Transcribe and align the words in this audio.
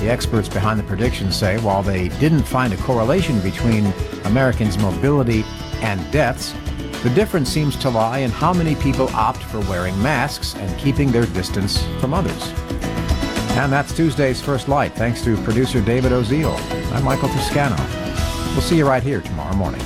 The 0.00 0.10
experts 0.10 0.48
behind 0.48 0.80
the 0.80 0.84
prediction 0.84 1.30
say 1.30 1.58
while 1.58 1.84
they 1.84 2.08
didn't 2.08 2.42
find 2.42 2.72
a 2.72 2.76
correlation 2.78 3.38
between 3.40 3.92
Americans' 4.24 4.76
mobility 4.76 5.44
and 5.82 6.10
deaths, 6.12 6.54
the 7.02 7.10
difference 7.10 7.48
seems 7.48 7.76
to 7.76 7.90
lie 7.90 8.18
in 8.18 8.30
how 8.30 8.52
many 8.52 8.74
people 8.76 9.08
opt 9.10 9.42
for 9.44 9.60
wearing 9.60 10.00
masks 10.02 10.54
and 10.56 10.78
keeping 10.78 11.12
their 11.12 11.26
distance 11.26 11.82
from 12.00 12.14
others. 12.14 12.52
And 13.56 13.72
that's 13.72 13.94
Tuesday's 13.94 14.40
First 14.40 14.68
Light, 14.68 14.92
thanks 14.92 15.22
to 15.24 15.36
producer 15.42 15.80
David 15.80 16.12
Oziel. 16.12 16.58
I'm 16.92 17.04
Michael 17.04 17.28
Toscano. 17.28 17.76
We'll 18.52 18.62
see 18.62 18.76
you 18.76 18.86
right 18.86 19.02
here 19.02 19.20
tomorrow 19.20 19.54
morning. 19.54 19.82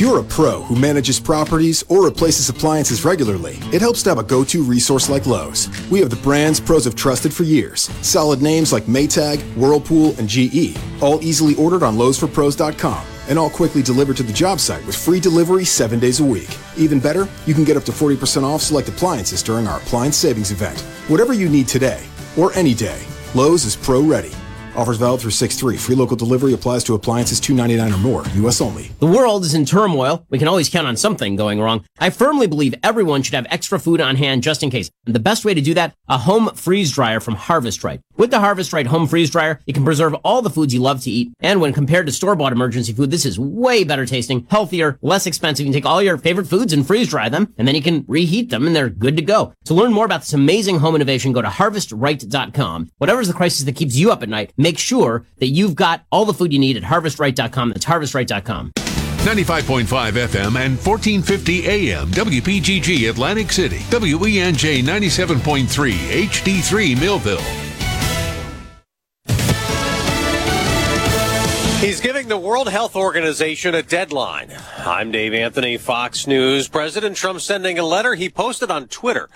If 0.00 0.06
you're 0.06 0.20
a 0.20 0.24
pro 0.24 0.62
who 0.62 0.76
manages 0.76 1.20
properties 1.20 1.84
or 1.90 2.02
replaces 2.02 2.48
appliances 2.48 3.04
regularly, 3.04 3.58
it 3.70 3.82
helps 3.82 4.02
to 4.04 4.08
have 4.08 4.16
a 4.16 4.22
go-to 4.22 4.62
resource 4.62 5.10
like 5.10 5.26
Lowe's. 5.26 5.68
We 5.90 6.00
have 6.00 6.08
the 6.08 6.16
brands 6.16 6.58
pros 6.58 6.86
have 6.86 6.94
trusted 6.94 7.34
for 7.34 7.42
years. 7.42 7.90
Solid 8.00 8.40
names 8.40 8.72
like 8.72 8.84
Maytag, 8.84 9.42
Whirlpool, 9.56 10.14
and 10.16 10.26
GE, 10.26 10.74
all 11.02 11.22
easily 11.22 11.54
ordered 11.56 11.82
on 11.82 11.98
lowesforpros.com 11.98 13.04
and 13.28 13.38
all 13.38 13.50
quickly 13.50 13.82
delivered 13.82 14.16
to 14.16 14.22
the 14.22 14.32
job 14.32 14.58
site 14.58 14.86
with 14.86 14.96
free 14.96 15.20
delivery 15.20 15.66
seven 15.66 15.98
days 15.98 16.20
a 16.20 16.24
week. 16.24 16.56
Even 16.78 16.98
better, 16.98 17.28
you 17.44 17.52
can 17.52 17.64
get 17.64 17.76
up 17.76 17.84
to 17.84 17.92
40% 17.92 18.42
off 18.42 18.62
select 18.62 18.88
appliances 18.88 19.42
during 19.42 19.66
our 19.66 19.76
appliance 19.80 20.16
savings 20.16 20.50
event. 20.50 20.80
Whatever 21.08 21.34
you 21.34 21.50
need 21.50 21.68
today 21.68 22.02
or 22.38 22.54
any 22.54 22.72
day, 22.72 23.04
Lowe's 23.34 23.66
is 23.66 23.76
pro 23.76 24.00
ready. 24.00 24.32
Offers 24.76 24.96
valid 24.98 25.20
through 25.20 25.30
6-3. 25.32 25.78
Free 25.78 25.96
local 25.96 26.16
delivery 26.16 26.52
applies 26.52 26.84
to 26.84 26.94
appliances 26.94 27.40
$2.99 27.40 27.94
or 27.94 27.98
more. 27.98 28.24
U.S. 28.36 28.60
only. 28.60 28.90
The 29.00 29.06
world 29.06 29.44
is 29.44 29.54
in 29.54 29.64
turmoil. 29.64 30.24
We 30.30 30.38
can 30.38 30.48
always 30.48 30.68
count 30.68 30.86
on 30.86 30.96
something 30.96 31.36
going 31.36 31.60
wrong. 31.60 31.84
I 31.98 32.10
firmly 32.10 32.46
believe 32.46 32.74
everyone 32.82 33.22
should 33.22 33.34
have 33.34 33.46
extra 33.50 33.78
food 33.78 34.00
on 34.00 34.16
hand 34.16 34.42
just 34.42 34.62
in 34.62 34.70
case. 34.70 34.90
And 35.06 35.14
the 35.14 35.20
best 35.20 35.44
way 35.44 35.54
to 35.54 35.60
do 35.60 35.74
that, 35.74 35.94
a 36.08 36.18
home 36.18 36.50
freeze 36.54 36.92
dryer 36.92 37.20
from 37.20 37.34
Harvest 37.34 37.84
Right. 37.84 38.00
With 38.16 38.30
the 38.30 38.40
Harvest 38.40 38.72
Right 38.72 38.86
home 38.86 39.06
freeze 39.06 39.30
dryer, 39.30 39.60
you 39.66 39.72
can 39.72 39.84
preserve 39.84 40.14
all 40.24 40.42
the 40.42 40.50
foods 40.50 40.74
you 40.74 40.80
love 40.80 41.02
to 41.02 41.10
eat. 41.10 41.32
And 41.40 41.60
when 41.60 41.72
compared 41.72 42.06
to 42.06 42.12
store-bought 42.12 42.52
emergency 42.52 42.92
food, 42.92 43.10
this 43.10 43.26
is 43.26 43.38
way 43.38 43.84
better 43.84 44.06
tasting, 44.06 44.46
healthier, 44.50 44.98
less 45.02 45.26
expensive. 45.26 45.66
You 45.66 45.72
can 45.72 45.82
take 45.82 45.90
all 45.90 46.02
your 46.02 46.18
favorite 46.18 46.46
foods 46.46 46.72
and 46.72 46.86
freeze 46.86 47.08
dry 47.08 47.28
them, 47.28 47.52
and 47.58 47.66
then 47.66 47.74
you 47.74 47.82
can 47.82 48.04
reheat 48.06 48.50
them 48.50 48.66
and 48.66 48.76
they're 48.76 48.90
good 48.90 49.16
to 49.16 49.22
go. 49.22 49.52
To 49.64 49.74
learn 49.74 49.92
more 49.92 50.04
about 50.04 50.20
this 50.20 50.32
amazing 50.32 50.78
home 50.78 50.94
innovation, 50.94 51.32
go 51.32 51.42
to 51.42 51.48
harvestright.com. 51.48 52.90
Whatever's 52.98 53.28
the 53.28 53.34
crisis 53.34 53.64
that 53.64 53.76
keeps 53.76 53.96
you 53.96 54.10
up 54.12 54.22
at 54.22 54.28
night, 54.28 54.52
make 54.60 54.78
sure 54.78 55.24
that 55.38 55.48
you've 55.48 55.74
got 55.74 56.04
all 56.12 56.24
the 56.24 56.34
food 56.34 56.52
you 56.52 56.58
need 56.58 56.76
at 56.76 56.82
harvestright.com. 56.82 57.70
That's 57.70 57.86
harvestright.com. 57.86 58.72
95.5 59.20 59.84
FM 59.84 60.56
and 60.56 60.78
1450 60.78 61.68
AM 61.68 62.08
WPGG 62.08 63.10
Atlantic 63.10 63.52
City. 63.52 63.78
WENJ 63.90 64.82
97.3 64.82 65.92
HD3 66.26 66.98
Millville. 66.98 67.70
He's 71.80 72.00
giving 72.00 72.28
the 72.28 72.38
World 72.38 72.68
Health 72.68 72.94
Organization 72.94 73.74
a 73.74 73.82
deadline. 73.82 74.52
I'm 74.78 75.10
Dave 75.10 75.34
Anthony, 75.34 75.76
Fox 75.76 76.26
News. 76.26 76.68
President 76.68 77.16
Trump 77.16 77.40
sending 77.40 77.78
a 77.78 77.84
letter 77.84 78.14
he 78.14 78.28
posted 78.28 78.70
on 78.70 78.86
Twitter 78.88 79.28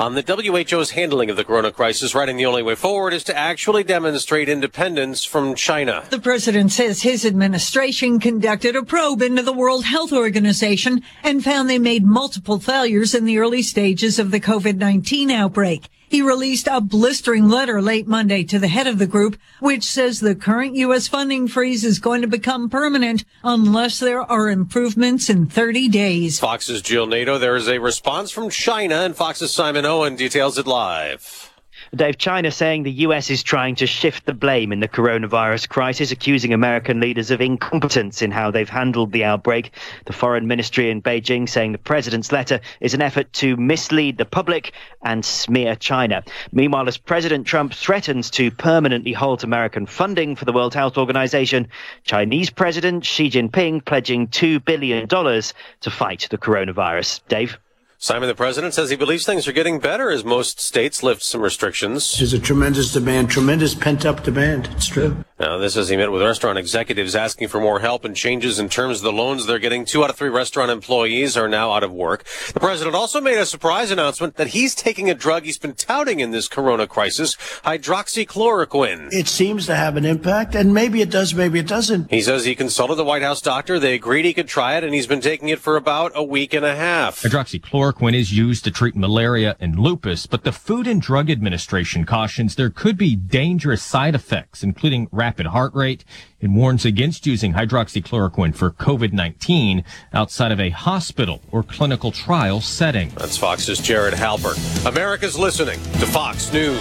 on 0.00 0.14
the 0.14 0.22
WHO's 0.22 0.92
handling 0.92 1.28
of 1.28 1.36
the 1.36 1.44
corona 1.44 1.70
crisis, 1.70 2.14
writing 2.14 2.38
the 2.38 2.46
only 2.46 2.62
way 2.62 2.74
forward 2.74 3.12
is 3.12 3.22
to 3.24 3.36
actually 3.36 3.84
demonstrate 3.84 4.48
independence 4.48 5.26
from 5.26 5.54
China. 5.54 6.04
The 6.08 6.18
president 6.18 6.72
says 6.72 7.02
his 7.02 7.26
administration 7.26 8.18
conducted 8.18 8.74
a 8.74 8.82
probe 8.82 9.20
into 9.20 9.42
the 9.42 9.52
World 9.52 9.84
Health 9.84 10.10
Organization 10.10 11.02
and 11.22 11.44
found 11.44 11.68
they 11.68 11.78
made 11.78 12.06
multiple 12.06 12.58
failures 12.58 13.14
in 13.14 13.26
the 13.26 13.36
early 13.36 13.60
stages 13.60 14.18
of 14.18 14.30
the 14.30 14.40
COVID-19 14.40 15.30
outbreak. 15.30 15.86
He 16.10 16.22
released 16.22 16.66
a 16.66 16.80
blistering 16.80 17.48
letter 17.48 17.80
late 17.80 18.08
Monday 18.08 18.42
to 18.42 18.58
the 18.58 18.66
head 18.66 18.88
of 18.88 18.98
the 18.98 19.06
group, 19.06 19.38
which 19.60 19.84
says 19.84 20.18
the 20.18 20.34
current 20.34 20.74
U.S. 20.74 21.06
funding 21.06 21.46
freeze 21.46 21.84
is 21.84 22.00
going 22.00 22.22
to 22.22 22.26
become 22.26 22.68
permanent 22.68 23.24
unless 23.44 24.00
there 24.00 24.22
are 24.22 24.50
improvements 24.50 25.30
in 25.30 25.46
30 25.46 25.88
days. 25.88 26.40
Fox's 26.40 26.82
Jill 26.82 27.06
Nato, 27.06 27.38
there 27.38 27.54
is 27.54 27.68
a 27.68 27.78
response 27.78 28.32
from 28.32 28.50
China, 28.50 29.02
and 29.02 29.14
Fox's 29.14 29.52
Simon 29.52 29.86
Owen 29.86 30.16
details 30.16 30.58
it 30.58 30.66
live. 30.66 31.49
Dave, 31.92 32.18
China 32.18 32.52
saying 32.52 32.84
the 32.84 33.02
US 33.08 33.30
is 33.30 33.42
trying 33.42 33.74
to 33.74 33.86
shift 33.86 34.24
the 34.24 34.32
blame 34.32 34.70
in 34.70 34.78
the 34.78 34.86
coronavirus 34.86 35.68
crisis, 35.68 36.12
accusing 36.12 36.52
American 36.52 37.00
leaders 37.00 37.32
of 37.32 37.40
incompetence 37.40 38.22
in 38.22 38.30
how 38.30 38.48
they've 38.48 38.68
handled 38.68 39.10
the 39.10 39.24
outbreak. 39.24 39.72
The 40.06 40.12
foreign 40.12 40.46
ministry 40.46 40.88
in 40.88 41.02
Beijing 41.02 41.48
saying 41.48 41.72
the 41.72 41.78
president's 41.78 42.30
letter 42.30 42.60
is 42.80 42.94
an 42.94 43.02
effort 43.02 43.32
to 43.34 43.56
mislead 43.56 44.18
the 44.18 44.24
public 44.24 44.72
and 45.02 45.24
smear 45.24 45.74
China. 45.74 46.22
Meanwhile, 46.52 46.86
as 46.86 46.96
President 46.96 47.44
Trump 47.44 47.74
threatens 47.74 48.30
to 48.30 48.52
permanently 48.52 49.12
halt 49.12 49.42
American 49.42 49.84
funding 49.86 50.36
for 50.36 50.44
the 50.44 50.52
World 50.52 50.74
Health 50.74 50.96
Organization, 50.96 51.66
Chinese 52.04 52.50
President 52.50 53.04
Xi 53.04 53.28
Jinping 53.28 53.84
pledging 53.84 54.28
$2 54.28 54.64
billion 54.64 55.08
to 55.08 55.90
fight 55.90 56.28
the 56.30 56.38
coronavirus. 56.38 57.20
Dave? 57.26 57.58
Simon, 58.02 58.30
the 58.30 58.34
president 58.34 58.72
says 58.72 58.88
he 58.88 58.96
believes 58.96 59.26
things 59.26 59.46
are 59.46 59.52
getting 59.52 59.78
better 59.78 60.10
as 60.10 60.24
most 60.24 60.58
states 60.58 61.02
lift 61.02 61.22
some 61.22 61.42
restrictions. 61.42 62.16
There's 62.16 62.32
a 62.32 62.38
tremendous 62.38 62.94
demand, 62.94 63.28
tremendous 63.28 63.74
pent 63.74 64.06
up 64.06 64.22
demand. 64.22 64.70
It's 64.72 64.86
true. 64.86 65.22
Now, 65.40 65.56
this 65.56 65.74
is 65.74 65.88
he 65.88 65.96
met 65.96 66.12
with 66.12 66.20
restaurant 66.20 66.58
executives 66.58 67.16
asking 67.16 67.48
for 67.48 67.62
more 67.62 67.80
help 67.80 68.04
and 68.04 68.14
changes 68.14 68.58
in 68.58 68.68
terms 68.68 68.98
of 68.98 69.04
the 69.04 69.12
loans 69.12 69.46
they're 69.46 69.58
getting. 69.58 69.86
Two 69.86 70.04
out 70.04 70.10
of 70.10 70.16
three 70.16 70.28
restaurant 70.28 70.70
employees 70.70 71.34
are 71.34 71.48
now 71.48 71.72
out 71.72 71.82
of 71.82 71.90
work. 71.90 72.26
The 72.52 72.60
president 72.60 72.94
also 72.94 73.22
made 73.22 73.38
a 73.38 73.46
surprise 73.46 73.90
announcement 73.90 74.36
that 74.36 74.48
he's 74.48 74.74
taking 74.74 75.08
a 75.08 75.14
drug 75.14 75.44
he's 75.44 75.56
been 75.56 75.72
touting 75.72 76.20
in 76.20 76.30
this 76.30 76.46
corona 76.46 76.86
crisis, 76.86 77.36
hydroxychloroquine. 77.64 79.14
It 79.14 79.28
seems 79.28 79.64
to 79.64 79.74
have 79.74 79.96
an 79.96 80.04
impact, 80.04 80.54
and 80.54 80.74
maybe 80.74 81.00
it 81.00 81.10
does, 81.10 81.34
maybe 81.34 81.58
it 81.58 81.66
doesn't. 81.66 82.10
He 82.10 82.20
says 82.20 82.44
he 82.44 82.54
consulted 82.54 82.96
the 82.96 83.04
White 83.06 83.22
House 83.22 83.40
doctor. 83.40 83.78
They 83.78 83.94
agreed 83.94 84.26
he 84.26 84.34
could 84.34 84.46
try 84.46 84.76
it, 84.76 84.84
and 84.84 84.92
he's 84.92 85.06
been 85.06 85.22
taking 85.22 85.48
it 85.48 85.58
for 85.58 85.78
about 85.78 86.12
a 86.14 86.22
week 86.22 86.52
and 86.52 86.66
a 86.66 86.76
half. 86.76 87.22
Hydroxychloroquine 87.22 88.14
is 88.14 88.30
used 88.30 88.62
to 88.64 88.70
treat 88.70 88.94
malaria 88.94 89.56
and 89.58 89.78
lupus, 89.78 90.26
but 90.26 90.44
the 90.44 90.52
Food 90.52 90.86
and 90.86 91.00
Drug 91.00 91.30
Administration 91.30 92.04
cautions 92.04 92.56
there 92.56 92.68
could 92.68 92.98
be 92.98 93.16
dangerous 93.16 93.82
side 93.82 94.14
effects, 94.14 94.62
including 94.62 95.08
rapid 95.10 95.29
heart 95.38 95.74
rate. 95.74 96.04
It 96.40 96.50
warns 96.50 96.84
against 96.84 97.26
using 97.26 97.52
hydroxychloroquine 97.52 98.54
for 98.54 98.70
COVID-19 98.70 99.84
outside 100.12 100.52
of 100.52 100.60
a 100.60 100.70
hospital 100.70 101.40
or 101.50 101.62
clinical 101.62 102.12
trial 102.12 102.60
setting. 102.60 103.10
That's 103.10 103.36
Fox's 103.36 103.78
Jared 103.80 104.14
Halpern. 104.14 104.86
America's 104.86 105.38
listening 105.38 105.80
to 105.80 106.06
Fox 106.06 106.52
News. 106.52 106.80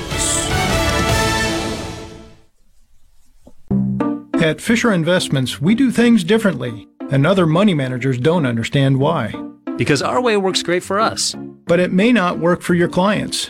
At 4.41 4.61
Fisher 4.61 4.93
Investments, 4.93 5.59
we 5.59 5.75
do 5.75 5.91
things 5.91 6.23
differently, 6.23 6.87
and 7.11 7.27
other 7.27 7.45
money 7.45 7.73
managers 7.73 8.17
don't 8.17 8.45
understand 8.45 8.97
why. 8.97 9.33
Because 9.75 10.01
our 10.01 10.21
way 10.21 10.37
works 10.37 10.63
great 10.63 10.81
for 10.81 10.99
us. 10.99 11.35
But 11.65 11.79
it 11.79 11.91
may 11.91 12.11
not 12.11 12.39
work 12.39 12.61
for 12.61 12.73
your 12.73 12.87
clients. 12.87 13.49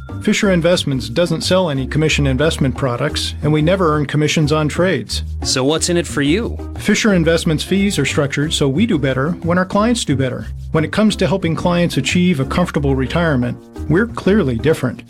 Fisher 0.21 0.51
Investments 0.51 1.09
doesn't 1.09 1.41
sell 1.41 1.71
any 1.71 1.87
commission 1.87 2.27
investment 2.27 2.77
products, 2.77 3.33
and 3.41 3.51
we 3.51 3.59
never 3.59 3.95
earn 3.95 4.05
commissions 4.05 4.51
on 4.51 4.69
trades. 4.69 5.23
So 5.43 5.63
what's 5.63 5.89
in 5.89 5.97
it 5.97 6.05
for 6.05 6.21
you? 6.21 6.57
Fisher 6.77 7.15
Investments 7.15 7.63
fees 7.63 7.97
are 7.97 8.05
structured 8.05 8.53
so 8.53 8.69
we 8.69 8.85
do 8.85 8.99
better 8.99 9.31
when 9.31 9.57
our 9.57 9.65
clients 9.65 10.05
do 10.05 10.15
better. 10.15 10.45
When 10.73 10.85
it 10.85 10.91
comes 10.91 11.15
to 11.17 11.27
helping 11.27 11.55
clients 11.55 11.97
achieve 11.97 12.39
a 12.39 12.45
comfortable 12.45 12.95
retirement, 12.95 13.57
we're 13.89 14.05
clearly 14.05 14.57
different. 14.57 15.01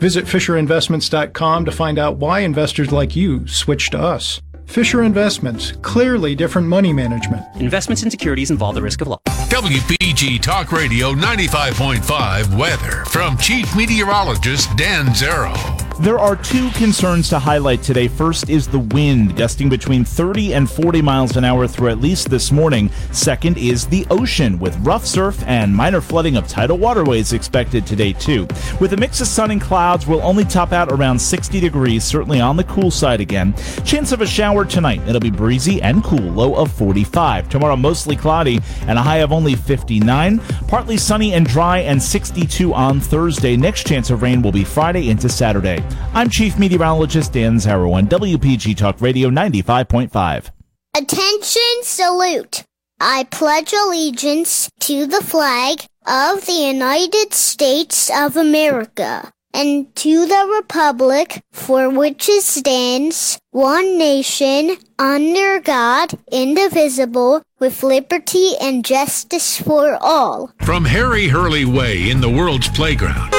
Visit 0.00 0.24
FisherInvestments.com 0.24 1.64
to 1.66 1.72
find 1.72 1.98
out 1.98 2.16
why 2.16 2.40
investors 2.40 2.90
like 2.90 3.14
you 3.14 3.46
switch 3.46 3.90
to 3.90 3.98
us. 3.98 4.40
Fisher 4.66 5.02
Investments, 5.02 5.72
clearly 5.82 6.34
different 6.34 6.66
money 6.66 6.92
management. 6.92 7.44
Investments 7.56 8.02
in 8.02 8.10
securities 8.10 8.50
involve 8.50 8.74
the 8.74 8.82
risk 8.82 9.00
of 9.00 9.08
loss. 9.08 9.20
WPG 9.48 10.40
Talk 10.40 10.72
Radio 10.72 11.12
95.5 11.12 12.58
weather 12.58 13.04
from 13.06 13.36
Chief 13.38 13.74
Meteorologist 13.76 14.76
Dan 14.76 15.06
Zarrow. 15.06 15.83
There 16.00 16.18
are 16.18 16.34
two 16.34 16.70
concerns 16.70 17.28
to 17.28 17.38
highlight 17.38 17.80
today. 17.84 18.08
First 18.08 18.50
is 18.50 18.66
the 18.66 18.80
wind, 18.80 19.36
gusting 19.36 19.68
between 19.68 20.04
30 20.04 20.52
and 20.54 20.68
40 20.68 21.00
miles 21.00 21.36
an 21.36 21.44
hour 21.44 21.68
through 21.68 21.90
at 21.90 22.00
least 22.00 22.28
this 22.28 22.50
morning. 22.50 22.90
Second 23.12 23.56
is 23.58 23.86
the 23.86 24.04
ocean, 24.10 24.58
with 24.58 24.76
rough 24.78 25.06
surf 25.06 25.40
and 25.46 25.74
minor 25.74 26.00
flooding 26.00 26.36
of 26.36 26.48
tidal 26.48 26.78
waterways 26.78 27.32
expected 27.32 27.86
today, 27.86 28.12
too. 28.12 28.48
With 28.80 28.92
a 28.92 28.96
mix 28.96 29.20
of 29.20 29.28
sun 29.28 29.52
and 29.52 29.60
clouds, 29.60 30.04
we'll 30.04 30.20
only 30.22 30.44
top 30.44 30.72
out 30.72 30.90
around 30.90 31.16
60 31.16 31.60
degrees, 31.60 32.02
certainly 32.02 32.40
on 32.40 32.56
the 32.56 32.64
cool 32.64 32.90
side 32.90 33.20
again. 33.20 33.54
Chance 33.84 34.10
of 34.10 34.20
a 34.20 34.26
shower 34.26 34.64
tonight. 34.64 35.00
It'll 35.06 35.20
be 35.20 35.30
breezy 35.30 35.80
and 35.80 36.02
cool, 36.02 36.18
low 36.18 36.56
of 36.56 36.72
45. 36.72 37.48
Tomorrow, 37.48 37.76
mostly 37.76 38.16
cloudy 38.16 38.58
and 38.88 38.98
a 38.98 39.02
high 39.02 39.18
of 39.18 39.30
only 39.30 39.54
59. 39.54 40.40
Partly 40.66 40.96
sunny 40.96 41.34
and 41.34 41.46
dry 41.46 41.78
and 41.78 42.02
62 42.02 42.74
on 42.74 42.98
Thursday. 42.98 43.56
Next 43.56 43.86
chance 43.86 44.10
of 44.10 44.22
rain 44.22 44.42
will 44.42 44.52
be 44.52 44.64
Friday 44.64 45.08
into 45.08 45.28
Saturday. 45.28 45.83
I'm 46.14 46.30
Chief 46.30 46.58
Meteorologist 46.58 47.32
Dan 47.32 47.56
Zarrow 47.56 47.94
on 47.94 48.06
WPG 48.06 48.76
Talk 48.76 49.00
Radio 49.00 49.30
95.5. 49.30 50.50
Attention, 50.96 51.82
salute. 51.82 52.64
I 53.00 53.24
pledge 53.24 53.72
allegiance 53.72 54.70
to 54.80 55.06
the 55.06 55.20
flag 55.20 55.84
of 56.06 56.46
the 56.46 56.52
United 56.52 57.34
States 57.34 58.10
of 58.14 58.36
America 58.36 59.32
and 59.52 59.94
to 59.96 60.26
the 60.26 60.62
republic 60.62 61.42
for 61.52 61.90
which 61.90 62.28
it 62.28 62.42
stands, 62.42 63.38
one 63.54 63.96
nation, 63.96 64.76
under 64.98 65.60
God, 65.60 66.18
indivisible, 66.32 67.40
with 67.60 67.84
liberty 67.84 68.56
and 68.60 68.84
justice 68.84 69.60
for 69.60 69.96
all. 70.00 70.50
From 70.62 70.84
Harry 70.86 71.28
Hurley 71.28 71.64
Way 71.64 72.10
in 72.10 72.20
the 72.20 72.28
world's 72.28 72.68
playground 72.68 73.32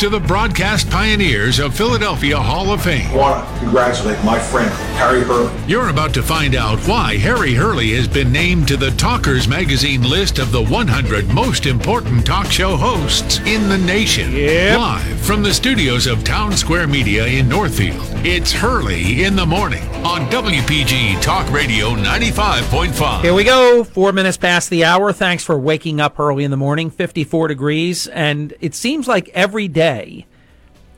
to 0.00 0.08
the 0.08 0.18
broadcast 0.18 0.88
pioneers 0.88 1.58
of 1.58 1.76
Philadelphia 1.76 2.38
Hall 2.38 2.72
of 2.72 2.80
Fame. 2.80 3.10
I 3.10 3.16
want 3.16 3.46
to 3.46 3.60
congratulate 3.60 4.24
my 4.24 4.38
friend, 4.38 4.70
Harry 4.96 5.20
Hurley. 5.20 5.52
You're 5.66 5.90
about 5.90 6.14
to 6.14 6.22
find 6.22 6.54
out 6.54 6.78
why 6.88 7.18
Harry 7.18 7.52
Hurley 7.52 7.90
has 7.96 8.08
been 8.08 8.32
named 8.32 8.66
to 8.68 8.78
the 8.78 8.92
Talkers 8.92 9.46
Magazine 9.46 10.02
list 10.02 10.38
of 10.38 10.52
the 10.52 10.62
100 10.62 11.28
most 11.28 11.66
important 11.66 12.24
talk 12.24 12.46
show 12.46 12.78
hosts 12.78 13.40
in 13.40 13.68
the 13.68 13.76
nation. 13.76 14.32
Yep. 14.32 14.78
Live 14.78 15.20
from 15.20 15.42
the 15.42 15.52
studios 15.52 16.06
of 16.06 16.24
Town 16.24 16.56
Square 16.56 16.86
Media 16.86 17.26
in 17.26 17.46
Northfield, 17.46 18.06
it's 18.24 18.52
Hurley 18.52 19.24
in 19.24 19.36
the 19.36 19.44
Morning 19.50 19.82
on 20.06 20.26
WPG 20.30 21.20
Talk 21.20 21.50
Radio 21.50 21.88
95.5. 21.96 23.22
Here 23.22 23.34
we 23.34 23.42
go. 23.42 23.82
Four 23.82 24.12
minutes 24.12 24.36
past 24.36 24.70
the 24.70 24.84
hour. 24.84 25.12
Thanks 25.12 25.42
for 25.42 25.58
waking 25.58 26.00
up 26.00 26.20
early 26.20 26.44
in 26.44 26.52
the 26.52 26.56
morning. 26.56 26.88
54 26.88 27.48
degrees. 27.48 28.06
And 28.06 28.54
it 28.60 28.76
seems 28.76 29.08
like 29.08 29.28
every 29.30 29.66
day 29.66 30.26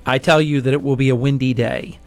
I 0.04 0.18
tell 0.18 0.42
you 0.42 0.60
that 0.60 0.74
it 0.74 0.82
will 0.82 0.96
be 0.96 1.08
a 1.08 1.16
windy 1.16 1.54
day. 1.54 1.98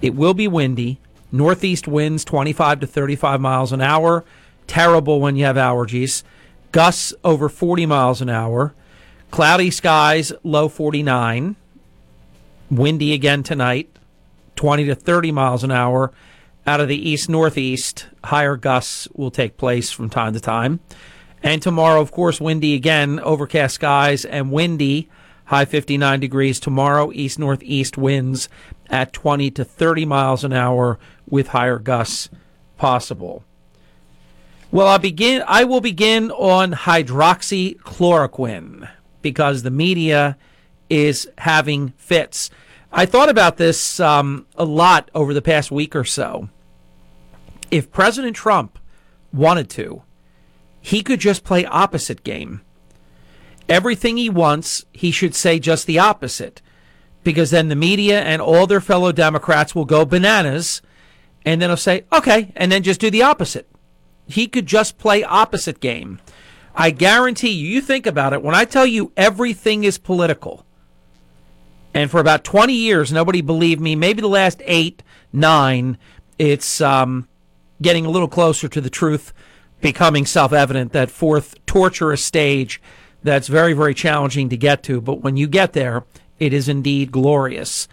It 0.00 0.14
will 0.14 0.32
be 0.32 0.48
windy. 0.48 1.00
Northeast 1.30 1.86
winds 1.86 2.24
25 2.24 2.80
to 2.80 2.86
35 2.86 3.42
miles 3.42 3.70
an 3.70 3.82
hour. 3.82 4.24
Terrible 4.66 5.20
when 5.20 5.36
you 5.36 5.44
have 5.44 5.56
allergies. 5.56 6.22
Gusts 6.72 7.12
over 7.22 7.50
40 7.50 7.84
miles 7.84 8.22
an 8.22 8.30
hour. 8.30 8.72
Cloudy 9.30 9.70
skies, 9.70 10.32
low 10.42 10.70
49. 10.70 11.56
Windy 12.70 13.12
again 13.12 13.42
tonight, 13.42 13.94
20 14.56 14.84
to 14.86 14.94
30 14.94 15.32
miles 15.32 15.64
an 15.64 15.70
hour 15.70 16.12
out 16.66 16.80
of 16.80 16.88
the 16.88 17.10
east 17.10 17.28
northeast. 17.28 18.06
Higher 18.24 18.56
gusts 18.56 19.08
will 19.14 19.30
take 19.30 19.56
place 19.56 19.90
from 19.90 20.10
time 20.10 20.32
to 20.32 20.40
time. 20.40 20.80
And 21.42 21.60
tomorrow, 21.60 22.00
of 22.00 22.10
course, 22.10 22.40
windy 22.40 22.74
again, 22.74 23.20
overcast 23.20 23.74
skies 23.74 24.24
and 24.24 24.50
windy, 24.50 25.10
high 25.46 25.66
59 25.66 26.20
degrees. 26.20 26.58
Tomorrow, 26.58 27.12
east 27.12 27.38
northeast 27.38 27.98
winds 27.98 28.48
at 28.88 29.12
20 29.12 29.50
to 29.50 29.64
30 29.64 30.06
miles 30.06 30.42
an 30.42 30.54
hour 30.54 30.98
with 31.28 31.48
higher 31.48 31.78
gusts 31.78 32.30
possible. 32.78 33.44
Well, 34.70 34.88
I 34.88 34.96
begin. 34.98 35.42
I 35.46 35.64
will 35.64 35.80
begin 35.80 36.30
on 36.30 36.72
hydroxychloroquine 36.72 38.88
because 39.22 39.62
the 39.62 39.70
media 39.70 40.36
is 40.90 41.26
having 41.38 41.94
fits. 41.96 42.50
I 42.96 43.06
thought 43.06 43.28
about 43.28 43.56
this 43.56 43.98
um, 43.98 44.46
a 44.54 44.64
lot 44.64 45.10
over 45.16 45.34
the 45.34 45.42
past 45.42 45.72
week 45.72 45.96
or 45.96 46.04
so. 46.04 46.48
If 47.68 47.90
President 47.90 48.36
Trump 48.36 48.78
wanted 49.32 49.68
to, 49.70 50.04
he 50.80 51.02
could 51.02 51.18
just 51.18 51.42
play 51.42 51.64
opposite 51.66 52.22
game. 52.22 52.60
Everything 53.68 54.16
he 54.16 54.30
wants, 54.30 54.84
he 54.92 55.10
should 55.10 55.34
say 55.34 55.58
just 55.58 55.88
the 55.88 55.98
opposite, 55.98 56.62
because 57.24 57.50
then 57.50 57.68
the 57.68 57.74
media 57.74 58.22
and 58.22 58.40
all 58.40 58.68
their 58.68 58.80
fellow 58.80 59.10
Democrats 59.10 59.74
will 59.74 59.86
go 59.86 60.04
bananas, 60.04 60.80
and 61.44 61.60
then 61.60 61.70
he'll 61.70 61.76
say, 61.76 62.04
okay, 62.12 62.52
and 62.54 62.70
then 62.70 62.84
just 62.84 63.00
do 63.00 63.10
the 63.10 63.22
opposite. 63.22 63.68
He 64.28 64.46
could 64.46 64.66
just 64.66 64.98
play 64.98 65.24
opposite 65.24 65.80
game. 65.80 66.20
I 66.76 66.90
guarantee 66.90 67.50
you, 67.50 67.66
you 67.66 67.80
think 67.80 68.06
about 68.06 68.32
it, 68.34 68.42
when 68.42 68.54
I 68.54 68.64
tell 68.64 68.86
you 68.86 69.10
everything 69.16 69.82
is 69.82 69.98
political, 69.98 70.64
and 71.94 72.10
for 72.10 72.20
about 72.20 72.42
20 72.42 72.74
years, 72.74 73.12
nobody 73.12 73.40
believed 73.40 73.80
me. 73.80 73.94
Maybe 73.94 74.20
the 74.20 74.28
last 74.28 74.60
eight, 74.64 75.02
nine, 75.32 75.96
it's 76.38 76.80
um, 76.80 77.28
getting 77.80 78.04
a 78.04 78.10
little 78.10 78.28
closer 78.28 78.68
to 78.68 78.80
the 78.80 78.90
truth, 78.90 79.32
becoming 79.80 80.26
self 80.26 80.52
evident. 80.52 80.92
That 80.92 81.10
fourth 81.10 81.54
torturous 81.66 82.24
stage 82.24 82.82
that's 83.22 83.46
very, 83.46 83.72
very 83.72 83.94
challenging 83.94 84.48
to 84.48 84.56
get 84.56 84.82
to. 84.84 85.00
But 85.00 85.22
when 85.22 85.36
you 85.36 85.46
get 85.46 85.72
there, 85.72 86.04
it 86.40 86.52
is 86.52 86.68
indeed 86.68 87.12
glorious. 87.12 87.86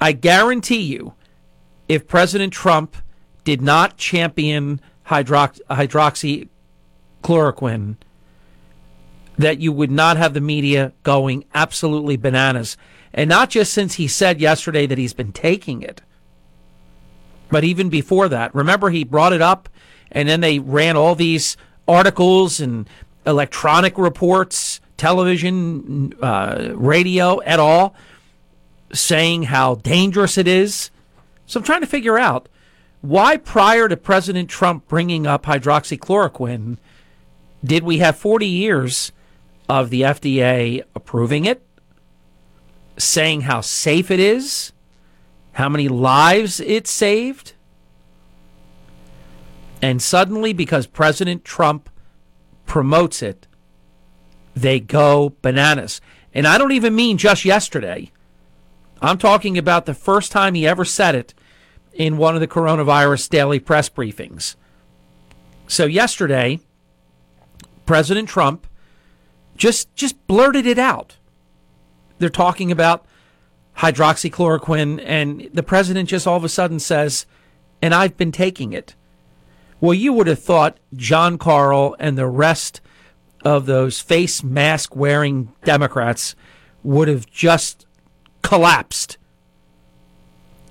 I 0.00 0.12
guarantee 0.12 0.80
you, 0.80 1.12
if 1.88 2.08
President 2.08 2.54
Trump 2.54 2.96
did 3.44 3.60
not 3.60 3.98
champion 3.98 4.80
hydrox- 5.06 5.60
hydroxychloroquine, 5.70 7.96
that 9.38 9.60
you 9.60 9.72
would 9.72 9.90
not 9.90 10.16
have 10.16 10.34
the 10.34 10.40
media 10.40 10.92
going 11.02 11.44
absolutely 11.54 12.16
bananas. 12.16 12.76
And 13.14 13.28
not 13.28 13.50
just 13.50 13.72
since 13.72 13.94
he 13.94 14.08
said 14.08 14.40
yesterday 14.40 14.86
that 14.86 14.98
he's 14.98 15.14
been 15.14 15.32
taking 15.32 15.82
it, 15.82 16.02
but 17.50 17.64
even 17.64 17.90
before 17.90 18.28
that. 18.28 18.54
Remember, 18.54 18.90
he 18.90 19.04
brought 19.04 19.32
it 19.32 19.42
up, 19.42 19.68
and 20.10 20.28
then 20.28 20.40
they 20.40 20.58
ran 20.58 20.96
all 20.96 21.14
these 21.14 21.56
articles 21.86 22.60
and 22.60 22.88
electronic 23.26 23.98
reports, 23.98 24.80
television, 24.96 26.14
uh, 26.22 26.70
radio, 26.74 27.38
et 27.38 27.58
al., 27.58 27.94
saying 28.92 29.44
how 29.44 29.76
dangerous 29.76 30.38
it 30.38 30.48
is. 30.48 30.90
So 31.46 31.60
I'm 31.60 31.64
trying 31.64 31.80
to 31.80 31.86
figure 31.86 32.18
out 32.18 32.48
why, 33.02 33.36
prior 33.36 33.88
to 33.88 33.96
President 33.96 34.48
Trump 34.48 34.88
bringing 34.88 35.26
up 35.26 35.44
hydroxychloroquine, 35.44 36.78
did 37.64 37.82
we 37.82 37.98
have 37.98 38.16
40 38.16 38.46
years 38.46 39.12
of 39.68 39.90
the 39.90 40.02
FDA 40.02 40.82
approving 40.94 41.44
it, 41.44 41.62
saying 42.96 43.42
how 43.42 43.60
safe 43.60 44.10
it 44.10 44.20
is, 44.20 44.72
how 45.52 45.68
many 45.68 45.88
lives 45.88 46.60
it 46.60 46.86
saved? 46.86 47.52
And 49.80 50.00
suddenly, 50.00 50.52
because 50.52 50.86
President 50.86 51.44
Trump 51.44 51.90
promotes 52.66 53.22
it, 53.22 53.46
they 54.54 54.78
go 54.80 55.34
bananas. 55.42 56.00
And 56.32 56.46
I 56.46 56.56
don't 56.56 56.72
even 56.72 56.94
mean 56.94 57.18
just 57.18 57.44
yesterday. 57.44 58.10
I'm 59.00 59.18
talking 59.18 59.58
about 59.58 59.86
the 59.86 59.94
first 59.94 60.30
time 60.30 60.54
he 60.54 60.66
ever 60.66 60.84
said 60.84 61.14
it 61.14 61.34
in 61.92 62.16
one 62.16 62.34
of 62.34 62.40
the 62.40 62.48
coronavirus 62.48 63.28
daily 63.28 63.58
press 63.58 63.88
briefings. 63.88 64.54
So 65.66 65.86
yesterday, 65.86 66.60
President 67.84 68.28
Trump 68.28 68.66
just 69.56 69.94
just 69.94 70.26
blurted 70.26 70.66
it 70.66 70.78
out. 70.78 71.16
They're 72.18 72.28
talking 72.28 72.70
about 72.70 73.04
hydroxychloroquine, 73.78 75.02
and 75.04 75.48
the 75.52 75.62
president 75.62 76.08
just 76.08 76.26
all 76.26 76.36
of 76.36 76.44
a 76.44 76.48
sudden 76.48 76.78
says, 76.78 77.26
and 77.80 77.94
I've 77.94 78.16
been 78.16 78.32
taking 78.32 78.72
it. 78.72 78.94
Well, 79.80 79.94
you 79.94 80.12
would 80.12 80.28
have 80.28 80.38
thought 80.38 80.78
Jon 80.94 81.38
Karl 81.38 81.96
and 81.98 82.16
the 82.16 82.28
rest 82.28 82.80
of 83.44 83.66
those 83.66 83.98
face 83.98 84.42
mask 84.44 84.94
wearing 84.94 85.52
Democrats 85.64 86.36
would 86.84 87.08
have 87.08 87.28
just 87.28 87.86
collapsed. 88.42 89.18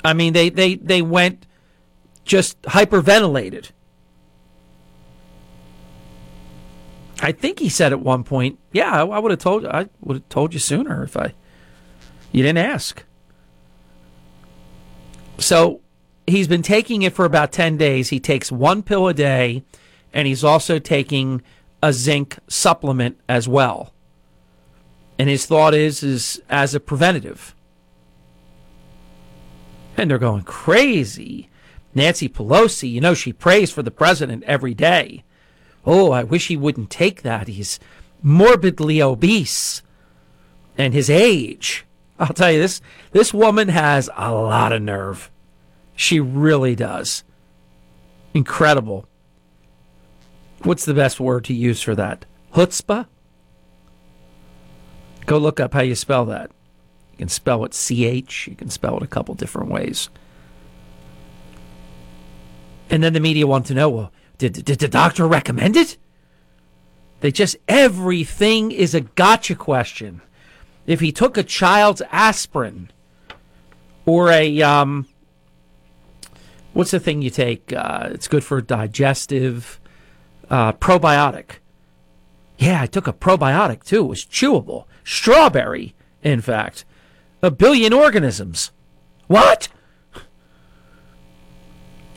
I 0.03 0.13
mean, 0.13 0.33
they, 0.33 0.49
they, 0.49 0.75
they 0.75 1.01
went 1.01 1.45
just 2.23 2.61
hyperventilated. 2.61 3.71
I 7.21 7.31
think 7.31 7.59
he 7.59 7.69
said 7.69 7.93
at 7.93 8.01
one 8.01 8.23
point, 8.23 8.59
"Yeah, 8.71 8.91
I, 8.91 9.05
I 9.05 9.19
would 9.19 9.31
have 9.31 9.39
told 9.39 9.65
I 9.65 9.87
would 10.01 10.17
have 10.17 10.29
told 10.29 10.53
you 10.53 10.59
sooner 10.59 11.03
if 11.03 11.15
I 11.15 11.33
you 12.31 12.43
didn't 12.43 12.57
ask." 12.57 13.03
So 15.37 15.81
he's 16.27 16.47
been 16.47 16.61
taking 16.61 17.01
it 17.01 17.13
for 17.13 17.25
about 17.25 17.51
10 17.51 17.77
days. 17.77 18.09
He 18.09 18.19
takes 18.19 18.51
one 18.51 18.83
pill 18.83 19.07
a 19.07 19.13
day, 19.13 19.63
and 20.13 20.27
he's 20.27 20.43
also 20.43 20.79
taking 20.79 21.41
a 21.81 21.93
zinc 21.93 22.37
supplement 22.47 23.19
as 23.27 23.47
well. 23.47 23.93
And 25.17 25.29
his 25.29 25.45
thought 25.45 25.73
is, 25.73 26.03
is 26.03 26.41
as 26.49 26.73
a 26.73 26.79
preventative. 26.79 27.55
And 29.97 30.09
they're 30.09 30.17
going 30.17 30.43
crazy. 30.43 31.49
Nancy 31.93 32.29
Pelosi, 32.29 32.89
you 32.89 33.01
know, 33.01 33.13
she 33.13 33.33
prays 33.33 33.71
for 33.71 33.83
the 33.83 33.91
president 33.91 34.43
every 34.43 34.73
day. 34.73 35.23
Oh, 35.85 36.11
I 36.11 36.23
wish 36.23 36.47
he 36.47 36.57
wouldn't 36.57 36.89
take 36.89 37.21
that. 37.23 37.47
He's 37.47 37.79
morbidly 38.21 39.01
obese. 39.01 39.81
And 40.77 40.93
his 40.93 41.09
age. 41.09 41.85
I'll 42.19 42.33
tell 42.33 42.51
you 42.51 42.59
this 42.59 42.81
this 43.11 43.33
woman 43.33 43.69
has 43.69 44.09
a 44.15 44.31
lot 44.31 44.71
of 44.71 44.81
nerve. 44.81 45.31
She 45.95 46.19
really 46.19 46.75
does. 46.75 47.23
Incredible. 48.33 49.07
What's 50.63 50.85
the 50.85 50.93
best 50.93 51.19
word 51.19 51.45
to 51.45 51.53
use 51.53 51.81
for 51.81 51.95
that? 51.95 52.25
Chutzpah? 52.53 53.07
Go 55.25 55.37
look 55.37 55.59
up 55.59 55.73
how 55.73 55.81
you 55.81 55.95
spell 55.95 56.25
that. 56.25 56.51
You 57.11 57.17
can 57.17 57.29
spell 57.29 57.65
it 57.65 57.71
CH, 57.73 58.47
you 58.47 58.55
can 58.55 58.69
spell 58.69 58.97
it 58.97 59.03
a 59.03 59.07
couple 59.07 59.33
different 59.35 59.69
ways. 59.69 60.09
And 62.89 63.03
then 63.03 63.13
the 63.13 63.19
media 63.19 63.47
want 63.47 63.65
to 63.67 63.73
know 63.73 63.89
well, 63.89 64.11
did, 64.41 64.65
did 64.65 64.79
the 64.79 64.87
doctor 64.87 65.27
recommend 65.27 65.77
it? 65.77 65.97
They 67.19 67.31
just, 67.31 67.57
everything 67.67 68.71
is 68.71 68.95
a 68.95 69.01
gotcha 69.01 69.53
question. 69.53 70.21
If 70.87 70.99
he 70.99 71.11
took 71.11 71.37
a 71.37 71.43
child's 71.43 72.01
aspirin 72.11 72.89
or 74.03 74.31
a, 74.31 74.59
um, 74.63 75.07
what's 76.73 76.89
the 76.89 76.99
thing 76.99 77.21
you 77.21 77.29
take? 77.29 77.71
Uh, 77.71 78.09
it's 78.11 78.27
good 78.27 78.43
for 78.43 78.61
digestive, 78.61 79.79
uh, 80.49 80.73
probiotic. 80.73 81.59
Yeah, 82.57 82.81
I 82.81 82.87
took 82.87 83.05
a 83.05 83.13
probiotic 83.13 83.83
too. 83.83 84.05
It 84.05 84.09
was 84.09 84.25
chewable. 84.25 84.85
Strawberry, 85.03 85.93
in 86.23 86.41
fact. 86.41 86.83
A 87.43 87.51
billion 87.51 87.93
organisms. 87.93 88.71
What? 89.27 89.67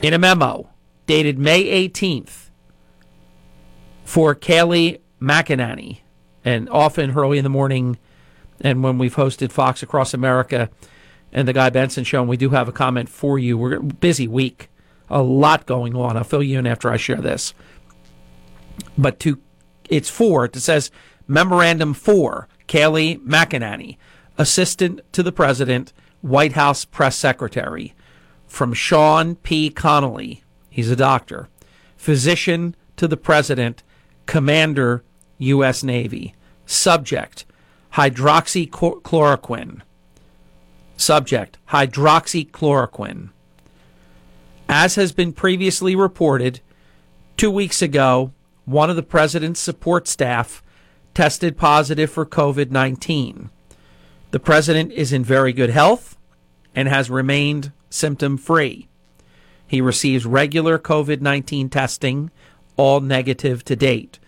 In 0.01 0.11
a 0.15 0.17
memo 0.17 0.71
dated 1.05 1.37
May 1.37 1.87
18th 1.89 2.49
for 4.03 4.35
Kayleigh 4.35 4.99
McEnany, 5.21 5.99
and 6.43 6.69
often 6.69 7.17
early 7.17 7.37
in 7.37 7.43
the 7.43 7.49
morning, 7.49 7.97
and 8.61 8.83
when 8.83 8.97
we've 8.97 9.15
hosted 9.15 9.51
Fox 9.51 9.81
Across 9.81 10.13
America 10.13 10.69
and 11.33 11.47
the 11.47 11.53
Guy 11.53 11.69
Benson 11.69 12.03
Show, 12.03 12.21
and 12.21 12.29
we 12.29 12.37
do 12.37 12.51
have 12.51 12.67
a 12.67 12.71
comment 12.71 13.09
for 13.09 13.37
you. 13.37 13.57
We're 13.57 13.79
busy 13.79 14.27
week, 14.27 14.69
a 15.09 15.21
lot 15.21 15.65
going 15.65 15.95
on. 15.95 16.15
I'll 16.15 16.23
fill 16.23 16.43
you 16.43 16.59
in 16.59 16.67
after 16.67 16.89
I 16.89 16.97
share 16.97 17.17
this. 17.17 17.53
But 18.97 19.19
to 19.21 19.39
it's 19.89 20.09
for 20.09 20.45
it 20.45 20.55
says 20.55 20.91
memorandum 21.27 21.93
for 21.93 22.47
Kayleigh 22.67 23.19
McEnany, 23.19 23.97
assistant 24.37 25.01
to 25.11 25.23
the 25.23 25.31
president, 25.31 25.91
White 26.21 26.53
House 26.53 26.85
press 26.85 27.15
secretary, 27.17 27.93
from 28.47 28.73
Sean 28.73 29.35
P. 29.35 29.69
Conley. 29.69 30.43
He's 30.75 30.91
a 30.91 30.95
doctor, 30.97 31.47
physician 31.95 32.75
to 32.97 33.07
the 33.07 33.15
president, 33.15 33.81
commander, 34.25 35.05
U.S. 35.37 35.83
Navy. 35.85 36.35
Subject 36.65 37.45
hydroxychloroquine. 37.93 39.83
Subject 40.97 41.57
hydroxychloroquine. 41.69 43.29
As 44.67 44.95
has 44.95 45.13
been 45.13 45.31
previously 45.31 45.95
reported, 45.95 46.59
two 47.37 47.51
weeks 47.51 47.81
ago, 47.81 48.33
one 48.65 48.89
of 48.89 48.97
the 48.97 49.01
president's 49.01 49.61
support 49.61 50.09
staff 50.09 50.61
tested 51.13 51.55
positive 51.57 52.11
for 52.11 52.25
COVID 52.25 52.69
19. 52.69 53.49
The 54.31 54.39
president 54.41 54.91
is 54.91 55.13
in 55.13 55.23
very 55.23 55.53
good 55.53 55.69
health 55.69 56.17
and 56.75 56.89
has 56.89 57.09
remained 57.09 57.71
symptom 57.89 58.35
free. 58.35 58.89
He 59.67 59.81
receives 59.81 60.25
regular 60.25 60.77
COVID 60.77 61.21
19 61.21 61.69
testing, 61.69 62.31
all 62.77 62.99
negative 62.99 63.63
to 63.65 63.75
date. 63.75 64.19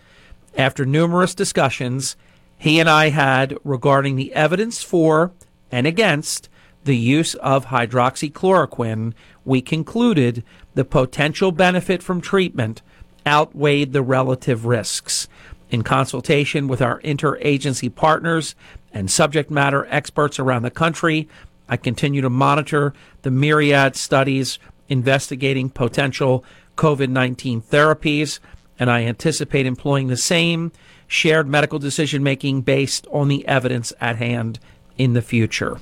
After 0.58 0.86
numerous 0.86 1.36
discussions 1.36 2.16
he 2.58 2.80
and 2.80 2.90
I 2.90 3.10
had 3.10 3.58
regarding 3.64 4.16
the 4.16 4.34
evidence 4.34 4.82
for 4.82 5.32
and 5.72 5.86
against 5.86 6.50
the 6.86 6.98
use 6.98 7.36
of 7.36 7.68
hydroxychloroquine, 7.68 9.14
we 9.46 9.62
concluded 9.62 10.44
the 10.74 10.86
potential 10.86 11.52
benefit 11.52 12.02
from 12.02 12.22
treatment 12.22 12.82
outweighed 13.26 13.94
the 13.94 14.02
relative 14.02 14.66
risks. 14.66 15.28
In 15.70 15.84
consultation 15.84 16.68
with 16.68 16.82
our 16.82 17.02
interagency 17.02 17.94
partners 17.94 18.56
and 18.94 19.12
subject 19.12 19.52
matter 19.52 19.86
experts 19.90 20.40
around 20.40 20.64
the 20.64 20.72
country, 20.72 21.28
I 21.68 21.76
continue 21.76 22.22
to 22.22 22.30
monitor 22.30 22.94
the 23.24 23.32
myriad 23.32 23.98
studies 23.98 24.58
investigating 24.90 25.70
potential 25.70 26.44
COVID 26.76 27.10
19 27.10 27.62
therapies, 27.62 28.40
and 28.80 28.90
I 28.90 29.04
anticipate 29.04 29.66
employing 29.66 30.08
the 30.08 30.18
same 30.18 30.72
shared 31.08 31.48
medical 31.48 31.80
decision 31.80 32.24
making 32.24 32.62
based 32.62 33.08
on 33.12 33.28
the 33.28 33.48
evidence 33.48 33.94
at 34.00 34.18
hand 34.18 34.60
in 34.98 35.14
the 35.14 35.22
future. 35.22 35.80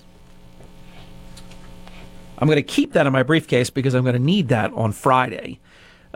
I'm 2.38 2.48
going 2.48 2.58
to 2.58 2.64
keep 2.64 2.94
that 2.94 3.08
in 3.08 3.14
my 3.14 3.24
briefcase 3.24 3.70
because 3.70 3.94
I'm 3.94 4.04
going 4.04 4.16
to 4.16 4.22
need 4.22 4.50
that 4.50 4.74
on 4.74 4.92
Friday. 4.92 5.60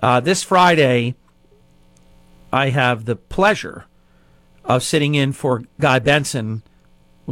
Uh, 0.02 0.20
this 0.20 0.44
Friday, 0.44 1.16
I 2.52 2.70
have 2.70 3.06
the 3.06 3.16
pleasure 3.16 3.86
of 4.66 4.84
sitting 4.84 5.16
in 5.16 5.32
for 5.32 5.64
Guy 5.80 6.00
Benson. 6.00 6.64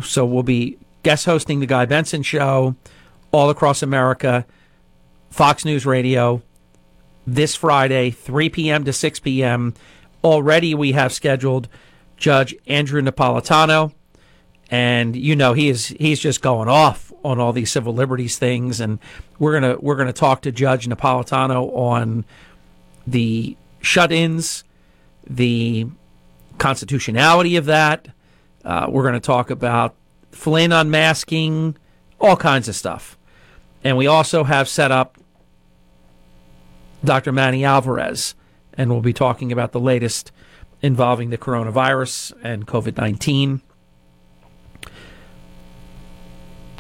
So 0.02 0.26
we'll 0.26 0.44
be 0.44 0.78
guest 1.04 1.26
hosting 1.26 1.60
the 1.60 1.66
Guy 1.66 1.86
Benson 1.86 2.24
show 2.24 2.76
all 3.32 3.50
across 3.50 3.84
America, 3.84 4.46
Fox 5.30 5.66
News 5.66 5.86
Radio, 5.86 6.42
this 7.26 7.56
Friday, 7.56 8.12
3 8.12 8.50
p.m. 8.50 8.84
to 8.86 8.94
6 8.94 9.20
p.m. 9.20 9.74
Already 10.24 10.74
we 10.74 10.94
have 10.94 11.14
scheduled 11.14 11.68
Judge 12.18 12.56
Andrew 12.66 13.02
Napolitano, 13.02 13.94
and 14.70 15.16
you 15.16 15.36
know 15.36 15.54
he 15.54 15.70
is 15.70 15.88
he's 15.88 16.20
just 16.20 16.42
going 16.42 16.68
off 16.68 17.14
on 17.24 17.40
all 17.40 17.54
these 17.54 17.72
civil 17.72 17.94
liberties 17.94 18.38
things, 18.38 18.80
and 18.80 19.00
we're 19.40 19.54
gonna 19.54 19.78
we're 19.80 19.96
gonna 19.96 20.14
talk 20.14 20.42
to 20.42 20.52
Judge 20.52 20.88
Napolitano 20.88 21.72
on 21.76 22.26
the 23.06 23.56
shut-ins, 23.82 24.64
the 25.26 25.88
constitutionality 26.58 27.56
of 27.56 27.66
that. 27.66 28.08
Uh, 28.66 28.88
we're 28.90 29.04
going 29.04 29.14
to 29.14 29.20
talk 29.20 29.50
about 29.50 29.96
Flynn 30.32 30.72
unmasking, 30.72 31.78
all 32.20 32.36
kinds 32.36 32.68
of 32.68 32.76
stuff, 32.76 33.17
and 33.84 33.98
we 33.98 34.08
also 34.08 34.44
have 34.44 34.68
set 34.68 34.92
up 34.92 35.18
Dr. 37.04 37.32
Manny 37.32 37.64
Alvarez, 37.64 38.36
and 38.74 38.92
we'll 38.92 39.02
be 39.02 39.14
talking 39.14 39.52
about 39.52 39.72
the 39.72 39.80
latest 39.80 40.32
involving 40.82 41.30
the 41.30 41.38
coronavirus 41.38 42.34
and 42.44 42.68
COVID 42.68 42.98
19. 42.98 43.62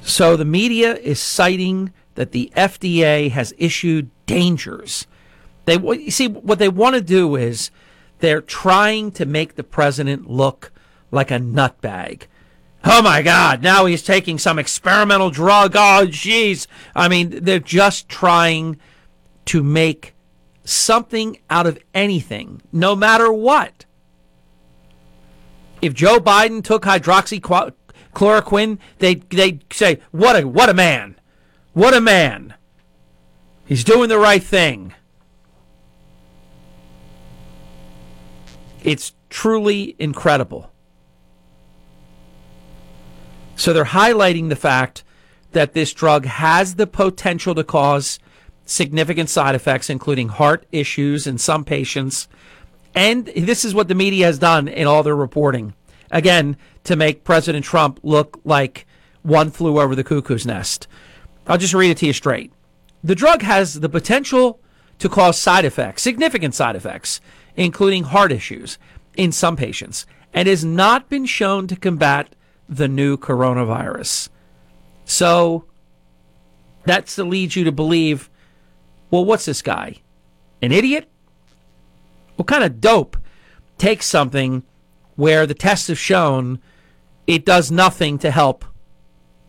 So 0.01 0.37
the 0.37 0.45
media 0.45 0.95
is 0.95 1.19
citing 1.19 1.91
that 2.15 2.31
the 2.31 2.51
FDA 2.55 3.29
has 3.29 3.53
issued 3.57 4.09
dangers. 4.25 5.05
They 5.65 5.77
you 5.77 6.11
see 6.11 6.27
what 6.27 6.59
they 6.59 6.69
want 6.69 6.95
to 6.95 7.01
do 7.01 7.35
is 7.35 7.71
they're 8.19 8.41
trying 8.41 9.11
to 9.11 9.25
make 9.25 9.55
the 9.55 9.63
president 9.63 10.29
look 10.29 10.71
like 11.11 11.29
a 11.29 11.39
nutbag. 11.39 12.23
Oh 12.89 13.01
my 13.01 13.21
God! 13.21 13.61
Now 13.61 13.85
he's 13.85 14.01
taking 14.01 14.39
some 14.39 14.57
experimental 14.57 15.29
drug. 15.29 15.75
Oh, 15.75 16.07
jeez. 16.07 16.67
I 16.95 17.09
mean, 17.09 17.43
they're 17.43 17.59
just 17.59 18.07
trying 18.07 18.79
to 19.45 19.61
make 19.61 20.15
something 20.63 21.37
out 21.49 21.67
of 21.67 21.77
anything, 21.93 22.61
no 22.71 22.95
matter 22.95 23.31
what. 23.31 23.83
If 25.81 25.93
Joe 25.93 26.19
Biden 26.19 26.63
took 26.63 26.83
hydroxychloroquine 26.83 27.73
Chloroquine, 28.15 28.79
they'd 28.99 29.65
say, 29.71 29.99
"What 30.11 30.41
a 30.41 30.47
what 30.47 30.69
a 30.69 30.73
man, 30.73 31.19
what 31.73 31.93
a 31.93 32.01
man." 32.01 32.53
He's 33.65 33.83
doing 33.83 34.07
the 34.07 34.17
right 34.17 34.41
thing. 34.41 34.93
It's 38.81 39.11
truly 39.29 39.95
incredible. 39.99 40.71
So 43.57 43.73
they're 43.73 43.85
highlighting 43.85 44.47
the 44.47 44.55
fact 44.55 45.03
that 45.51 45.73
this 45.73 45.91
drug 45.91 46.25
has 46.25 46.75
the 46.75 46.87
potential 46.87 47.55
to 47.55 47.63
cause 47.63 48.19
significant 48.65 49.29
side 49.29 49.55
effects, 49.55 49.89
including 49.89 50.29
heart 50.29 50.65
issues 50.71 51.25
in 51.25 51.37
some 51.37 51.65
patients. 51.65 52.27
And 52.93 53.25
this 53.25 53.65
is 53.65 53.73
what 53.73 53.87
the 53.87 53.95
media 53.95 54.27
has 54.27 54.39
done 54.39 54.67
in 54.67 54.87
all 54.87 55.03
their 55.03 55.15
reporting. 55.15 55.73
Again, 56.11 56.55
to 56.83 56.95
make 56.95 57.23
President 57.23 57.65
Trump 57.65 57.99
look 58.03 58.39
like 58.45 58.85
one 59.23 59.49
flew 59.49 59.81
over 59.81 59.95
the 59.95 60.03
cuckoo's 60.03 60.45
nest. 60.45 60.87
I'll 61.47 61.57
just 61.57 61.73
read 61.73 61.91
it 61.91 61.97
to 61.97 62.05
you 62.05 62.13
straight. 62.13 62.53
The 63.03 63.15
drug 63.15 63.41
has 63.41 63.79
the 63.79 63.89
potential 63.89 64.59
to 64.99 65.09
cause 65.09 65.39
side 65.39 65.65
effects, 65.65 66.03
significant 66.03 66.53
side 66.53 66.75
effects, 66.75 67.21
including 67.55 68.03
heart 68.03 68.31
issues 68.31 68.77
in 69.15 69.31
some 69.31 69.55
patients, 69.55 70.05
and 70.33 70.47
has 70.47 70.63
not 70.63 71.09
been 71.09 71.25
shown 71.25 71.67
to 71.67 71.75
combat 71.75 72.35
the 72.67 72.87
new 72.87 73.17
coronavirus. 73.17 74.29
So 75.05 75.65
that's 76.83 77.15
to 77.15 77.23
lead 77.23 77.55
you 77.55 77.63
to 77.63 77.71
believe 77.71 78.29
well, 79.09 79.23
what's 79.23 79.45
this 79.45 79.61
guy? 79.61 79.97
An 80.61 80.71
idiot? 80.71 81.09
What 82.35 82.47
kind 82.47 82.63
of 82.63 82.81
dope 82.81 83.17
takes 83.77 84.05
something 84.05 84.63
where 85.15 85.45
the 85.45 85.53
tests 85.53 85.87
have 85.87 85.99
shown 85.99 86.59
it 87.25 87.45
does 87.45 87.71
nothing 87.71 88.17
to 88.19 88.31
help 88.31 88.65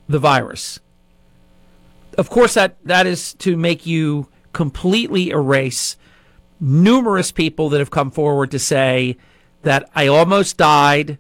the 0.09 0.19
virus? 0.19 0.81
Of 2.17 2.31
course, 2.31 2.55
that, 2.55 2.77
that 2.85 3.07
is 3.07 3.35
to 3.35 3.57
make 3.57 3.87
you 3.87 4.29
completely 4.53 5.31
erase 5.31 5.97
numerous 6.61 7.31
people 7.31 7.69
that 7.69 7.79
have 7.79 7.91
come 7.91 8.11
forward 8.11 8.51
to 8.51 8.59
say 8.59 9.17
that 9.63 9.89
I 9.95 10.07
almost 10.07 10.57
died. 10.57 11.19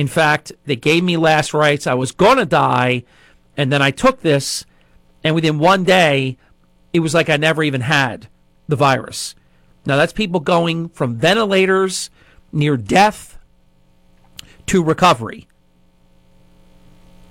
In 0.00 0.08
fact, 0.08 0.50
they 0.64 0.76
gave 0.76 1.04
me 1.04 1.18
last 1.18 1.52
rites. 1.52 1.86
I 1.86 1.92
was 1.92 2.10
going 2.10 2.38
to 2.38 2.46
die. 2.46 3.04
And 3.54 3.70
then 3.70 3.82
I 3.82 3.90
took 3.90 4.22
this, 4.22 4.64
and 5.22 5.34
within 5.34 5.58
one 5.58 5.84
day, 5.84 6.38
it 6.94 7.00
was 7.00 7.12
like 7.12 7.28
I 7.28 7.36
never 7.36 7.62
even 7.62 7.82
had 7.82 8.26
the 8.66 8.76
virus. 8.76 9.34
Now, 9.84 9.98
that's 9.98 10.14
people 10.14 10.40
going 10.40 10.88
from 10.88 11.16
ventilators, 11.16 12.08
near 12.50 12.78
death, 12.78 13.38
to 14.68 14.82
recovery. 14.82 15.46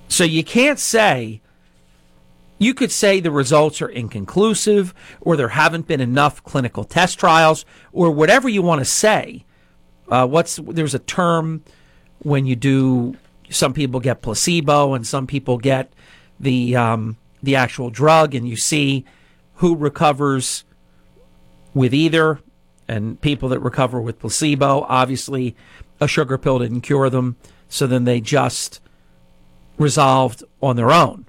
So 0.08 0.24
you 0.24 0.44
can't 0.44 0.78
say, 0.78 1.42
you 2.60 2.76
could 2.76 2.92
say 2.92 3.20
the 3.20 3.32
results 3.32 3.82
are 3.82 3.90
inconclusive, 3.90 4.94
or 5.22 5.36
there 5.36 5.50
haven't 5.50 5.88
been 5.88 6.02
enough 6.02 6.44
clinical 6.44 6.84
test 6.84 7.18
trials, 7.18 7.66
or 7.92 8.12
whatever 8.12 8.48
you 8.48 8.62
want 8.62 8.78
to 8.78 8.86
say. 8.86 9.44
Uh, 10.08 10.28
what's 10.28 10.60
there's 10.64 10.94
a 10.94 11.00
term 11.00 11.64
when 12.20 12.46
you 12.46 12.56
do. 12.56 13.16
Some 13.50 13.74
people 13.74 14.00
get 14.00 14.22
placebo, 14.22 14.94
and 14.94 15.06
some 15.06 15.26
people 15.26 15.58
get 15.58 15.92
the 16.40 16.76
um, 16.76 17.18
the 17.42 17.56
actual 17.56 17.90
drug, 17.90 18.36
and 18.36 18.48
you 18.48 18.56
see 18.56 19.06
who 19.56 19.76
recovers 19.76 20.64
with 21.74 21.94
either, 21.94 22.40
and 22.88 23.20
people 23.22 23.50
that 23.50 23.60
recover 23.60 24.00
with 24.00 24.20
placebo. 24.20 24.86
Obviously, 24.88 25.56
a 26.00 26.08
sugar 26.08 26.38
pill 26.38 26.60
didn't 26.60 26.82
cure 26.82 27.10
them, 27.10 27.38
so 27.68 27.88
then 27.88 28.06
they 28.06 28.22
just 28.22 28.80
resolved 29.78 30.44
on 30.62 30.76
their 30.76 30.92
own. 30.92 31.26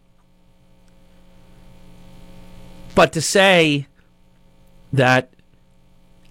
But 2.94 3.12
to 3.12 3.22
say 3.22 3.86
that 4.92 5.32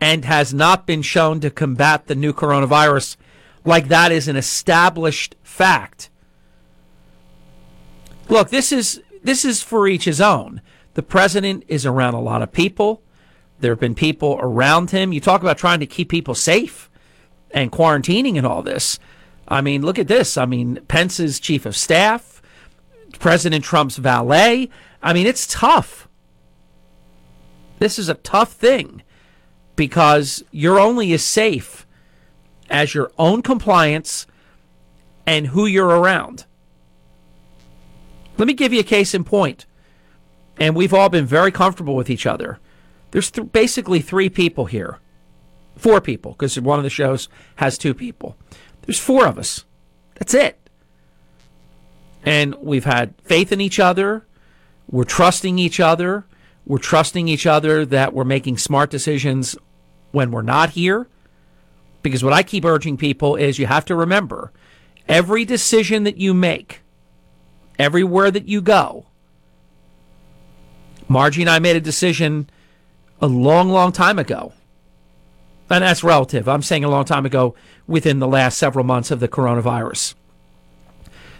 and 0.02 0.26
has 0.26 0.54
not 0.54 0.86
been 0.86 1.02
shown 1.02 1.40
to 1.42 1.50
combat 1.50 2.08
the 2.08 2.16
new 2.16 2.34
coronavirus 2.34 3.18
like 3.66 3.88
that 3.88 4.12
is 4.12 4.28
an 4.28 4.36
established 4.36 5.36
fact. 5.44 6.10
Look, 8.28 8.50
this 8.50 8.72
is 8.72 9.02
this 9.24 9.44
is 9.44 9.62
for 9.62 9.88
each 9.88 10.06
his 10.06 10.22
own. 10.22 10.62
The 10.94 11.04
president 11.04 11.64
is 11.68 11.86
around 11.86 12.14
a 12.14 12.22
lot 12.22 12.42
of 12.42 12.52
people. 12.52 13.02
There 13.60 13.72
have 13.72 13.80
been 13.80 13.96
people 13.96 14.38
around 14.40 14.92
him. 14.92 15.12
You 15.12 15.20
talk 15.20 15.42
about 15.42 15.58
trying 15.58 15.80
to 15.82 15.86
keep 15.86 16.10
people 16.10 16.36
safe 16.36 16.90
and 17.52 17.72
quarantining 17.72 18.38
and 18.38 18.46
all 18.46 18.62
this. 18.62 19.00
I 19.48 19.62
mean, 19.62 19.82
look 19.82 20.00
at 20.00 20.08
this. 20.08 20.38
I 20.38 20.46
mean, 20.46 20.80
Pence's 20.88 21.40
chief 21.40 21.66
of 21.66 21.76
staff, 21.76 22.42
President 23.20 23.66
Trump's 23.66 23.98
valet. 23.98 24.70
I 25.02 25.14
mean, 25.14 25.26
it's 25.26 25.48
tough. 25.48 26.08
This 27.80 27.98
is 27.98 28.10
a 28.10 28.14
tough 28.16 28.54
thing 28.54 29.02
because 29.76 30.44
you're 30.52 30.80
only 30.80 31.12
as 31.14 31.24
safe 31.24 31.88
as 32.70 32.94
your 32.94 33.12
own 33.18 33.42
compliance 33.42 34.28
and 35.26 35.48
who 35.48 35.66
you're 35.66 35.88
around. 35.88 36.46
Let 38.38 38.48
me 38.48 38.54
give 38.54 38.72
you 38.74 38.80
a 38.80 38.84
case 38.84 39.14
in 39.14 39.24
point 39.24 39.66
and 40.60 40.76
we've 40.76 40.94
all 40.94 41.10
been 41.10 41.26
very 41.26 41.52
comfortable 41.52 41.96
with 41.96 42.10
each 42.10 42.26
other. 42.26 42.60
There's 43.12 43.32
th- 43.32 43.52
basically 43.52 44.02
three 44.02 44.30
people 44.30 44.66
here, 44.66 45.00
four 45.78 46.02
people, 46.02 46.34
because 46.34 46.60
one 46.60 46.78
of 46.78 46.84
the 46.84 46.90
shows 46.90 47.30
has 47.56 47.78
two 47.78 47.94
people. 47.94 48.36
There's 48.82 49.00
four 49.00 49.26
of 49.26 49.40
us. 49.40 49.66
That's 50.16 50.34
it. 50.34 50.60
And 52.26 52.56
we've 52.56 52.86
had 52.86 53.14
faith 53.24 53.52
in 53.52 53.62
each 53.62 53.80
other. 53.80 54.26
We're 54.90 55.06
trusting 55.06 55.58
each 55.58 55.80
other. 55.80 56.26
We're 56.66 56.78
trusting 56.78 57.28
each 57.28 57.46
other 57.46 57.86
that 57.86 58.14
we're 58.14 58.26
making 58.26 58.58
smart 58.58 58.90
decisions 58.90 59.56
when 60.12 60.32
we're 60.32 60.42
not 60.42 60.72
here. 60.72 61.08
Because 62.02 62.24
what 62.24 62.34
I 62.34 62.44
keep 62.44 62.66
urging 62.66 62.98
people 62.98 63.36
is 63.36 63.60
you 63.60 63.66
have 63.68 63.86
to 63.86 63.96
remember 63.96 64.52
every 65.08 65.44
decision 65.44 66.04
that 66.04 66.18
you 66.18 66.34
make, 66.34 66.82
everywhere 67.78 68.32
that 68.32 68.48
you 68.48 68.62
go, 68.62 69.06
Margie 71.08 71.42
and 71.42 71.50
I 71.50 71.60
made 71.60 71.76
a 71.76 71.82
decision 71.82 72.50
a 73.20 73.28
long, 73.28 73.70
long 73.70 73.92
time 73.92 74.20
ago. 74.20 74.54
And 75.70 75.84
that's 75.84 76.04
relative. 76.04 76.48
I'm 76.48 76.62
saying 76.62 76.84
a 76.84 76.90
long 76.90 77.06
time 77.06 77.26
ago 77.26 77.56
within 77.88 78.20
the 78.20 78.28
last 78.28 78.58
several 78.58 78.86
months 78.86 79.12
of 79.12 79.20
the 79.20 79.28
coronavirus. 79.28 80.14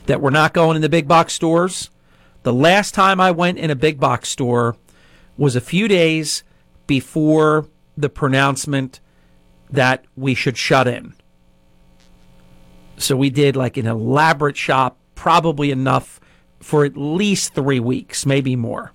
That 0.08 0.22
we're 0.22 0.30
not 0.32 0.54
going 0.54 0.76
in 0.76 0.82
the 0.82 0.90
big 0.90 1.08
box 1.08 1.34
stores. 1.34 1.90
The 2.44 2.54
last 2.54 2.94
time 2.94 3.20
I 3.20 3.32
went 3.32 3.60
in 3.60 3.70
a 3.70 3.76
big 3.76 4.00
box 4.00 4.30
store 4.30 4.76
was 5.38 5.56
a 5.56 5.62
few 5.62 5.88
days 5.88 6.44
before 6.88 7.68
the 7.96 8.10
pronouncement 8.10 9.00
that 9.70 10.06
we 10.16 10.34
should 10.34 10.58
shut 10.58 10.88
in. 10.88 11.14
So 12.98 13.16
we 13.16 13.30
did 13.30 13.56
like 13.56 13.78
an 13.78 13.88
elaborate 13.88 14.58
shop, 14.58 14.98
probably 15.16 15.72
enough 15.72 16.20
for 16.60 16.86
at 16.86 16.98
least 16.98 17.54
three 17.54 17.80
weeks, 17.80 18.26
maybe 18.26 18.56
more. 18.56 18.92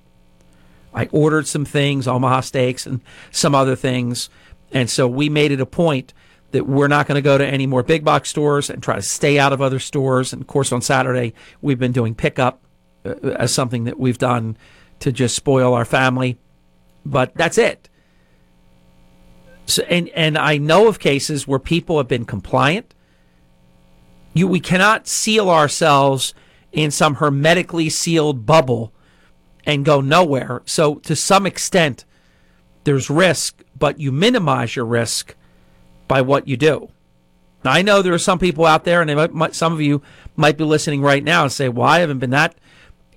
I 0.93 1.09
ordered 1.11 1.47
some 1.47 1.65
things, 1.65 2.07
Omaha 2.07 2.41
steaks 2.41 2.87
and 2.87 3.01
some 3.31 3.55
other 3.55 3.75
things. 3.75 4.29
And 4.73 4.89
so 4.89 5.09
we 5.09 5.29
made 5.29 5.53
it 5.53 5.61
a 5.61 5.67
point 5.67 6.13
that 6.53 6.69
we're 6.69 6.89
not 6.89 7.09
going 7.09 7.17
to 7.17 7.23
go 7.23 7.37
to 7.37 7.47
any 7.47 7.67
more 7.67 7.83
big 7.83 8.05
box 8.05 8.29
stores 8.29 8.71
and 8.71 8.83
try 8.83 8.95
to 8.95 9.03
stay 9.03 9.39
out 9.39 9.53
of 9.53 9.61
other 9.61 9.81
stores. 9.81 10.33
And 10.33 10.43
of 10.43 10.47
course, 10.47 10.71
on 10.71 10.83
Saturday, 10.83 11.35
we've 11.63 11.79
been 11.79 11.93
doing 11.93 12.15
pickup 12.15 12.61
uh, 13.05 13.15
as 13.37 13.53
something 13.53 13.85
that 13.85 13.99
we've 13.99 14.19
done 14.19 14.57
to 15.01 15.11
just 15.11 15.35
spoil 15.35 15.75
our 15.75 15.85
family. 15.85 16.39
But 17.05 17.35
that's 17.35 17.59
it. 17.59 17.89
So, 19.67 19.83
and, 19.85 20.09
and 20.11 20.37
I 20.37 20.59
know 20.59 20.89
of 20.89 20.99
cases 20.99 21.47
where 21.47 21.59
people 21.59 21.97
have 21.99 22.09
been 22.09 22.25
compliant. 22.25 22.95
You, 24.35 24.47
we 24.47 24.61
cannot 24.61 25.07
seal 25.07 25.49
ourselves 25.49 26.35
in 26.73 26.91
some 26.91 27.17
hermetically 27.17 27.89
sealed 27.89 28.45
bubble 28.45 28.93
and 29.65 29.85
go 29.85 30.01
nowhere. 30.01 30.63
So, 30.67 30.97
to 30.97 31.17
some 31.17 31.47
extent, 31.47 32.05
there's 32.85 33.09
risk, 33.09 33.63
but 33.79 33.99
you 33.99 34.13
minimize 34.13 34.77
your 34.77 34.85
risk 34.85 35.35
by 36.09 36.21
what 36.21 36.47
you 36.47 36.57
do. 36.57 36.91
Now, 37.65 37.73
I 37.73 37.83
know 37.83 38.03
there 38.03 38.13
are 38.13 38.19
some 38.19 38.39
people 38.39 38.67
out 38.67 38.85
there, 38.85 39.01
and 39.01 39.33
might, 39.33 39.55
some 39.55 39.73
of 39.73 39.81
you 39.81 40.03
might 40.37 40.59
be 40.59 40.65
listening 40.65 41.01
right 41.01 41.25
now 41.25 41.45
and 41.45 41.53
say, 41.53 41.69
Well, 41.69 41.89
I 41.89 42.01
haven't 42.01 42.19
been 42.19 42.31
that 42.31 42.57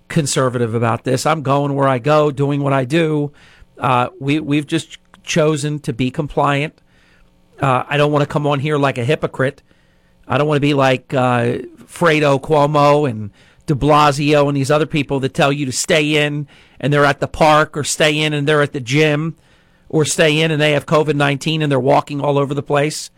conservative 0.07 0.73
about 0.73 1.03
this. 1.03 1.25
I'm 1.25 1.41
going 1.41 1.75
where 1.75 1.87
I 1.87 1.99
go, 1.99 2.31
doing 2.31 2.63
what 2.63 2.73
I 2.73 2.85
do. 2.85 3.33
Uh, 3.77 4.09
we, 4.19 4.39
we've 4.39 4.65
just 4.65 4.97
chosen 5.27 5.79
to 5.79 5.93
be 5.93 6.09
compliant. 6.09 6.81
Uh, 7.59 7.83
I 7.87 7.97
don't 7.97 8.11
want 8.11 8.23
to 8.23 8.27
come 8.27 8.47
on 8.47 8.59
here 8.59 8.77
like 8.77 8.97
a 8.97 9.05
hypocrite. 9.05 9.61
I 10.27 10.37
don't 10.37 10.47
want 10.47 10.57
to 10.57 10.61
be 10.61 10.73
like 10.73 11.13
uh, 11.13 11.59
Fredo 11.85 12.41
Cuomo 12.41 13.09
and 13.09 13.31
de 13.65 13.75
Blasio 13.75 14.47
and 14.47 14.57
these 14.57 14.71
other 14.71 14.85
people 14.85 15.19
that 15.19 15.33
tell 15.33 15.51
you 15.51 15.65
to 15.65 15.71
stay 15.71 16.25
in 16.25 16.47
and 16.79 16.91
they're 16.91 17.05
at 17.05 17.19
the 17.19 17.27
park 17.27 17.77
or 17.77 17.83
stay 17.83 18.19
in 18.19 18.33
and 18.33 18.47
they're 18.47 18.61
at 18.61 18.73
the 18.73 18.79
gym 18.79 19.35
or 19.89 20.05
stay 20.05 20.39
in 20.39 20.51
and 20.51 20.61
they 20.61 20.71
have 20.71 20.85
COVID 20.85 21.15
19 21.15 21.61
and 21.61 21.71
they're 21.71 21.79
walking 21.79 22.21
all 22.21 22.37
over 22.37 22.53
the 22.53 22.63
place. 22.63 23.11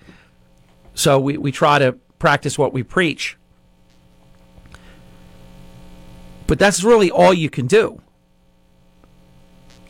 So 0.94 1.20
we, 1.20 1.38
we 1.38 1.52
try 1.52 1.80
to 1.80 1.94
practice 2.18 2.58
what 2.58 2.74
we 2.74 2.84
preach. 2.84 3.38
But 6.48 6.58
that's 6.60 6.84
really 6.84 7.12
all 7.12 7.34
you 7.34 7.50
can 7.50 7.68
do. 7.68 8.02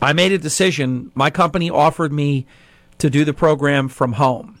I 0.02 0.12
made 0.12 0.32
a 0.32 0.38
decision. 0.38 1.12
My 1.14 1.30
company 1.30 1.70
offered 1.70 2.12
me 2.12 2.46
to 2.98 3.10
do 3.10 3.24
the 3.24 3.34
program 3.34 3.88
from 3.88 4.14
home. 4.14 4.60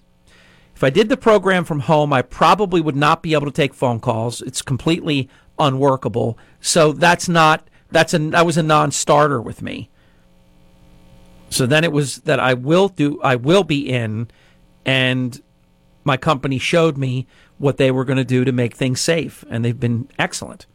If 0.74 0.84
I 0.84 0.90
did 0.90 1.08
the 1.08 1.16
program 1.16 1.64
from 1.64 1.80
home, 1.80 2.12
I 2.12 2.22
probably 2.22 2.80
would 2.80 2.96
not 2.96 3.22
be 3.22 3.34
able 3.34 3.46
to 3.46 3.52
take 3.52 3.74
phone 3.74 4.00
calls. 4.00 4.40
It's 4.40 4.62
completely 4.62 5.28
unworkable. 5.58 6.38
So 6.60 6.92
that's 6.92 7.28
not 7.28 7.68
that's 7.90 8.14
a 8.14 8.18
that 8.18 8.46
was 8.46 8.56
a 8.56 8.62
non-starter 8.62 9.42
with 9.42 9.62
me. 9.62 9.90
So 11.50 11.66
then 11.66 11.84
it 11.84 11.92
was 11.92 12.18
that 12.18 12.40
I 12.40 12.54
will 12.54 12.88
do 12.88 13.20
I 13.22 13.36
will 13.36 13.64
be 13.64 13.88
in 13.88 14.28
and 14.86 15.42
my 16.02 16.16
company 16.16 16.58
showed 16.58 16.96
me 16.96 17.26
what 17.58 17.76
they 17.76 17.90
were 17.90 18.06
going 18.06 18.16
to 18.16 18.24
do 18.24 18.44
to 18.44 18.52
make 18.52 18.74
things 18.74 19.00
safe 19.00 19.44
and 19.50 19.64
they've 19.64 19.78
been 19.78 20.08
excellent. 20.18 20.66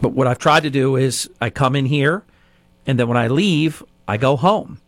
But 0.00 0.12
what 0.12 0.26
I've 0.26 0.38
tried 0.38 0.62
to 0.64 0.70
do 0.70 0.96
is 0.96 1.28
I 1.40 1.50
come 1.50 1.74
in 1.74 1.86
here 1.86 2.24
and 2.86 2.98
then 2.98 3.08
when 3.08 3.16
I 3.16 3.28
leave, 3.28 3.82
I 4.06 4.16
go 4.16 4.36
home. 4.36 4.80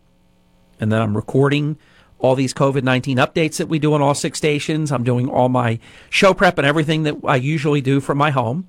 And 0.79 0.91
then 0.91 1.01
I'm 1.01 1.15
recording 1.15 1.77
all 2.19 2.35
these 2.35 2.53
COVID 2.53 2.83
19 2.83 3.17
updates 3.17 3.57
that 3.57 3.67
we 3.67 3.79
do 3.79 3.93
on 3.93 4.01
all 4.01 4.13
six 4.13 4.37
stations. 4.37 4.91
I'm 4.91 5.03
doing 5.03 5.29
all 5.29 5.49
my 5.49 5.79
show 6.09 6.33
prep 6.33 6.57
and 6.57 6.67
everything 6.67 7.03
that 7.03 7.15
I 7.25 7.35
usually 7.37 7.81
do 7.81 7.99
from 7.99 8.17
my 8.17 8.31
home. 8.31 8.67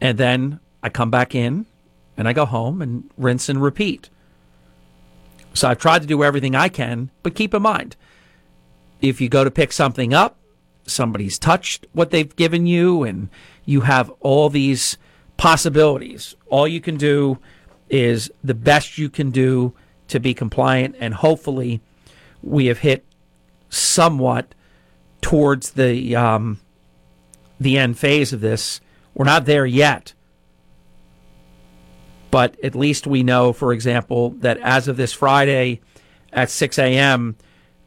And 0.00 0.18
then 0.18 0.60
I 0.82 0.88
come 0.90 1.10
back 1.10 1.34
in 1.34 1.66
and 2.16 2.28
I 2.28 2.32
go 2.32 2.44
home 2.44 2.82
and 2.82 3.10
rinse 3.16 3.48
and 3.48 3.62
repeat. 3.62 4.10
So 5.54 5.68
I've 5.68 5.78
tried 5.78 6.02
to 6.02 6.08
do 6.08 6.22
everything 6.22 6.54
I 6.54 6.68
can, 6.68 7.10
but 7.22 7.34
keep 7.34 7.54
in 7.54 7.62
mind 7.62 7.96
if 9.00 9.20
you 9.20 9.28
go 9.28 9.44
to 9.44 9.50
pick 9.50 9.72
something 9.72 10.12
up, 10.12 10.36
somebody's 10.86 11.38
touched 11.38 11.86
what 11.92 12.10
they've 12.10 12.34
given 12.36 12.66
you, 12.66 13.02
and 13.02 13.28
you 13.64 13.82
have 13.82 14.10
all 14.20 14.48
these 14.48 14.96
possibilities. 15.38 16.34
All 16.48 16.68
you 16.68 16.82
can 16.82 16.98
do 16.98 17.38
is 17.88 18.30
the 18.44 18.54
best 18.54 18.98
you 18.98 19.08
can 19.08 19.30
do 19.30 19.72
to 20.08 20.20
be 20.20 20.34
compliant, 20.34 20.96
and 21.00 21.14
hopefully, 21.14 21.80
we 22.42 22.66
have 22.66 22.78
hit 22.78 23.06
somewhat 23.70 24.54
towards 25.22 25.70
the 25.70 26.14
um, 26.14 26.60
the 27.58 27.78
end 27.78 27.98
phase 27.98 28.34
of 28.34 28.40
this. 28.40 28.80
We're 29.14 29.24
not 29.24 29.46
there 29.46 29.66
yet, 29.66 30.12
but 32.30 32.62
at 32.62 32.74
least 32.74 33.06
we 33.06 33.22
know, 33.22 33.52
for 33.52 33.72
example, 33.72 34.30
that 34.40 34.58
as 34.58 34.88
of 34.88 34.96
this 34.96 35.12
Friday 35.12 35.80
at 36.32 36.50
6 36.50 36.78
a.m., 36.78 37.36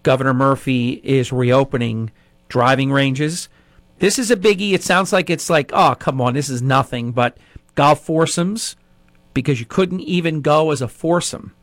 Governor 0.03 0.33
Murphy 0.33 0.93
is 1.03 1.31
reopening 1.31 2.11
driving 2.49 2.91
ranges. 2.91 3.49
This 4.01 4.17
is 4.17 4.31
a 4.31 4.35
biggie. 4.35 4.73
It 4.73 4.81
sounds 4.81 5.13
like 5.13 5.29
it's 5.29 5.47
like, 5.47 5.69
oh, 5.75 5.93
come 5.93 6.19
on, 6.21 6.33
this 6.33 6.49
is 6.49 6.59
nothing, 6.59 7.11
but 7.11 7.37
golf 7.75 8.03
foursomes, 8.03 8.75
because 9.35 9.59
you 9.59 9.67
couldn't 9.67 9.99
even 9.99 10.41
go 10.41 10.71
as 10.71 10.81
a 10.81 10.87
foursome 10.87 11.53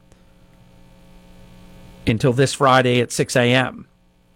until 2.07 2.33
this 2.33 2.55
Friday 2.55 3.01
at 3.01 3.11
6 3.11 3.35
a.m. 3.35 3.89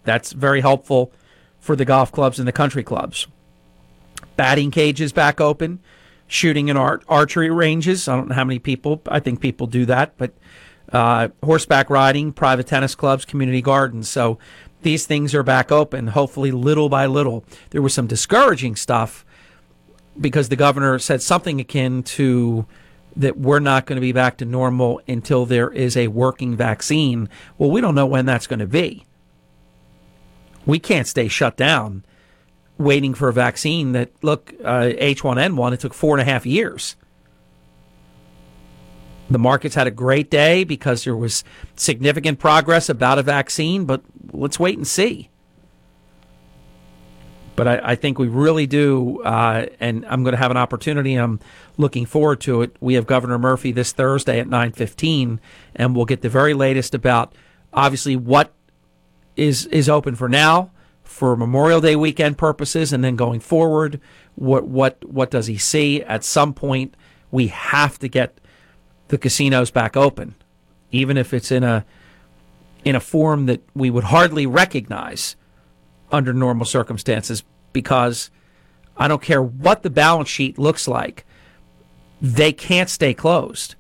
That's 0.03 0.33
very 0.33 0.61
helpful 0.61 1.13
for 1.61 1.77
the 1.77 1.85
golf 1.85 2.11
clubs 2.11 2.41
and 2.41 2.49
the 2.49 2.53
country 2.53 2.83
clubs. 2.83 3.29
Batting 4.35 4.73
cages 4.73 5.13
back 5.13 5.41
open, 5.41 5.79
shooting 6.27 6.71
and 6.71 6.79
archery 7.07 7.51
ranges. 7.51 8.09
I 8.09 8.17
don't 8.17 8.31
know 8.31 8.35
how 8.35 8.45
many 8.45 8.59
people, 8.59 9.01
I 9.07 9.21
think 9.21 9.41
people 9.41 9.69
do 9.69 9.87
that, 9.87 10.15
but 10.17 10.33
uh, 10.93 11.29
horseback 11.45 11.89
riding, 11.89 12.33
private 12.33 12.67
tennis 12.67 12.97
clubs, 12.97 13.25
community 13.25 13.63
gardens. 13.63 14.09
So 14.09 14.41
these 14.83 15.07
things 15.07 15.35
are 15.35 15.43
back 15.43 15.73
open, 15.73 16.09
hopefully, 16.09 16.51
little 16.51 16.89
by 16.89 17.07
little. 17.07 17.45
There 17.71 17.83
was 17.83 17.95
some 17.95 18.07
discouraging 18.07 18.77
stuff 18.77 19.25
because 20.21 20.49
the 20.49 20.57
governor 20.57 20.99
said 20.99 21.23
something 21.23 21.61
akin 21.61 22.03
to 22.03 22.67
that 23.15 23.39
we're 23.39 23.59
not 23.59 23.87
going 23.87 23.97
to 23.97 24.01
be 24.01 24.13
back 24.13 24.39
to 24.39 24.45
normal 24.45 25.01
until 25.07 25.45
there 25.45 25.71
is 25.71 25.97
a 25.97 26.09
working 26.09 26.57
vaccine. 26.57 27.29
Well, 27.59 27.71
we 27.71 27.81
don't 27.81 27.95
know 27.95 28.07
when 28.07 28.27
that's 28.27 28.47
going 28.47 28.61
to 28.61 28.67
be. 28.67 29.07
We 30.65 30.79
can't 30.79 31.07
stay 31.07 31.29
shut 31.29 31.57
down 31.57 32.05
waiting 32.79 33.15
for 33.15 33.29
a 33.29 33.33
vaccine 33.33 33.93
that, 33.93 34.11
look, 34.23 34.53
uh, 34.65 34.93
H1N1, 34.99 35.73
it 35.75 35.81
took 35.81 35.95
four 35.95 36.17
and 36.19 36.27
a 36.27 36.31
half 36.31 36.47
years. 36.47 36.97
The 39.33 39.39
markets 39.39 39.75
had 39.75 39.87
a 39.87 39.91
great 39.91 40.31
day 40.31 40.65
because 40.65 41.05
there 41.05 41.17
was 41.17 41.43
significant 41.75 42.39
progress 42.39 42.89
about 42.89 43.19
a 43.19 43.23
vaccine, 43.23 43.85
but 43.87 44.03
let's 44.33 44.61
wait 44.61 44.77
and 44.77 44.87
see. 44.87 45.31
But 47.57 47.69
I, 47.69 47.81
I 47.93 47.95
think 47.95 48.19
we 48.19 48.29
really 48.29 48.67
do, 48.67 49.23
uh, 49.23 49.67
and 49.79 50.05
I'm 50.07 50.23
going 50.23 50.33
to 50.33 50.39
have 50.39 50.51
an 50.51 50.57
opportunity. 50.57 51.15
I'm 51.15 51.41
looking 51.77 52.07
forward 52.07 52.41
to 52.43 52.63
it. 52.63 52.77
We 52.81 52.95
have 52.95 53.07
Governor 53.07 53.39
Murphy 53.39 53.73
this 53.73 53.93
Thursday 53.93 54.39
at 54.39 54.49
9:15, 54.49 55.39
and 55.77 55.95
we'll 55.97 56.07
get 56.07 56.23
the 56.23 56.29
very 56.29 56.55
latest 56.55 56.95
about 56.95 57.35
obviously 57.73 58.17
what 58.17 58.53
is 59.37 59.67
is 59.67 59.89
open 59.89 60.15
for 60.15 60.29
now 60.29 60.71
for 61.03 61.37
Memorial 61.37 61.81
Day 61.81 61.95
weekend 61.97 62.39
purposes, 62.39 62.93
and 62.93 63.05
then 63.05 63.17
going 63.17 63.41
forward, 63.41 64.01
what 64.35 64.67
what 64.67 65.05
what 65.05 65.31
does 65.31 65.47
he 65.47 65.59
see? 65.59 66.03
At 66.03 66.25
some 66.25 66.55
point, 66.55 66.97
we 67.31 67.49
have 67.49 67.99
to 67.99 68.09
get 68.09 68.39
the 69.13 69.19
casinos 69.19 69.71
back 69.71 69.95
open, 69.95 70.35
even 70.91 71.19
if 71.19 71.35
it's 71.35 71.53
in 71.53 71.63
a 71.63 71.85
in 72.83 72.97
a 72.97 73.01
form 73.01 73.45
that 73.45 73.61
we 73.75 73.91
would 73.91 74.05
hardly 74.05 74.47
recognize 74.47 75.37
under 76.11 76.33
normal 76.33 76.65
circumstances, 76.65 77.45
because 77.75 78.31
I 78.97 79.09
don't 79.09 79.21
care 79.21 79.43
what 79.43 79.83
the 79.83 79.91
balance 79.91 80.31
sheet 80.31 80.59
looks 80.59 80.89
like, 80.89 81.27
they 82.23 82.55
can't 82.55 82.89
stay 82.89 83.13
closed 83.13 83.75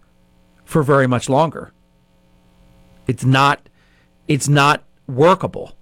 for 0.66 0.82
very 0.82 1.06
much 1.06 1.30
longer. 1.30 1.72
It's 3.06 3.24
not 3.24 3.70
it's 4.28 4.48
not 4.48 4.84
workable. 5.06 5.74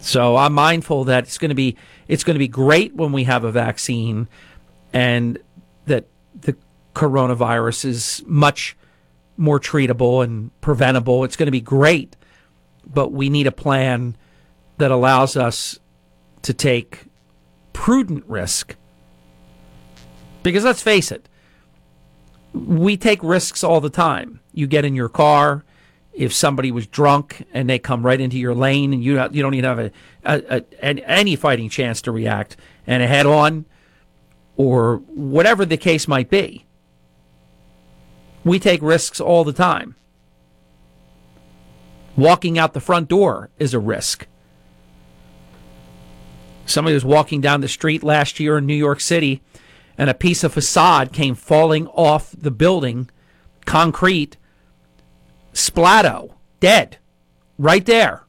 So 0.00 0.34
I'm 0.36 0.52
mindful 0.52 1.04
that 1.04 1.22
it's 1.22 1.38
going 1.38 1.50
to 1.50 1.54
be 1.54 1.76
it's 2.08 2.24
going 2.24 2.34
to 2.34 2.40
be 2.40 2.48
great 2.48 2.96
when 2.96 3.12
we 3.12 3.22
have 3.22 3.44
a 3.44 3.52
vaccine 3.52 4.26
and 4.92 5.38
that 5.84 6.08
the 6.40 6.56
coronavirus 6.96 7.84
is 7.84 8.24
much 8.26 8.74
more 9.36 9.60
treatable 9.60 10.24
and 10.24 10.50
preventable. 10.62 11.24
It's 11.24 11.36
going 11.36 11.46
to 11.46 11.52
be 11.52 11.60
great, 11.60 12.16
but 12.86 13.12
we 13.12 13.28
need 13.28 13.46
a 13.46 13.52
plan 13.52 14.16
that 14.78 14.90
allows 14.90 15.36
us 15.36 15.78
to 16.40 16.54
take 16.54 17.04
prudent 17.74 18.24
risk. 18.26 18.76
Because 20.42 20.64
let's 20.64 20.82
face 20.82 21.12
it, 21.12 21.28
we 22.54 22.96
take 22.96 23.22
risks 23.22 23.62
all 23.62 23.82
the 23.82 23.90
time. 23.90 24.40
You 24.54 24.66
get 24.66 24.86
in 24.86 24.94
your 24.94 25.10
car, 25.10 25.64
if 26.14 26.32
somebody 26.32 26.72
was 26.72 26.86
drunk 26.86 27.46
and 27.52 27.68
they 27.68 27.78
come 27.78 28.06
right 28.06 28.22
into 28.22 28.38
your 28.38 28.54
lane 28.54 28.94
and 28.94 29.04
you 29.04 29.20
you 29.32 29.42
don't 29.42 29.52
even 29.52 29.64
have 29.64 29.78
a, 29.78 29.90
a, 30.24 30.64
a 30.80 30.98
any 31.06 31.36
fighting 31.36 31.68
chance 31.68 32.00
to 32.00 32.10
react 32.10 32.56
and 32.86 33.02
a 33.02 33.06
head 33.06 33.26
on 33.26 33.66
or 34.56 34.96
whatever 35.08 35.66
the 35.66 35.76
case 35.76 36.08
might 36.08 36.30
be. 36.30 36.65
We 38.46 38.60
take 38.60 38.80
risks 38.80 39.20
all 39.20 39.42
the 39.42 39.52
time. 39.52 39.96
Walking 42.16 42.56
out 42.60 42.74
the 42.74 42.80
front 42.80 43.08
door 43.08 43.50
is 43.58 43.74
a 43.74 43.80
risk. 43.80 44.28
Somebody 46.64 46.94
was 46.94 47.04
walking 47.04 47.40
down 47.40 47.60
the 47.60 47.66
street 47.66 48.04
last 48.04 48.38
year 48.38 48.56
in 48.58 48.64
New 48.64 48.76
York 48.76 49.00
City 49.00 49.42
and 49.98 50.08
a 50.08 50.14
piece 50.14 50.44
of 50.44 50.54
facade 50.54 51.12
came 51.12 51.34
falling 51.34 51.88
off 51.88 52.36
the 52.38 52.52
building, 52.52 53.10
concrete 53.64 54.36
Splatto, 55.52 56.34
dead, 56.60 56.98
right 57.58 57.84
there. 57.84 58.26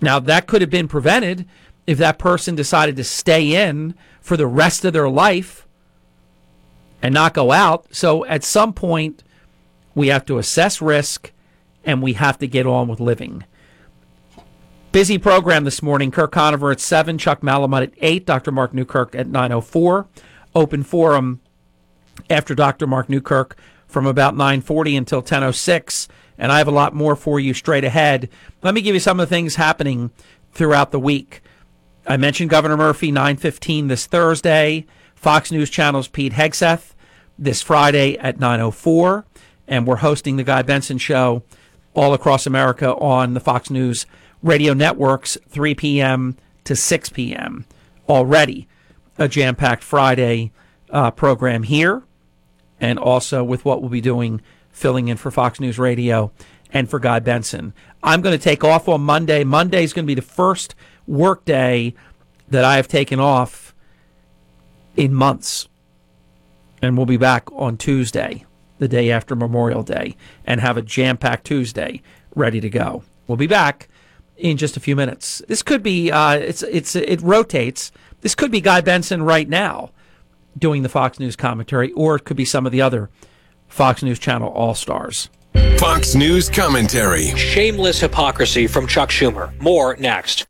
Now, 0.00 0.18
that 0.18 0.46
could 0.46 0.62
have 0.62 0.70
been 0.70 0.88
prevented 0.88 1.44
if 1.86 1.98
that 1.98 2.18
person 2.18 2.54
decided 2.54 2.96
to 2.96 3.04
stay 3.04 3.68
in 3.68 3.94
for 4.22 4.38
the 4.38 4.46
rest 4.46 4.86
of 4.86 4.94
their 4.94 5.10
life 5.10 5.65
and 7.06 7.14
not 7.14 7.34
go 7.34 7.52
out. 7.52 7.86
So, 7.94 8.24
at 8.26 8.42
some 8.42 8.72
point, 8.72 9.22
we 9.94 10.08
have 10.08 10.26
to 10.26 10.38
assess 10.38 10.82
risk 10.82 11.30
and 11.84 12.02
we 12.02 12.14
have 12.14 12.36
to 12.38 12.48
get 12.48 12.66
on 12.66 12.88
with 12.88 12.98
living. 12.98 13.44
Busy 14.90 15.16
program 15.16 15.62
this 15.62 15.84
morning. 15.84 16.10
Kirk 16.10 16.32
Conover 16.32 16.72
at 16.72 16.80
7, 16.80 17.16
Chuck 17.16 17.42
Malamud 17.42 17.84
at 17.84 17.92
8, 18.00 18.26
Dr. 18.26 18.50
Mark 18.50 18.74
Newkirk 18.74 19.14
at 19.14 19.28
9.04. 19.28 20.08
Open 20.56 20.82
forum 20.82 21.40
after 22.28 22.56
Dr. 22.56 22.88
Mark 22.88 23.08
Newkirk 23.08 23.56
from 23.86 24.04
about 24.04 24.34
9:40 24.34 24.98
until 24.98 25.22
10:06 25.22 26.08
and 26.36 26.50
I 26.50 26.58
have 26.58 26.66
a 26.66 26.72
lot 26.72 26.92
more 26.92 27.14
for 27.14 27.38
you 27.38 27.54
straight 27.54 27.84
ahead. 27.84 28.28
Let 28.64 28.74
me 28.74 28.80
give 28.80 28.94
you 28.96 29.00
some 29.00 29.20
of 29.20 29.28
the 29.28 29.32
things 29.32 29.54
happening 29.54 30.10
throughout 30.52 30.90
the 30.90 30.98
week. 30.98 31.40
I 32.04 32.16
mentioned 32.16 32.50
Governor 32.50 32.76
Murphy 32.76 33.12
9:15 33.12 33.86
this 33.86 34.06
Thursday, 34.06 34.86
Fox 35.14 35.52
News 35.52 35.70
Channel's 35.70 36.08
Pete 36.08 36.32
Hegseth 36.32 36.94
this 37.38 37.62
Friday 37.62 38.16
at 38.18 38.38
9:04 38.38 39.24
and 39.68 39.86
we're 39.86 39.96
hosting 39.96 40.36
the 40.36 40.44
Guy 40.44 40.62
Benson 40.62 40.98
show 40.98 41.42
all 41.94 42.14
across 42.14 42.46
America 42.46 42.94
on 42.96 43.34
the 43.34 43.40
Fox 43.40 43.70
News 43.70 44.06
radio 44.42 44.74
networks 44.74 45.36
3 45.48 45.74
p.m. 45.74 46.36
to 46.64 46.76
6 46.76 47.08
p.m. 47.10 47.64
already. 48.08 48.68
a 49.18 49.28
jam 49.28 49.56
packed 49.56 49.82
Friday 49.82 50.52
uh, 50.90 51.10
program 51.10 51.62
here, 51.62 52.02
and 52.78 52.98
also 52.98 53.42
with 53.42 53.64
what 53.64 53.80
we'll 53.80 53.90
be 53.90 54.00
doing 54.00 54.42
filling 54.70 55.08
in 55.08 55.16
for 55.16 55.30
Fox 55.30 55.58
News 55.58 55.78
Radio 55.78 56.30
and 56.70 56.88
for 56.88 56.98
Guy 56.98 57.18
Benson. 57.18 57.72
I'm 58.02 58.20
going 58.20 58.36
to 58.36 58.42
take 58.42 58.62
off 58.62 58.88
on 58.88 59.00
Monday. 59.00 59.42
Monday 59.42 59.82
is 59.82 59.94
going 59.94 60.04
to 60.04 60.06
be 60.06 60.14
the 60.14 60.22
first 60.22 60.74
work 61.06 61.44
day 61.46 61.94
that 62.48 62.62
I 62.62 62.76
have 62.76 62.88
taken 62.88 63.18
off 63.18 63.74
in 64.96 65.14
months. 65.14 65.68
And 66.82 66.96
we'll 66.96 67.06
be 67.06 67.16
back 67.16 67.50
on 67.52 67.76
Tuesday, 67.76 68.44
the 68.78 68.88
day 68.88 69.10
after 69.10 69.34
Memorial 69.34 69.82
Day, 69.82 70.16
and 70.44 70.60
have 70.60 70.76
a 70.76 70.82
jam 70.82 71.16
packed 71.16 71.46
Tuesday 71.46 72.02
ready 72.34 72.60
to 72.60 72.68
go. 72.68 73.02
We'll 73.26 73.36
be 73.36 73.46
back 73.46 73.88
in 74.36 74.56
just 74.56 74.76
a 74.76 74.80
few 74.80 74.94
minutes. 74.94 75.42
This 75.48 75.62
could 75.62 75.82
be 75.82 76.10
uh, 76.10 76.34
it's 76.34 76.62
it's 76.62 76.94
it 76.94 77.20
rotates. 77.22 77.92
This 78.20 78.34
could 78.34 78.50
be 78.50 78.60
Guy 78.60 78.80
Benson 78.80 79.22
right 79.22 79.48
now 79.48 79.90
doing 80.58 80.82
the 80.82 80.88
Fox 80.88 81.18
News 81.18 81.36
commentary, 81.36 81.92
or 81.92 82.16
it 82.16 82.24
could 82.24 82.36
be 82.36 82.44
some 82.44 82.66
of 82.66 82.72
the 82.72 82.82
other 82.82 83.10
Fox 83.68 84.02
News 84.02 84.18
Channel 84.18 84.48
All 84.48 84.74
Stars. 84.74 85.28
Fox 85.78 86.14
News 86.14 86.48
commentary. 86.48 87.36
Shameless 87.36 88.00
hypocrisy 88.00 88.66
from 88.66 88.86
Chuck 88.86 89.10
Schumer. 89.10 89.58
More 89.60 89.96
next. 89.96 90.46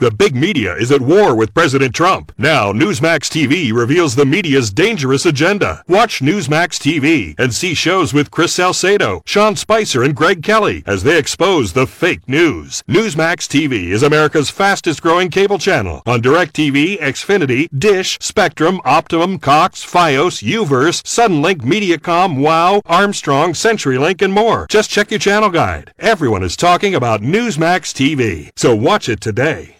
The 0.00 0.10
big 0.10 0.34
media 0.34 0.74
is 0.76 0.90
at 0.90 1.02
war 1.02 1.34
with 1.36 1.52
President 1.52 1.94
Trump. 1.94 2.32
Now, 2.38 2.72
Newsmax 2.72 3.28
TV 3.28 3.70
reveals 3.70 4.14
the 4.14 4.24
media's 4.24 4.70
dangerous 4.70 5.26
agenda. 5.26 5.84
Watch 5.88 6.20
Newsmax 6.20 6.80
TV 6.80 7.34
and 7.38 7.52
see 7.52 7.74
shows 7.74 8.14
with 8.14 8.30
Chris 8.30 8.54
Salcedo, 8.54 9.20
Sean 9.26 9.56
Spicer, 9.56 10.02
and 10.02 10.16
Greg 10.16 10.42
Kelly 10.42 10.82
as 10.86 11.02
they 11.02 11.18
expose 11.18 11.74
the 11.74 11.86
fake 11.86 12.26
news. 12.26 12.82
Newsmax 12.88 13.46
TV 13.46 13.90
is 13.90 14.02
America's 14.02 14.48
fastest 14.48 15.02
growing 15.02 15.28
cable 15.28 15.58
channel 15.58 16.02
on 16.06 16.22
DirecTV, 16.22 16.98
Xfinity, 16.98 17.68
Dish, 17.78 18.16
Spectrum, 18.22 18.80
Optimum, 18.86 19.38
Cox, 19.38 19.84
Fios, 19.84 20.42
Uverse, 20.42 21.02
Suddenlink, 21.02 21.58
Mediacom, 21.60 22.40
Wow, 22.40 22.80
Armstrong, 22.86 23.52
CenturyLink, 23.52 24.22
and 24.22 24.32
more. 24.32 24.66
Just 24.70 24.88
check 24.88 25.10
your 25.10 25.20
channel 25.20 25.50
guide. 25.50 25.92
Everyone 25.98 26.42
is 26.42 26.56
talking 26.56 26.94
about 26.94 27.20
Newsmax 27.20 27.92
TV, 27.92 28.48
so 28.56 28.74
watch 28.74 29.06
it 29.06 29.20
today. 29.20 29.76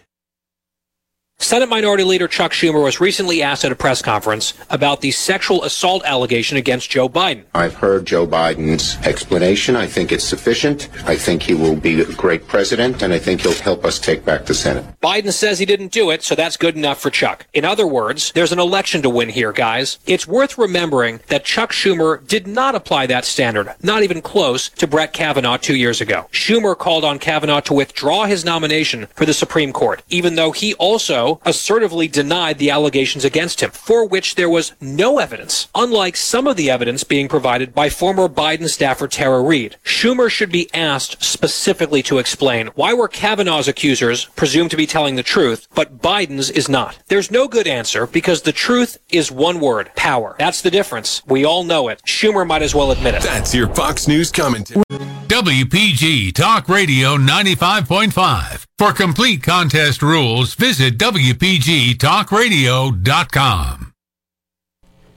Senate 1.41 1.69
Minority 1.69 2.03
Leader 2.03 2.27
Chuck 2.27 2.51
Schumer 2.51 2.83
was 2.83 3.01
recently 3.01 3.41
asked 3.41 3.65
at 3.65 3.71
a 3.71 3.75
press 3.75 3.99
conference 3.99 4.53
about 4.69 5.01
the 5.01 5.09
sexual 5.09 5.63
assault 5.63 6.03
allegation 6.05 6.55
against 6.55 6.91
Joe 6.91 7.09
Biden. 7.09 7.43
I've 7.55 7.73
heard 7.73 8.05
Joe 8.05 8.27
Biden's 8.27 8.95
explanation. 9.05 9.75
I 9.75 9.87
think 9.87 10.11
it's 10.11 10.23
sufficient. 10.23 10.89
I 11.05 11.15
think 11.15 11.41
he 11.41 11.55
will 11.55 11.75
be 11.75 11.99
a 11.99 12.05
great 12.13 12.47
president, 12.47 13.01
and 13.01 13.11
I 13.11 13.17
think 13.17 13.41
he'll 13.41 13.53
help 13.53 13.83
us 13.83 13.97
take 13.97 14.23
back 14.23 14.45
the 14.45 14.53
Senate. 14.53 14.85
Biden 15.01 15.33
says 15.33 15.57
he 15.57 15.65
didn't 15.65 15.91
do 15.91 16.11
it, 16.11 16.21
so 16.21 16.35
that's 16.35 16.57
good 16.57 16.77
enough 16.77 17.01
for 17.01 17.09
Chuck. 17.09 17.47
In 17.53 17.65
other 17.65 17.87
words, 17.87 18.31
there's 18.33 18.51
an 18.51 18.59
election 18.59 19.01
to 19.01 19.09
win 19.09 19.29
here, 19.29 19.51
guys. 19.51 19.97
It's 20.05 20.27
worth 20.27 20.59
remembering 20.59 21.21
that 21.27 21.43
Chuck 21.43 21.71
Schumer 21.71 22.25
did 22.27 22.45
not 22.45 22.75
apply 22.75 23.07
that 23.07 23.25
standard, 23.25 23.73
not 23.81 24.03
even 24.03 24.21
close, 24.21 24.69
to 24.69 24.85
Brett 24.85 25.11
Kavanaugh 25.11 25.57
two 25.57 25.75
years 25.75 26.01
ago. 26.01 26.27
Schumer 26.31 26.77
called 26.77 27.03
on 27.03 27.17
Kavanaugh 27.17 27.61
to 27.61 27.73
withdraw 27.73 28.25
his 28.25 28.45
nomination 28.45 29.07
for 29.15 29.25
the 29.25 29.33
Supreme 29.33 29.73
Court, 29.73 30.03
even 30.07 30.35
though 30.35 30.51
he 30.51 30.75
also 30.75 31.30
assertively 31.45 32.07
denied 32.07 32.57
the 32.57 32.69
allegations 32.69 33.23
against 33.23 33.61
him, 33.61 33.71
for 33.71 34.05
which 34.05 34.35
there 34.35 34.49
was 34.49 34.73
no 34.81 35.19
evidence, 35.19 35.67
unlike 35.75 36.17
some 36.17 36.47
of 36.47 36.57
the 36.57 36.69
evidence 36.69 37.03
being 37.03 37.27
provided 37.27 37.73
by 37.73 37.89
former 37.89 38.27
Biden 38.27 38.69
staffer 38.69 39.07
Tara 39.07 39.41
Reade. 39.41 39.77
Schumer 39.83 40.29
should 40.29 40.51
be 40.51 40.69
asked 40.73 41.23
specifically 41.23 42.01
to 42.03 42.17
explain 42.17 42.67
why 42.75 42.93
were 42.93 43.07
Kavanaugh's 43.07 43.67
accusers 43.67 44.25
presumed 44.35 44.71
to 44.71 44.77
be 44.77 44.87
telling 44.87 45.15
the 45.15 45.23
truth, 45.23 45.67
but 45.73 45.99
Biden's 46.01 46.49
is 46.49 46.67
not. 46.67 46.97
There's 47.07 47.31
no 47.31 47.47
good 47.47 47.67
answer 47.67 48.07
because 48.07 48.41
the 48.41 48.51
truth 48.51 48.97
is 49.09 49.31
one 49.31 49.59
word, 49.59 49.91
power. 49.95 50.35
That's 50.39 50.61
the 50.61 50.71
difference. 50.71 51.21
We 51.25 51.45
all 51.45 51.63
know 51.63 51.87
it. 51.87 52.01
Schumer 52.05 52.45
might 52.47 52.61
as 52.61 52.75
well 52.75 52.91
admit 52.91 53.15
it. 53.15 53.23
That's 53.23 53.53
your 53.53 53.67
Fox 53.69 54.07
News 54.07 54.31
commentary. 54.31 54.83
WPG 55.27 56.33
Talk 56.33 56.67
Radio 56.67 57.15
95.5. 57.17 58.70
For 58.81 58.91
complete 58.91 59.43
contest 59.43 60.01
rules, 60.01 60.55
visit 60.55 60.97
WPGTalkRadio.com. 60.97 63.93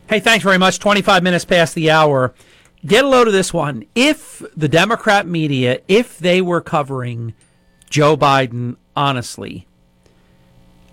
Hey, 0.06 0.20
thanks 0.20 0.44
very 0.44 0.58
much. 0.58 0.78
25 0.78 1.22
minutes 1.22 1.46
past 1.46 1.74
the 1.74 1.90
hour. 1.90 2.34
Get 2.84 3.06
a 3.06 3.08
load 3.08 3.26
of 3.26 3.32
this 3.32 3.54
one. 3.54 3.86
If 3.94 4.42
the 4.54 4.68
Democrat 4.68 5.26
media, 5.26 5.80
if 5.88 6.18
they 6.18 6.42
were 6.42 6.60
covering 6.60 7.32
Joe 7.88 8.18
Biden 8.18 8.76
honestly, 8.94 9.66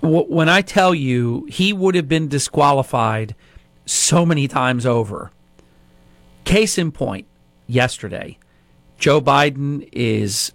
w- 0.02 0.34
when 0.34 0.48
I 0.48 0.62
tell 0.62 0.96
you 0.96 1.48
he 1.50 1.74
would 1.74 1.96
have 1.96 2.08
been 2.08 2.30
disqualified 2.30 3.36
so 3.86 4.26
many 4.26 4.48
times 4.48 4.86
over. 4.86 5.32
Case 6.46 6.78
in 6.78 6.94
point, 6.94 7.28
yesterday, 7.68 8.38
Joe 8.98 9.20
Biden 9.20 9.90
is 9.92 10.54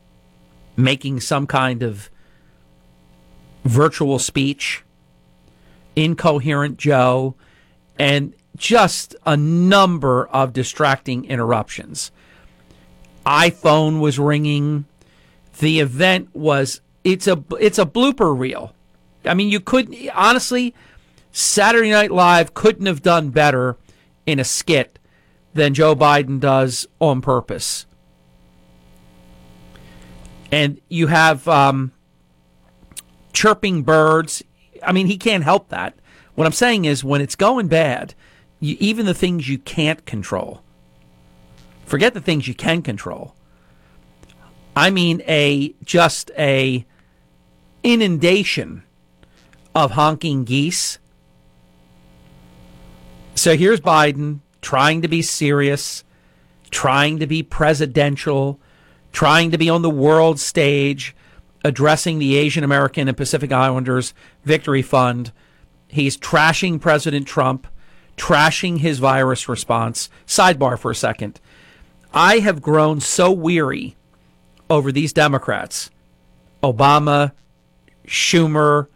making 0.76 1.20
some 1.20 1.46
kind 1.46 1.82
of 1.82 2.10
virtual 3.64 4.18
speech, 4.18 4.84
incoherent 5.94 6.76
Joe, 6.76 7.34
and 7.98 8.34
just 8.56 9.16
a 9.24 9.36
number 9.36 10.26
of 10.28 10.52
distracting 10.52 11.24
interruptions. 11.24 12.10
iPhone 13.24 14.00
was 14.00 14.18
ringing. 14.18 14.86
The 15.58 15.80
event 15.80 16.34
was 16.34 16.80
it's 17.02 17.26
a 17.26 17.42
it's 17.58 17.78
a 17.78 17.86
blooper 17.86 18.38
reel. 18.38 18.74
I 19.24 19.34
mean, 19.34 19.48
you 19.48 19.60
couldn't 19.60 20.10
honestly 20.10 20.74
Saturday 21.32 21.90
Night 21.90 22.10
Live 22.10 22.54
couldn't 22.54 22.86
have 22.86 23.02
done 23.02 23.30
better 23.30 23.76
in 24.26 24.38
a 24.38 24.44
skit 24.44 24.98
than 25.54 25.74
Joe 25.74 25.96
Biden 25.96 26.38
does 26.38 26.86
on 27.00 27.20
purpose 27.20 27.86
and 30.52 30.80
you 30.88 31.06
have 31.08 31.46
um, 31.48 31.92
chirping 33.32 33.82
birds. 33.82 34.42
I 34.82 34.92
mean, 34.92 35.06
he 35.06 35.16
can't 35.16 35.44
help 35.44 35.68
that. 35.70 35.94
What 36.34 36.46
I'm 36.46 36.52
saying 36.52 36.84
is, 36.84 37.02
when 37.02 37.20
it's 37.20 37.36
going 37.36 37.68
bad, 37.68 38.14
you, 38.60 38.76
even 38.78 39.06
the 39.06 39.14
things 39.14 39.48
you 39.48 39.58
can't 39.58 40.04
control, 40.04 40.62
forget 41.84 42.14
the 42.14 42.20
things 42.20 42.46
you 42.46 42.54
can 42.54 42.82
control. 42.82 43.34
I 44.74 44.90
mean, 44.90 45.22
a 45.26 45.74
just 45.82 46.30
a 46.36 46.84
inundation 47.82 48.82
of 49.74 49.92
honking 49.92 50.44
geese. 50.44 50.98
So 53.34 53.56
here's 53.56 53.80
Biden 53.80 54.40
trying 54.60 55.02
to 55.02 55.08
be 55.08 55.22
serious, 55.22 56.04
trying 56.70 57.18
to 57.20 57.26
be 57.26 57.42
presidential 57.42 58.60
trying 59.16 59.50
to 59.50 59.56
be 59.56 59.70
on 59.70 59.80
the 59.80 59.88
world 59.88 60.38
stage, 60.38 61.16
addressing 61.64 62.18
the 62.18 62.36
Asian 62.36 62.62
American 62.62 63.08
and 63.08 63.16
Pacific 63.16 63.50
Islanders 63.50 64.12
Victory 64.44 64.82
Fund. 64.82 65.32
He's 65.88 66.18
trashing 66.18 66.78
President 66.82 67.26
Trump, 67.26 67.66
trashing 68.18 68.80
his 68.80 68.98
virus 68.98 69.48
response. 69.48 70.10
Sidebar 70.26 70.78
for 70.78 70.90
a 70.90 70.94
second. 70.94 71.40
I 72.12 72.40
have 72.40 72.60
grown 72.60 73.00
so 73.00 73.32
weary 73.32 73.96
over 74.68 74.92
these 74.92 75.14
Democrats 75.14 75.90
Obama, 76.62 77.32
Schumer, 78.06 78.88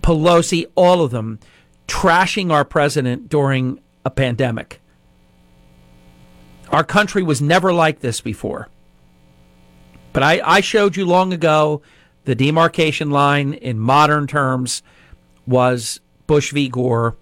Pelosi, 0.00 0.64
all 0.74 1.02
of 1.02 1.10
them 1.10 1.38
trashing 1.86 2.50
our 2.50 2.64
president 2.64 3.28
during 3.28 3.78
a 4.06 4.10
pandemic. 4.10 4.80
Our 6.70 6.82
country 6.82 7.22
was 7.22 7.42
never 7.42 7.74
like 7.74 8.00
this 8.00 8.22
before. 8.22 8.70
But 10.12 10.22
I, 10.22 10.40
I 10.44 10.60
showed 10.60 10.96
you 10.96 11.06
long 11.06 11.32
ago 11.32 11.82
the 12.24 12.34
demarcation 12.34 13.10
line 13.10 13.54
in 13.54 13.78
modern 13.78 14.26
terms 14.26 14.82
was 15.46 16.00
Bush 16.26 16.52
v. 16.52 16.68
Gore. 16.68 17.16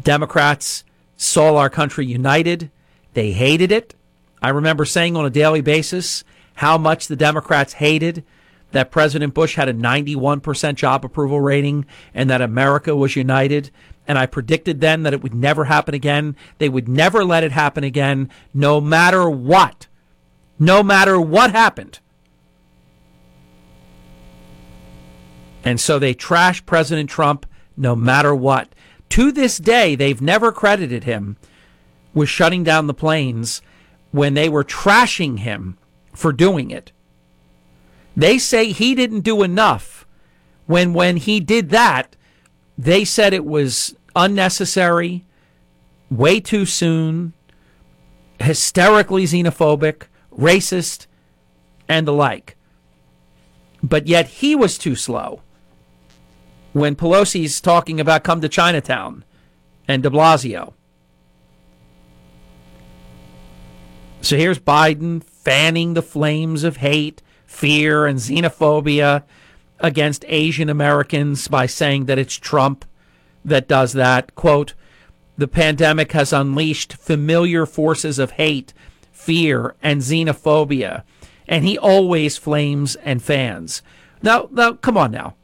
Democrats 0.00 0.84
saw 1.16 1.56
our 1.56 1.70
country 1.70 2.06
united. 2.06 2.70
They 3.14 3.32
hated 3.32 3.72
it. 3.72 3.94
I 4.40 4.50
remember 4.50 4.84
saying 4.84 5.16
on 5.16 5.26
a 5.26 5.30
daily 5.30 5.60
basis 5.60 6.22
how 6.54 6.78
much 6.78 7.08
the 7.08 7.16
Democrats 7.16 7.74
hated 7.74 8.24
that 8.70 8.90
President 8.90 9.34
Bush 9.34 9.56
had 9.56 9.68
a 9.68 9.74
91% 9.74 10.74
job 10.74 11.04
approval 11.04 11.40
rating 11.40 11.86
and 12.14 12.28
that 12.30 12.42
America 12.42 12.94
was 12.94 13.16
united. 13.16 13.70
And 14.06 14.18
I 14.18 14.26
predicted 14.26 14.80
then 14.80 15.02
that 15.02 15.12
it 15.12 15.22
would 15.22 15.34
never 15.34 15.64
happen 15.64 15.94
again. 15.94 16.36
They 16.58 16.68
would 16.68 16.88
never 16.88 17.24
let 17.24 17.44
it 17.44 17.52
happen 17.52 17.82
again, 17.82 18.30
no 18.54 18.80
matter 18.80 19.28
what 19.28 19.87
no 20.58 20.82
matter 20.82 21.20
what 21.20 21.50
happened. 21.52 22.00
And 25.64 25.80
so 25.80 25.98
they 25.98 26.14
trash 26.14 26.64
President 26.64 27.10
Trump 27.10 27.46
no 27.76 27.94
matter 27.94 28.34
what. 28.34 28.74
To 29.10 29.32
this 29.32 29.58
day, 29.58 29.94
they've 29.94 30.20
never 30.20 30.52
credited 30.52 31.04
him 31.04 31.36
with 32.14 32.28
shutting 32.28 32.64
down 32.64 32.86
the 32.86 32.94
planes 32.94 33.62
when 34.10 34.34
they 34.34 34.48
were 34.48 34.64
trashing 34.64 35.40
him 35.40 35.78
for 36.14 36.32
doing 36.32 36.70
it. 36.70 36.92
They 38.16 38.38
say 38.38 38.72
he 38.72 38.94
didn't 38.94 39.20
do 39.20 39.42
enough 39.42 40.06
when 40.66 40.92
when 40.92 41.16
he 41.16 41.40
did 41.40 41.70
that, 41.70 42.14
They 42.76 43.04
said 43.04 43.32
it 43.32 43.44
was 43.44 43.96
unnecessary, 44.14 45.24
way 46.10 46.38
too 46.40 46.64
soon, 46.64 47.32
hysterically 48.38 49.24
xenophobic, 49.24 50.04
racist, 50.38 51.06
and 51.88 52.06
the 52.06 52.12
like. 52.12 52.56
But 53.82 54.06
yet 54.06 54.28
he 54.28 54.54
was 54.54 54.78
too 54.78 54.94
slow 54.94 55.42
when 56.72 56.96
Pelosi's 56.96 57.60
talking 57.60 58.00
about 58.00 58.24
come 58.24 58.40
to 58.40 58.48
Chinatown 58.48 59.24
and 59.86 60.02
de 60.02 60.10
Blasio. 60.10 60.74
So 64.20 64.36
here's 64.36 64.58
Biden 64.58 65.22
fanning 65.22 65.94
the 65.94 66.02
flames 66.02 66.64
of 66.64 66.78
hate, 66.78 67.22
fear, 67.46 68.06
and 68.06 68.18
xenophobia 68.18 69.22
against 69.78 70.24
Asian 70.28 70.68
Americans 70.68 71.48
by 71.48 71.66
saying 71.66 72.06
that 72.06 72.18
it's 72.18 72.34
Trump 72.34 72.84
that 73.44 73.68
does 73.68 73.92
that. 73.92 74.34
Quote, 74.34 74.74
the 75.36 75.48
pandemic 75.48 76.12
has 76.12 76.32
unleashed 76.32 76.94
familiar 76.94 77.64
forces 77.64 78.18
of 78.18 78.32
hate, 78.32 78.74
fear, 79.18 79.74
and 79.82 80.00
xenophobia. 80.00 81.02
And 81.46 81.64
he 81.64 81.76
always 81.76 82.36
flames 82.36 82.94
and 82.96 83.22
fans. 83.22 83.82
Now, 84.22 84.48
now, 84.52 84.72
come 84.72 84.96
on 84.96 85.10
now. 85.10 85.34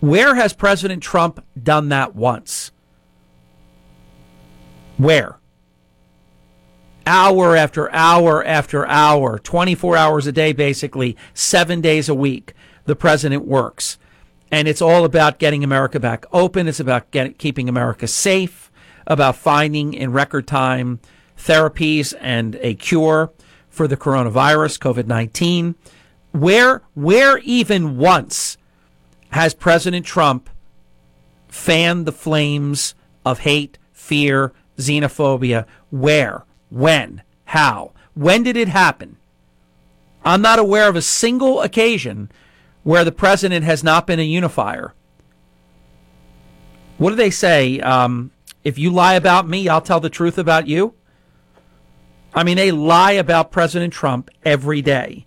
Where 0.00 0.34
has 0.34 0.52
President 0.52 1.02
Trump 1.02 1.44
done 1.60 1.88
that 1.90 2.14
once? 2.14 2.72
Where? 4.96 5.38
Hour 7.06 7.56
after 7.56 7.92
hour 7.92 8.44
after 8.44 8.86
hour, 8.86 9.38
24 9.38 9.96
hours 9.96 10.26
a 10.26 10.32
day, 10.32 10.52
basically, 10.52 11.16
seven 11.34 11.80
days 11.80 12.08
a 12.08 12.14
week, 12.14 12.54
the 12.84 12.96
president 12.96 13.44
works. 13.44 13.98
And 14.50 14.68
it's 14.68 14.82
all 14.82 15.04
about 15.04 15.38
getting 15.38 15.64
America 15.64 15.98
back 15.98 16.26
open. 16.32 16.68
It's 16.68 16.80
about 16.80 17.10
getting, 17.10 17.34
keeping 17.34 17.68
America 17.68 18.06
safe, 18.06 18.70
about 19.06 19.36
finding 19.36 19.94
in 19.94 20.12
record 20.12 20.46
time 20.46 21.00
therapies 21.36 22.14
and 22.20 22.56
a 22.60 22.74
cure 22.74 23.32
for 23.68 23.88
the 23.88 23.96
coronavirus, 23.96 24.78
COVID 24.78 25.06
19. 25.06 25.74
Where, 26.32 26.82
where 26.94 27.38
even 27.38 27.98
once 27.98 28.56
has 29.30 29.54
President 29.54 30.06
Trump 30.06 30.48
fanned 31.48 32.06
the 32.06 32.12
flames 32.12 32.94
of 33.24 33.40
hate, 33.40 33.78
fear, 33.92 34.52
xenophobia? 34.78 35.66
Where? 35.90 36.44
When? 36.70 37.22
How? 37.46 37.92
When 38.14 38.42
did 38.42 38.56
it 38.56 38.68
happen? 38.68 39.16
I'm 40.24 40.42
not 40.42 40.58
aware 40.58 40.88
of 40.88 40.96
a 40.96 41.02
single 41.02 41.60
occasion 41.62 42.30
where 42.82 43.04
the 43.04 43.12
president 43.12 43.64
has 43.64 43.82
not 43.82 44.06
been 44.06 44.18
a 44.18 44.22
unifier. 44.22 44.94
What 46.98 47.10
do 47.10 47.16
they 47.16 47.30
say? 47.30 47.80
Um, 47.80 48.30
if 48.64 48.78
you 48.78 48.90
lie 48.90 49.14
about 49.14 49.48
me, 49.48 49.68
I'll 49.68 49.80
tell 49.80 50.00
the 50.00 50.10
truth 50.10 50.38
about 50.38 50.68
you. 50.68 50.94
I 52.34 52.44
mean, 52.44 52.56
they 52.56 52.70
lie 52.70 53.12
about 53.12 53.52
President 53.52 53.92
Trump 53.92 54.30
every 54.44 54.82
day. 54.82 55.26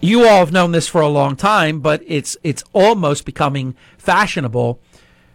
You 0.00 0.26
all 0.26 0.38
have 0.40 0.52
known 0.52 0.72
this 0.72 0.88
for 0.88 1.00
a 1.00 1.08
long 1.08 1.36
time, 1.36 1.80
but 1.80 2.02
it's 2.06 2.36
it's 2.42 2.64
almost 2.72 3.24
becoming 3.24 3.76
fashionable 3.98 4.80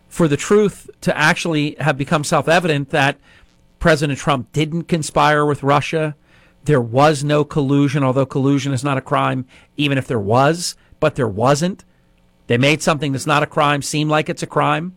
for 0.10 0.28
the 0.28 0.36
truth 0.36 0.90
to 1.02 1.18
actually 1.18 1.76
have 1.80 1.98
become 1.98 2.24
self-evident 2.24 2.90
that 2.90 3.18
President 3.80 4.20
Trump 4.20 4.52
didn't 4.52 4.84
conspire 4.84 5.46
with 5.46 5.64
Russia 5.64 6.16
there 6.68 6.82
was 6.82 7.24
no 7.24 7.46
collusion, 7.46 8.04
although 8.04 8.26
collusion 8.26 8.74
is 8.74 8.84
not 8.84 8.98
a 8.98 9.02
crime, 9.02 9.46
even 9.78 9.98
if 9.98 10.06
there 10.06 10.20
was, 10.20 10.76
but 11.00 11.16
there 11.16 11.28
wasn't. 11.28 11.86
They 12.48 12.58
made 12.58 12.82
something 12.82 13.14
that's 13.14 13.26
not 13.26 13.42
a 13.42 13.48
crime 13.48 13.82
seem 13.82 14.10
like 14.10 14.28
it's 14.28 14.44
a 14.44 14.48
crime. 14.48 14.94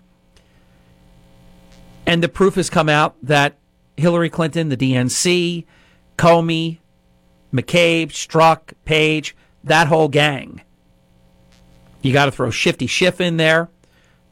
And 2.05 2.25
the 2.25 2.29
proof 2.29 2.57
has 2.57 2.69
come 2.69 2.89
out 2.89 3.15
that 3.23 3.57
Hillary 4.01 4.31
Clinton, 4.31 4.69
the 4.69 4.77
DNC, 4.77 5.65
Comey, 6.17 6.79
McCabe, 7.53 8.09
Strzok, 8.09 8.73
Page, 8.85 9.37
that 9.63 9.87
whole 9.89 10.09
gang. 10.09 10.63
You 12.03 12.13
got 12.13 12.27
to 12.27 12.33
throw 12.33 12.51
Shifty 12.51 12.87
Schiff 12.87 13.21
in 13.21 13.37
there 13.37 13.69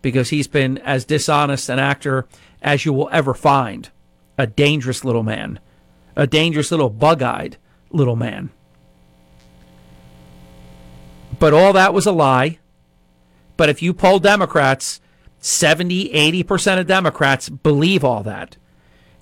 because 0.03 0.31
he's 0.31 0.49
been 0.49 0.79
as 0.79 1.05
dishonest 1.05 1.69
an 1.69 1.79
actor 1.79 2.27
as 2.63 2.85
you 2.85 2.93
will 2.93 3.09
ever 3.13 3.35
find. 3.35 3.91
A 4.37 4.47
dangerous 4.47 5.05
little 5.05 5.25
man 5.25 5.59
a 6.19 6.27
dangerous 6.27 6.73
little 6.73 6.91
bug 6.91 7.23
eyed 7.23 7.57
little 7.91 8.17
man. 8.17 8.51
But 11.39 11.55
all 11.55 11.73
that 11.73 11.95
was 11.95 12.07
a 12.07 12.13
lie. 12.13 12.59
But 13.57 13.69
if 13.69 13.81
you 13.81 13.95
poll 13.95 14.19
Democrats, 14.19 15.01
70, 15.39 16.11
80% 16.43 16.81
of 16.81 16.89
Democrats 16.89 17.49
believe 17.49 18.05
all 18.05 18.25
that. 18.25 18.57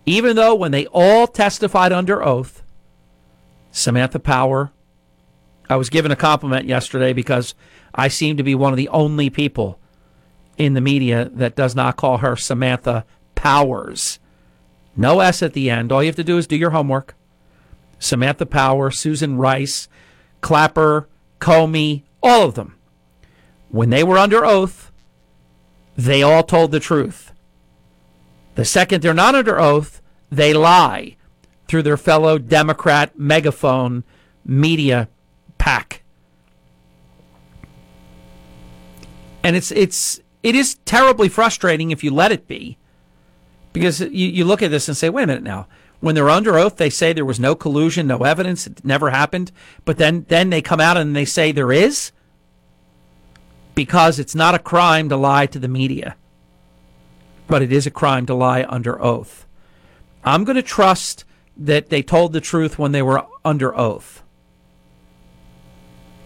Even 0.06 0.36
though 0.36 0.54
when 0.54 0.70
they 0.70 0.86
all 0.86 1.26
testified 1.26 1.92
under 1.92 2.24
oath, 2.24 2.62
Samantha 3.72 4.20
Power, 4.20 4.72
I 5.68 5.76
was 5.76 5.90
given 5.90 6.12
a 6.12 6.16
compliment 6.16 6.66
yesterday 6.66 7.12
because 7.12 7.54
I 7.92 8.08
seem 8.08 8.36
to 8.36 8.44
be 8.44 8.54
one 8.54 8.72
of 8.72 8.76
the 8.76 8.88
only 8.88 9.30
people 9.30 9.80
in 10.56 10.74
the 10.74 10.80
media 10.80 11.28
that 11.34 11.56
does 11.56 11.74
not 11.74 11.96
call 11.96 12.18
her 12.18 12.36
Samantha 12.36 13.04
Powers. 13.34 14.20
No 14.96 15.20
S 15.20 15.42
at 15.42 15.52
the 15.52 15.68
end. 15.68 15.92
All 15.92 16.02
you 16.02 16.08
have 16.08 16.16
to 16.16 16.24
do 16.24 16.38
is 16.38 16.46
do 16.46 16.56
your 16.56 16.70
homework. 16.70 17.14
Samantha 17.98 18.46
Power, 18.46 18.90
Susan 18.90 19.36
Rice, 19.36 19.88
Clapper, 20.40 21.08
Comey, 21.40 22.02
all 22.22 22.44
of 22.44 22.54
them. 22.54 22.76
When 23.68 23.90
they 23.90 24.04
were 24.04 24.18
under 24.18 24.44
oath, 24.44 24.92
they 25.96 26.22
all 26.22 26.42
told 26.42 26.70
the 26.70 26.80
truth. 26.80 27.32
The 28.56 28.64
second 28.64 29.02
they're 29.02 29.14
not 29.14 29.34
under 29.34 29.60
oath, 29.60 30.02
they 30.30 30.52
lie 30.52 31.16
through 31.68 31.82
their 31.82 31.96
fellow 31.96 32.38
Democrat 32.38 33.18
megaphone 33.18 34.02
media 34.44 35.08
pack. 35.58 36.02
And 39.42 39.54
it's 39.54 39.70
it's 39.70 40.20
it 40.42 40.54
is 40.54 40.76
terribly 40.84 41.28
frustrating 41.28 41.90
if 41.90 42.02
you 42.02 42.10
let 42.10 42.32
it 42.32 42.48
be 42.48 42.78
because 43.72 44.00
you, 44.00 44.28
you 44.28 44.44
look 44.44 44.62
at 44.62 44.70
this 44.70 44.88
and 44.88 44.96
say, 44.96 45.10
wait 45.10 45.24
a 45.24 45.26
minute 45.26 45.42
now. 45.42 45.68
When 46.00 46.14
they're 46.14 46.30
under 46.30 46.58
oath, 46.58 46.76
they 46.76 46.90
say 46.90 47.12
there 47.12 47.24
was 47.24 47.40
no 47.40 47.54
collusion, 47.54 48.06
no 48.06 48.18
evidence, 48.18 48.66
it 48.66 48.84
never 48.84 49.10
happened. 49.10 49.50
But 49.84 49.98
then, 49.98 50.24
then 50.28 50.50
they 50.50 50.62
come 50.62 50.80
out 50.80 50.96
and 50.96 51.14
they 51.14 51.24
say 51.24 51.52
there 51.52 51.72
is 51.72 52.12
because 53.74 54.18
it's 54.18 54.34
not 54.34 54.54
a 54.54 54.58
crime 54.58 55.08
to 55.08 55.16
lie 55.16 55.46
to 55.46 55.58
the 55.58 55.68
media, 55.68 56.16
but 57.46 57.62
it 57.62 57.72
is 57.72 57.86
a 57.86 57.90
crime 57.90 58.26
to 58.26 58.34
lie 58.34 58.64
under 58.68 59.00
oath. 59.02 59.46
I'm 60.24 60.44
going 60.44 60.56
to 60.56 60.62
trust 60.62 61.24
that 61.56 61.88
they 61.88 62.02
told 62.02 62.32
the 62.32 62.40
truth 62.40 62.78
when 62.78 62.92
they 62.92 63.02
were 63.02 63.24
under 63.44 63.76
oath. 63.76 64.22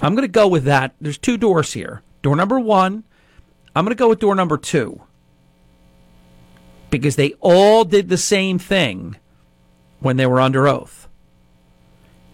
I'm 0.03 0.15
going 0.15 0.27
to 0.27 0.33
go 0.33 0.49
with 0.49 0.65
that. 0.65 0.95
There's 1.01 1.19
two 1.19 1.37
doors 1.37 1.75
here. 1.75 2.03
Door 2.23 2.37
number 2.37 2.59
one, 2.59 3.05
I'm 3.77 3.85
going 3.85 3.97
to 3.97 4.01
go 4.01 4.09
with 4.09 4.19
door 4.19 4.35
number 4.35 4.57
two 4.57 5.03
because 6.89 7.17
they 7.17 7.35
all 7.41 7.85
did 7.85 8.09
the 8.09 8.17
same 8.17 8.59
thing 8.59 9.17
when 10.01 10.17
they 10.17 10.27
were 10.27 10.41
under 10.41 10.67
oath. 10.67 11.09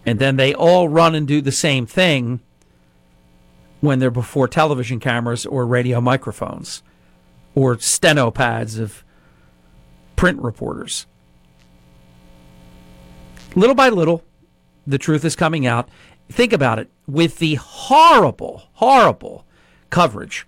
And 0.05 0.19
then 0.19 0.37
they 0.37 0.53
all 0.53 0.87
run 0.87 1.15
and 1.15 1.27
do 1.27 1.41
the 1.41 1.51
same 1.51 1.85
thing 1.85 2.39
when 3.81 3.99
they're 3.99 4.09
before 4.09 4.47
television 4.47 4.99
cameras 4.99 5.45
or 5.45 5.65
radio 5.65 6.01
microphones 6.01 6.81
or 7.57 7.79
steno 7.79 8.29
pads 8.29 8.77
of 8.77 9.03
print 10.15 10.39
reporters. 10.41 11.07
Little 13.55 13.75
by 13.75 13.89
little, 13.89 14.23
the 14.85 14.97
truth 14.97 15.25
is 15.25 15.35
coming 15.35 15.65
out. 15.65 15.89
Think 16.29 16.53
about 16.53 16.77
it 16.77 16.91
with 17.07 17.39
the 17.39 17.55
horrible, 17.55 18.63
horrible 18.73 19.45
coverage 19.89 20.45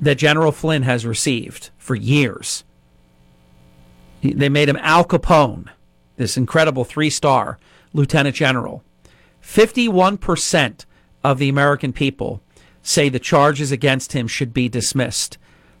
that 0.00 0.14
General 0.16 0.52
Flynn 0.52 0.82
has 0.82 1.04
received 1.04 1.70
for 1.76 1.94
years 1.94 2.64
they 4.32 4.48
made 4.48 4.68
him 4.68 4.78
Al 4.80 5.04
Capone, 5.04 5.68
this 6.16 6.38
incredible 6.38 6.84
three 6.84 7.10
star 7.10 7.58
lieutenant 7.92 8.34
general. 8.34 8.82
51% 9.42 10.86
of 11.22 11.38
the 11.38 11.50
American 11.50 11.92
people 11.92 12.40
say 12.82 13.10
the 13.10 13.18
charges 13.18 13.70
against 13.70 14.12
him 14.12 14.26
should 14.26 14.54
be 14.54 14.68
dismissed. 14.68 15.36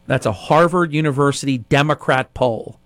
That's 0.06 0.26
a 0.26 0.32
Harvard 0.32 0.92
University 0.92 1.58
Democrat 1.58 2.34
poll. 2.34 2.78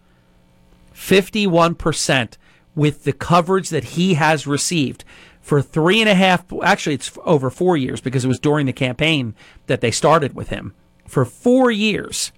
51% 0.94 2.36
with 2.74 3.04
the 3.04 3.12
coverage 3.12 3.70
that 3.70 3.84
he 3.84 4.14
has 4.14 4.46
received 4.46 5.04
for 5.48 5.62
three 5.62 6.00
and 6.00 6.10
a 6.10 6.14
half, 6.14 6.44
actually, 6.62 6.94
it's 6.96 7.16
over 7.24 7.48
four 7.48 7.76
years 7.76 8.02
because 8.02 8.22
it 8.22 8.28
was 8.28 8.38
during 8.38 8.66
the 8.66 8.72
campaign 8.72 9.34
that 9.66 9.80
they 9.80 9.90
started 9.90 10.34
with 10.34 10.50
him. 10.50 10.74
For 11.06 11.24
four 11.24 11.70
years, 11.70 12.32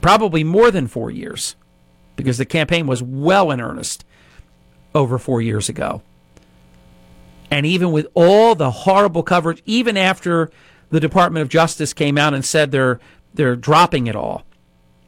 probably 0.00 0.42
more 0.42 0.72
than 0.72 0.88
four 0.88 1.12
years, 1.12 1.54
because 2.16 2.38
the 2.38 2.44
campaign 2.44 2.88
was 2.88 3.04
well 3.04 3.52
in 3.52 3.60
earnest 3.60 4.04
over 4.96 5.16
four 5.16 5.40
years 5.40 5.68
ago. 5.68 6.02
And 7.52 7.64
even 7.64 7.92
with 7.92 8.08
all 8.14 8.56
the 8.56 8.72
horrible 8.72 9.22
coverage, 9.22 9.62
even 9.64 9.96
after 9.96 10.50
the 10.90 11.00
Department 11.00 11.42
of 11.42 11.48
Justice 11.48 11.92
came 11.92 12.18
out 12.18 12.34
and 12.34 12.44
said 12.44 12.70
they're 12.70 13.00
they're 13.34 13.56
dropping 13.56 14.06
it 14.06 14.16
all. 14.16 14.44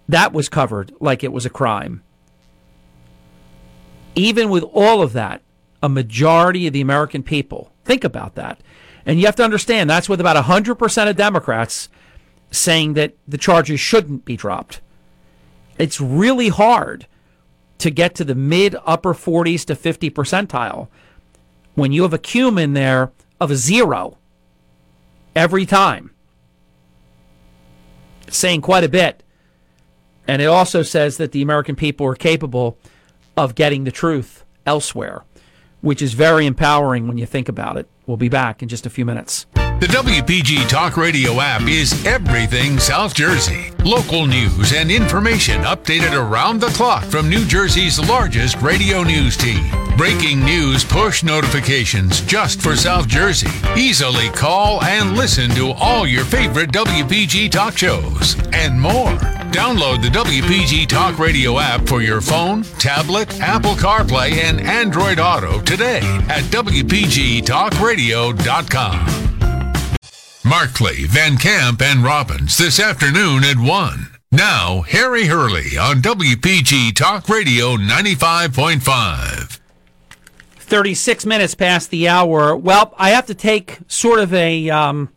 That 0.08 0.32
was 0.32 0.48
covered 0.48 0.92
like 1.00 1.24
it 1.24 1.32
was 1.32 1.46
a 1.46 1.50
crime. 1.50 2.02
Even 4.14 4.50
with 4.50 4.64
all 4.72 5.02
of 5.02 5.12
that, 5.14 5.42
a 5.82 5.88
majority 5.88 6.66
of 6.66 6.72
the 6.72 6.80
American 6.80 7.22
people 7.22 7.72
think 7.84 8.04
about 8.04 8.34
that. 8.34 8.60
And 9.06 9.18
you 9.18 9.26
have 9.26 9.36
to 9.36 9.44
understand 9.44 9.88
that's 9.88 10.08
with 10.08 10.20
about 10.20 10.36
100% 10.44 11.08
of 11.08 11.16
Democrats 11.16 11.88
saying 12.50 12.94
that 12.94 13.14
the 13.26 13.38
charges 13.38 13.80
shouldn't 13.80 14.24
be 14.24 14.36
dropped. 14.36 14.80
It's 15.78 16.00
really 16.00 16.48
hard 16.48 17.06
to 17.78 17.90
get 17.90 18.14
to 18.16 18.24
the 18.24 18.34
mid 18.34 18.76
upper 18.84 19.14
40s 19.14 19.64
to 19.66 19.74
50 19.74 20.10
percentile 20.10 20.88
when 21.74 21.92
you 21.92 22.02
have 22.02 22.12
a 22.12 22.18
cum 22.18 22.58
in 22.58 22.74
there 22.74 23.12
of 23.40 23.50
a 23.50 23.56
zero 23.56 24.18
every 25.34 25.66
time. 25.66 26.10
Saying 28.28 28.60
quite 28.60 28.84
a 28.84 28.88
bit. 28.88 29.22
And 30.28 30.40
it 30.40 30.46
also 30.46 30.82
says 30.82 31.16
that 31.16 31.32
the 31.32 31.42
American 31.42 31.74
people 31.74 32.06
are 32.06 32.14
capable 32.14 32.78
of 33.36 33.54
getting 33.54 33.84
the 33.84 33.90
truth 33.90 34.44
elsewhere, 34.66 35.24
which 35.80 36.02
is 36.02 36.12
very 36.12 36.46
empowering 36.46 37.08
when 37.08 37.18
you 37.18 37.26
think 37.26 37.48
about 37.48 37.76
it. 37.76 37.88
We'll 38.06 38.16
be 38.16 38.28
back 38.28 38.62
in 38.62 38.68
just 38.68 38.86
a 38.86 38.90
few 38.90 39.04
minutes. 39.04 39.46
The 39.80 39.86
WPG 39.86 40.68
Talk 40.68 40.98
Radio 40.98 41.40
app 41.40 41.62
is 41.62 42.04
everything 42.04 42.78
South 42.78 43.14
Jersey. 43.14 43.70
Local 43.82 44.26
news 44.26 44.74
and 44.74 44.90
information 44.90 45.62
updated 45.62 46.12
around 46.12 46.60
the 46.60 46.66
clock 46.66 47.02
from 47.04 47.30
New 47.30 47.46
Jersey's 47.46 47.98
largest 47.98 48.60
radio 48.60 49.02
news 49.02 49.38
team. 49.38 49.64
Breaking 49.96 50.44
news 50.44 50.84
push 50.84 51.22
notifications 51.22 52.20
just 52.20 52.60
for 52.60 52.76
South 52.76 53.08
Jersey. 53.08 53.48
Easily 53.74 54.28
call 54.28 54.84
and 54.84 55.16
listen 55.16 55.48
to 55.52 55.70
all 55.70 56.06
your 56.06 56.26
favorite 56.26 56.72
WPG 56.72 57.50
talk 57.50 57.78
shows 57.78 58.36
and 58.52 58.78
more. 58.78 59.16
Download 59.50 60.02
the 60.02 60.10
WPG 60.10 60.88
Talk 60.88 61.18
Radio 61.18 61.58
app 61.58 61.88
for 61.88 62.02
your 62.02 62.20
phone, 62.20 62.64
tablet, 62.78 63.40
Apple 63.40 63.76
CarPlay, 63.76 64.32
and 64.32 64.60
Android 64.60 65.18
Auto 65.18 65.62
today 65.62 66.00
at 66.28 66.42
WPGTalkRadio.com. 66.52 69.29
Markley, 70.44 71.04
Van 71.04 71.36
Camp, 71.36 71.82
and 71.82 72.02
Robbins 72.02 72.56
this 72.56 72.80
afternoon 72.80 73.44
at 73.44 73.58
1. 73.58 74.06
Now, 74.32 74.80
Harry 74.82 75.26
Hurley 75.26 75.76
on 75.76 76.00
WPG 76.00 76.94
Talk 76.96 77.28
Radio 77.28 77.76
95.5. 77.76 79.58
36 80.56 81.26
minutes 81.26 81.54
past 81.54 81.90
the 81.90 82.08
hour. 82.08 82.56
Well, 82.56 82.94
I 82.96 83.10
have 83.10 83.26
to 83.26 83.34
take 83.34 83.80
sort 83.86 84.18
of 84.18 84.32
a, 84.32 84.70
um, 84.70 85.10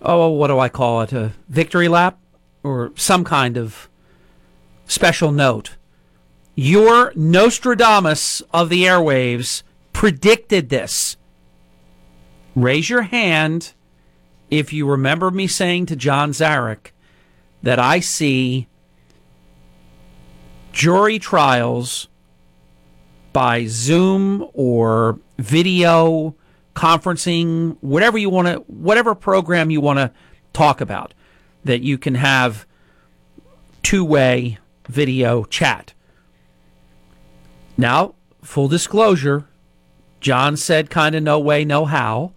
oh, 0.00 0.30
what 0.30 0.46
do 0.46 0.58
I 0.58 0.70
call 0.70 1.02
it? 1.02 1.12
A 1.12 1.32
victory 1.50 1.88
lap 1.88 2.18
or 2.62 2.92
some 2.96 3.22
kind 3.22 3.58
of 3.58 3.90
special 4.86 5.30
note. 5.30 5.76
Your 6.54 7.12
Nostradamus 7.14 8.40
of 8.54 8.70
the 8.70 8.84
airwaves 8.84 9.62
predicted 9.92 10.70
this. 10.70 11.18
Raise 12.54 12.88
your 12.88 13.02
hand 13.02 13.74
if 14.50 14.72
you 14.72 14.88
remember 14.88 15.30
me 15.30 15.46
saying 15.46 15.86
to 15.86 15.96
John 15.96 16.32
Zarych 16.32 16.90
that 17.62 17.78
I 17.78 18.00
see 18.00 18.68
jury 20.72 21.18
trials 21.18 22.08
by 23.32 23.66
Zoom 23.66 24.48
or 24.52 25.18
video 25.38 26.34
conferencing, 26.74 27.76
whatever 27.80 28.18
you 28.18 28.30
want 28.30 28.48
to, 28.48 28.56
whatever 28.66 29.14
program 29.14 29.70
you 29.70 29.80
want 29.80 29.98
to 29.98 30.12
talk 30.52 30.80
about, 30.80 31.14
that 31.64 31.82
you 31.82 31.98
can 31.98 32.14
have 32.14 32.66
two 33.82 34.04
way 34.04 34.58
video 34.88 35.44
chat. 35.44 35.92
Now, 37.76 38.14
full 38.42 38.68
disclosure, 38.68 39.46
John 40.20 40.56
said 40.56 40.90
kind 40.90 41.14
of 41.14 41.22
no 41.22 41.38
way, 41.38 41.64
no 41.64 41.84
how. 41.84 42.32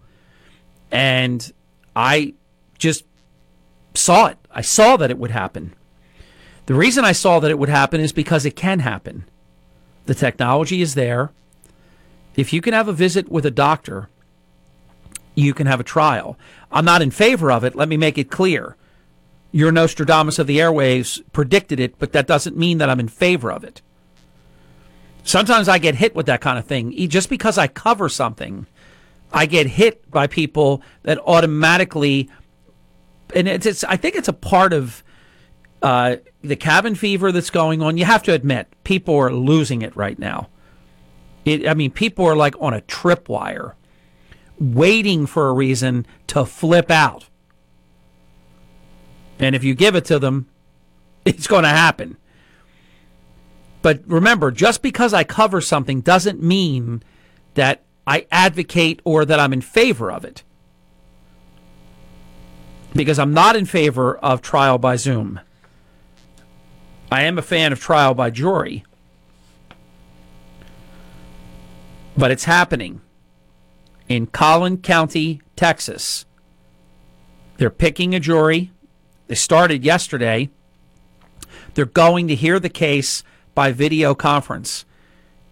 And 0.90 1.52
I 1.94 2.34
just 2.78 3.04
saw 3.94 4.26
it. 4.26 4.38
I 4.50 4.60
saw 4.62 4.96
that 4.96 5.10
it 5.10 5.18
would 5.18 5.30
happen. 5.30 5.74
The 6.66 6.74
reason 6.74 7.04
I 7.04 7.12
saw 7.12 7.40
that 7.40 7.50
it 7.50 7.58
would 7.58 7.68
happen 7.68 8.00
is 8.00 8.12
because 8.12 8.44
it 8.44 8.56
can 8.56 8.80
happen. 8.80 9.24
The 10.06 10.14
technology 10.14 10.82
is 10.82 10.94
there. 10.94 11.30
If 12.36 12.52
you 12.52 12.60
can 12.60 12.72
have 12.74 12.88
a 12.88 12.92
visit 12.92 13.28
with 13.28 13.44
a 13.44 13.50
doctor, 13.50 14.08
you 15.34 15.52
can 15.54 15.66
have 15.66 15.80
a 15.80 15.84
trial. 15.84 16.38
I'm 16.70 16.84
not 16.84 17.02
in 17.02 17.10
favor 17.10 17.50
of 17.50 17.64
it. 17.64 17.74
Let 17.74 17.88
me 17.88 17.96
make 17.96 18.18
it 18.18 18.30
clear. 18.30 18.76
Your 19.52 19.72
Nostradamus 19.72 20.38
of 20.38 20.46
the 20.46 20.58
airwaves 20.58 21.20
predicted 21.32 21.80
it, 21.80 21.98
but 21.98 22.12
that 22.12 22.28
doesn't 22.28 22.56
mean 22.56 22.78
that 22.78 22.88
I'm 22.88 23.00
in 23.00 23.08
favor 23.08 23.50
of 23.50 23.64
it. 23.64 23.82
Sometimes 25.24 25.68
I 25.68 25.78
get 25.78 25.96
hit 25.96 26.14
with 26.14 26.26
that 26.26 26.40
kind 26.40 26.58
of 26.58 26.66
thing. 26.66 26.96
Just 27.08 27.28
because 27.28 27.58
I 27.58 27.66
cover 27.66 28.08
something 28.08 28.66
I 29.32 29.46
get 29.46 29.66
hit 29.66 30.10
by 30.10 30.26
people 30.26 30.82
that 31.02 31.18
automatically, 31.18 32.28
and 33.34 33.46
it's, 33.48 33.66
it's 33.66 33.84
I 33.84 33.96
think 33.96 34.16
it's 34.16 34.28
a 34.28 34.32
part 34.32 34.72
of 34.72 35.04
uh, 35.82 36.16
the 36.42 36.56
cabin 36.56 36.94
fever 36.94 37.32
that's 37.32 37.50
going 37.50 37.82
on. 37.82 37.96
You 37.96 38.04
have 38.04 38.22
to 38.24 38.32
admit, 38.32 38.68
people 38.84 39.16
are 39.16 39.32
losing 39.32 39.82
it 39.82 39.94
right 39.96 40.18
now. 40.18 40.48
It, 41.44 41.66
I 41.66 41.74
mean, 41.74 41.90
people 41.90 42.26
are 42.26 42.36
like 42.36 42.54
on 42.60 42.74
a 42.74 42.80
tripwire, 42.82 43.74
waiting 44.58 45.26
for 45.26 45.48
a 45.48 45.52
reason 45.52 46.06
to 46.28 46.44
flip 46.44 46.90
out. 46.90 47.26
And 49.38 49.54
if 49.54 49.64
you 49.64 49.74
give 49.74 49.94
it 49.94 50.04
to 50.06 50.18
them, 50.18 50.48
it's 51.24 51.46
going 51.46 51.62
to 51.64 51.70
happen. 51.70 52.16
But 53.82 54.02
remember, 54.06 54.50
just 54.50 54.82
because 54.82 55.14
I 55.14 55.24
cover 55.24 55.60
something 55.60 56.02
doesn't 56.02 56.42
mean 56.42 57.02
that 57.54 57.82
I 58.10 58.26
advocate 58.32 59.00
or 59.04 59.24
that 59.24 59.38
I'm 59.38 59.52
in 59.52 59.60
favor 59.60 60.10
of 60.10 60.24
it. 60.24 60.42
Because 62.92 63.20
I'm 63.20 63.32
not 63.32 63.54
in 63.54 63.66
favor 63.66 64.18
of 64.18 64.42
trial 64.42 64.78
by 64.78 64.96
Zoom. 64.96 65.38
I 67.12 67.22
am 67.22 67.38
a 67.38 67.42
fan 67.42 67.72
of 67.72 67.78
trial 67.78 68.14
by 68.14 68.30
jury. 68.30 68.82
But 72.16 72.32
it's 72.32 72.42
happening 72.46 73.00
in 74.08 74.26
Collin 74.26 74.78
County, 74.78 75.40
Texas. 75.54 76.26
They're 77.58 77.70
picking 77.70 78.12
a 78.12 78.18
jury. 78.18 78.72
They 79.28 79.36
started 79.36 79.84
yesterday. 79.84 80.50
They're 81.74 81.84
going 81.84 82.26
to 82.26 82.34
hear 82.34 82.58
the 82.58 82.68
case 82.68 83.22
by 83.54 83.70
video 83.70 84.16
conference 84.16 84.84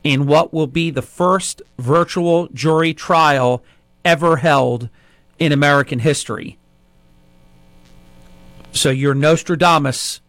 in 0.05 0.27
what 0.27 0.53
will 0.53 0.67
be 0.67 0.91
the 0.91 1.03
first 1.03 1.63
virtual 1.79 2.49
jury 2.49 2.95
trial 2.95 3.63
ever 4.05 4.37
held 4.37 4.89
in 5.39 5.53
American 5.53 6.01
history. 6.01 6.59
So 8.73 8.91
your 8.91 9.15
Nostradamus 9.15 10.21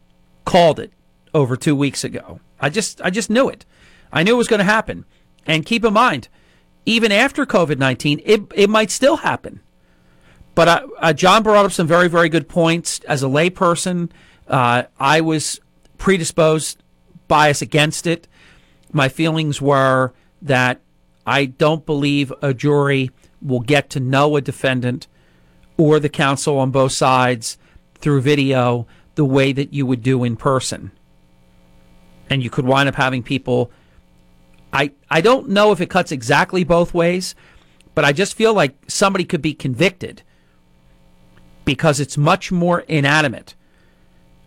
called 0.45 0.79
it 0.79 0.91
over 1.33 1.55
2 1.55 1.75
weeks 1.75 2.03
ago. 2.03 2.39
I 2.59 2.69
just 2.69 3.01
I 3.01 3.09
just 3.09 3.29
knew 3.29 3.47
it. 3.49 3.65
I 4.11 4.23
knew 4.23 4.33
it 4.33 4.37
was 4.37 4.47
going 4.47 4.59
to 4.59 4.63
happen. 4.63 5.05
And 5.45 5.65
keep 5.65 5.85
in 5.85 5.93
mind, 5.93 6.27
even 6.85 7.11
after 7.11 7.45
COVID-19, 7.45 8.21
it 8.25 8.41
it 8.55 8.69
might 8.69 8.91
still 8.91 9.17
happen. 9.17 9.61
But 10.55 10.89
uh, 10.99 11.13
John 11.13 11.43
brought 11.43 11.65
up 11.65 11.71
some 11.71 11.87
very 11.87 12.07
very 12.09 12.29
good 12.29 12.49
points 12.49 12.99
as 13.07 13.23
a 13.23 13.27
layperson. 13.27 14.09
Uh, 14.47 14.83
I 14.99 15.21
was 15.21 15.59
predisposed 15.97 16.83
bias 17.27 17.61
against 17.61 18.07
it. 18.07 18.27
My 18.91 19.09
feelings 19.09 19.61
were 19.61 20.13
that 20.41 20.81
I 21.25 21.45
don't 21.45 21.85
believe 21.85 22.33
a 22.41 22.53
jury 22.53 23.11
will 23.41 23.59
get 23.59 23.89
to 23.91 23.99
know 23.99 24.35
a 24.35 24.41
defendant 24.41 25.07
or 25.77 25.99
the 25.99 26.09
counsel 26.09 26.57
on 26.57 26.71
both 26.71 26.91
sides 26.91 27.57
through 27.99 28.21
video 28.21 28.87
the 29.15 29.25
way 29.25 29.51
that 29.51 29.73
you 29.73 29.85
would 29.85 30.01
do 30.01 30.23
in 30.23 30.35
person. 30.35 30.91
And 32.29 32.43
you 32.43 32.49
could 32.49 32.65
wind 32.65 32.89
up 32.89 32.95
having 32.95 33.23
people. 33.23 33.71
I, 34.71 34.91
I 35.09 35.21
don't 35.21 35.49
know 35.49 35.71
if 35.71 35.81
it 35.81 35.89
cuts 35.89 36.11
exactly 36.11 36.63
both 36.63 36.93
ways, 36.93 37.35
but 37.95 38.05
I 38.05 38.11
just 38.11 38.35
feel 38.35 38.53
like 38.53 38.75
somebody 38.87 39.25
could 39.25 39.41
be 39.41 39.53
convicted 39.53 40.23
because 41.65 41.99
it's 41.99 42.17
much 42.17 42.51
more 42.51 42.81
inanimate 42.81 43.55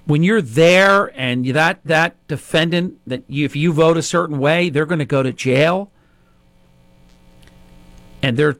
when 0.04 0.22
you're 0.22 0.42
there 0.42 1.12
and 1.18 1.46
that 1.46 1.80
that 1.84 2.26
defendant 2.26 2.98
that 3.06 3.22
you, 3.28 3.44
if 3.44 3.54
you 3.54 3.72
vote 3.72 3.96
a 3.96 4.02
certain 4.02 4.38
way, 4.38 4.68
they're 4.70 4.86
going 4.86 4.98
to 4.98 5.04
go 5.04 5.22
to 5.22 5.32
jail, 5.32 5.90
and 8.22 8.36
they're 8.36 8.56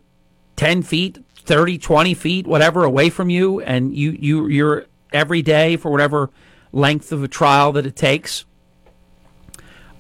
ten 0.57 0.82
feet, 0.82 1.18
30, 1.36 1.78
20 1.78 2.14
feet, 2.14 2.47
whatever 2.47 2.84
away 2.84 3.11
from 3.11 3.30
you, 3.30 3.61
and 3.61 3.97
you 3.97 4.12
you 4.12 4.47
you're 4.47 4.86
every 5.12 5.43
day 5.43 5.76
for 5.76 5.90
whatever 5.90 6.30
length 6.72 7.12
of 7.12 7.22
a 7.22 7.28
trial 7.28 7.72
that 7.72 7.86
it 7.86 7.97
takes. 7.97 8.45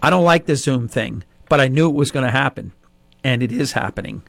I 0.00 0.10
don't 0.10 0.24
like 0.24 0.46
the 0.46 0.56
Zoom 0.56 0.88
thing, 0.88 1.22
but 1.48 1.60
I 1.60 1.68
knew 1.68 1.88
it 1.88 1.94
was 1.94 2.10
going 2.10 2.24
to 2.24 2.32
happen, 2.32 2.72
and 3.22 3.42
it 3.42 3.52
is 3.52 3.72
happening. 3.72 4.22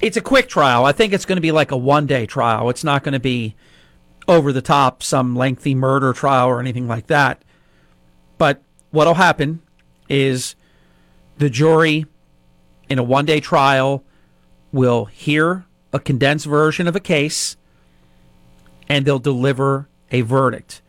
it's 0.00 0.16
a 0.16 0.20
quick 0.20 0.48
trial. 0.48 0.84
I 0.84 0.92
think 0.92 1.12
it's 1.12 1.24
going 1.24 1.36
to 1.36 1.42
be 1.42 1.52
like 1.52 1.70
a 1.70 1.76
one 1.76 2.06
day 2.06 2.26
trial. 2.26 2.70
It's 2.70 2.84
not 2.84 3.02
going 3.02 3.14
to 3.14 3.20
be 3.20 3.54
over 4.28 4.52
the 4.52 4.62
top, 4.62 5.02
some 5.02 5.36
lengthy 5.36 5.74
murder 5.74 6.12
trial 6.12 6.48
or 6.48 6.60
anything 6.60 6.88
like 6.88 7.06
that. 7.06 7.42
But 8.38 8.62
what'll 8.90 9.14
happen 9.14 9.62
is 10.08 10.54
the 11.38 11.50
jury 11.50 12.06
in 12.88 12.98
a 12.98 13.02
one 13.02 13.26
day 13.26 13.40
trial 13.40 14.04
will 14.72 15.06
hear 15.06 15.64
a 15.92 15.98
condensed 15.98 16.46
version 16.46 16.86
of 16.86 16.96
a 16.96 17.00
case 17.00 17.56
and 18.88 19.04
they'll 19.04 19.18
deliver 19.18 19.88
a 20.10 20.20
verdict. 20.20 20.82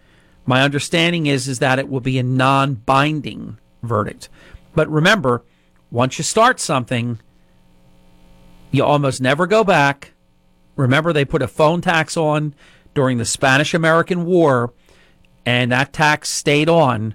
My 0.46 0.62
understanding 0.62 1.26
is 1.26 1.48
is 1.48 1.60
that 1.60 1.80
it 1.80 1.90
will 1.90 2.00
be 2.00 2.18
a 2.20 2.24
non-binding 2.24 3.58
verdict. 3.84 4.30
But 4.76 4.90
remember, 4.90 5.44
once 5.92 6.18
you 6.18 6.24
start 6.24 6.60
something, 6.60 7.20
you 8.72 8.84
almost 8.84 9.22
never 9.22 9.48
go 9.48 9.64
back. 9.64 10.14
Remember 10.76 11.12
they 11.12 11.26
put 11.26 11.42
a 11.42 11.48
phone 11.48 11.82
tax 11.82 12.16
on 12.16 12.54
during 12.98 13.20
the 13.20 13.26
Spanish 13.26 13.76
American 13.76 14.26
War 14.26 14.74
and 15.46 15.72
that 15.72 15.94
tax 15.94 16.30
stayed 16.30 16.68
on 16.68 17.14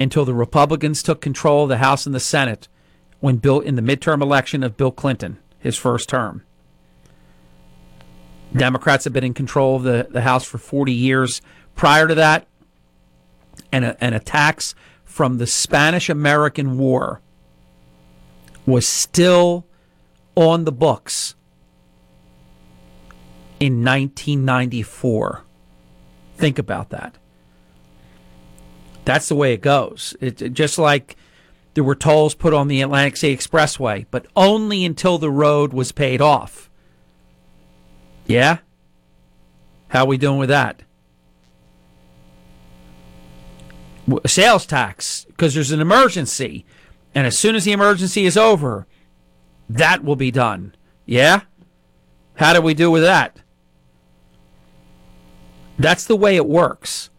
until 0.00 0.24
the 0.24 0.34
Republicans 0.34 1.00
took 1.00 1.20
control 1.20 1.62
of 1.62 1.68
the 1.68 1.76
House 1.76 2.06
and 2.06 2.14
the 2.14 2.18
Senate 2.18 2.66
when 3.20 3.36
Bill 3.36 3.60
in 3.60 3.76
the 3.76 3.82
midterm 3.82 4.20
election 4.20 4.64
of 4.64 4.76
Bill 4.76 4.90
Clinton, 4.90 5.38
his 5.60 5.76
first 5.76 6.08
term. 6.08 6.42
Democrats 8.52 9.04
have 9.04 9.12
been 9.12 9.22
in 9.22 9.32
control 9.32 9.76
of 9.76 9.84
the, 9.84 10.08
the 10.10 10.22
House 10.22 10.44
for 10.44 10.58
40 10.58 10.92
years 10.92 11.40
prior 11.76 12.08
to 12.08 12.16
that, 12.16 12.48
and 13.70 13.84
a, 13.84 14.02
and 14.02 14.12
a 14.12 14.18
tax 14.18 14.74
from 15.04 15.38
the 15.38 15.46
Spanish 15.46 16.10
American 16.10 16.78
War 16.78 17.20
was 18.66 18.88
still 18.88 19.68
on 20.34 20.64
the 20.64 20.72
books 20.72 21.36
in 23.60 23.84
1994. 23.84 25.42
Think 26.36 26.58
about 26.58 26.90
that. 26.90 27.16
That's 29.04 29.28
the 29.28 29.36
way 29.36 29.54
it 29.54 29.60
goes. 29.60 30.16
It, 30.20 30.52
just 30.52 30.78
like 30.78 31.16
there 31.74 31.84
were 31.84 31.94
tolls 31.94 32.34
put 32.34 32.52
on 32.52 32.68
the 32.68 32.82
Atlantic 32.82 33.16
City 33.16 33.36
Expressway, 33.36 34.06
but 34.10 34.26
only 34.34 34.84
until 34.84 35.18
the 35.18 35.30
road 35.30 35.72
was 35.72 35.92
paid 35.92 36.20
off. 36.20 36.68
Yeah? 38.26 38.58
How 39.88 40.04
we 40.04 40.18
doing 40.18 40.38
with 40.38 40.48
that? 40.48 40.82
Sales 44.26 44.66
tax, 44.66 45.24
because 45.28 45.54
there's 45.54 45.72
an 45.72 45.80
emergency. 45.80 46.64
And 47.14 47.26
as 47.26 47.38
soon 47.38 47.54
as 47.56 47.64
the 47.64 47.72
emergency 47.72 48.26
is 48.26 48.36
over, 48.36 48.86
that 49.68 50.04
will 50.04 50.16
be 50.16 50.30
done. 50.30 50.74
Yeah? 51.06 51.42
How 52.34 52.52
do 52.52 52.60
we 52.60 52.74
do 52.74 52.90
with 52.90 53.02
that? 53.02 53.38
That's 55.78 56.04
the 56.04 56.16
way 56.16 56.36
it 56.36 56.46
works. 56.46 57.10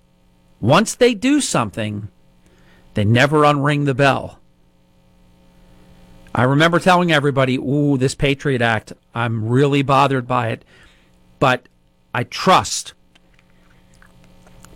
Once 0.60 0.96
they 0.96 1.14
do 1.14 1.40
something, 1.40 2.10
they 2.96 3.06
never 3.06 3.42
unring 3.42 3.86
the 3.86 3.94
bell. 3.94 4.40
I 6.34 6.44
remember 6.44 6.80
telling 6.80 7.12
everybody, 7.12 7.58
ooh, 7.58 7.98
this 7.98 8.16
Patriot 8.16 8.62
Act, 8.62 8.94
I'm 9.14 9.48
really 9.48 9.82
bothered 9.82 10.28
by 10.28 10.50
it. 10.50 10.66
But 11.40 11.68
I 12.14 12.24
trust 12.24 12.94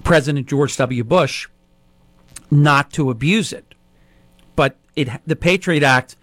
President 0.03 0.47
George 0.47 0.75
W. 0.77 1.03
Bush 1.03 1.47
not 2.49 2.91
to 2.93 3.09
abuse 3.09 3.53
it. 3.53 3.73
But 4.55 4.77
it, 4.95 5.09
the 5.25 5.35
Patriot 5.35 5.83
Act 5.83 6.15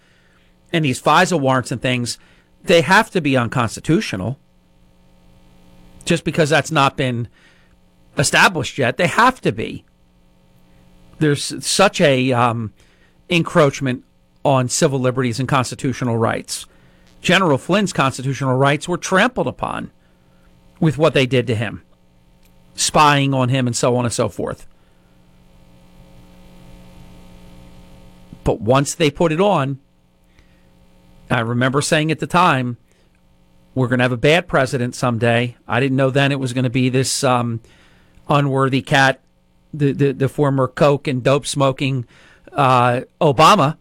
and 0.71 0.85
these 0.85 1.01
FISA 1.01 1.39
warrants 1.39 1.71
and 1.71 1.81
things, 1.81 2.19
they 2.63 2.81
have 2.81 3.09
to 3.11 3.21
be 3.21 3.35
unconstitutional. 3.35 4.39
Just 6.05 6.23
because 6.23 6.49
that's 6.49 6.71
not 6.71 6.97
been 6.97 7.27
established 8.19 8.77
yet, 8.77 8.97
they 8.97 9.07
have 9.07 9.41
to 9.41 9.51
be. 9.51 9.85
There's 11.19 11.65
such 11.65 11.99
a 12.01 12.31
um, 12.31 12.73
encroachment 13.29 14.03
on 14.45 14.69
civil 14.69 14.99
liberties 14.99 15.39
and 15.39 15.47
constitutional 15.47 16.17
rights. 16.17 16.65
General 17.21 17.57
Flynn's 17.57 17.93
constitutional 17.93 18.55
rights 18.55 18.87
were 18.87 18.97
trampled 18.97 19.47
upon 19.47 19.91
with 20.79 20.97
what 20.97 21.13
they 21.13 21.25
did 21.25 21.47
to 21.47 21.55
him, 21.55 21.83
spying 22.75 23.33
on 23.33 23.49
him, 23.49 23.67
and 23.67 23.75
so 23.75 23.95
on 23.97 24.05
and 24.05 24.13
so 24.13 24.29
forth. 24.29 24.65
But 28.45 28.61
once 28.61 28.95
they 28.95 29.11
put 29.11 29.31
it 29.31 29.41
on, 29.41 29.79
I 31.29 31.41
remember 31.41 31.81
saying 31.81 32.11
at 32.11 32.19
the 32.19 32.27
time, 32.27 32.77
we're 33.75 33.87
going 33.87 33.99
to 33.99 34.03
have 34.03 34.11
a 34.11 34.17
bad 34.17 34.47
president 34.47 34.95
someday. 34.95 35.55
I 35.67 35.79
didn't 35.79 35.97
know 35.97 36.09
then 36.09 36.31
it 36.31 36.39
was 36.39 36.53
going 36.53 36.63
to 36.63 36.69
be 36.69 36.89
this 36.89 37.23
um, 37.23 37.61
unworthy 38.29 38.81
cat, 38.81 39.19
the, 39.73 39.91
the, 39.91 40.11
the 40.13 40.29
former 40.29 40.67
coke 40.67 41.07
and 41.07 41.23
dope 41.23 41.45
smoking 41.45 42.05
uh, 42.51 43.01
Obama. 43.19 43.77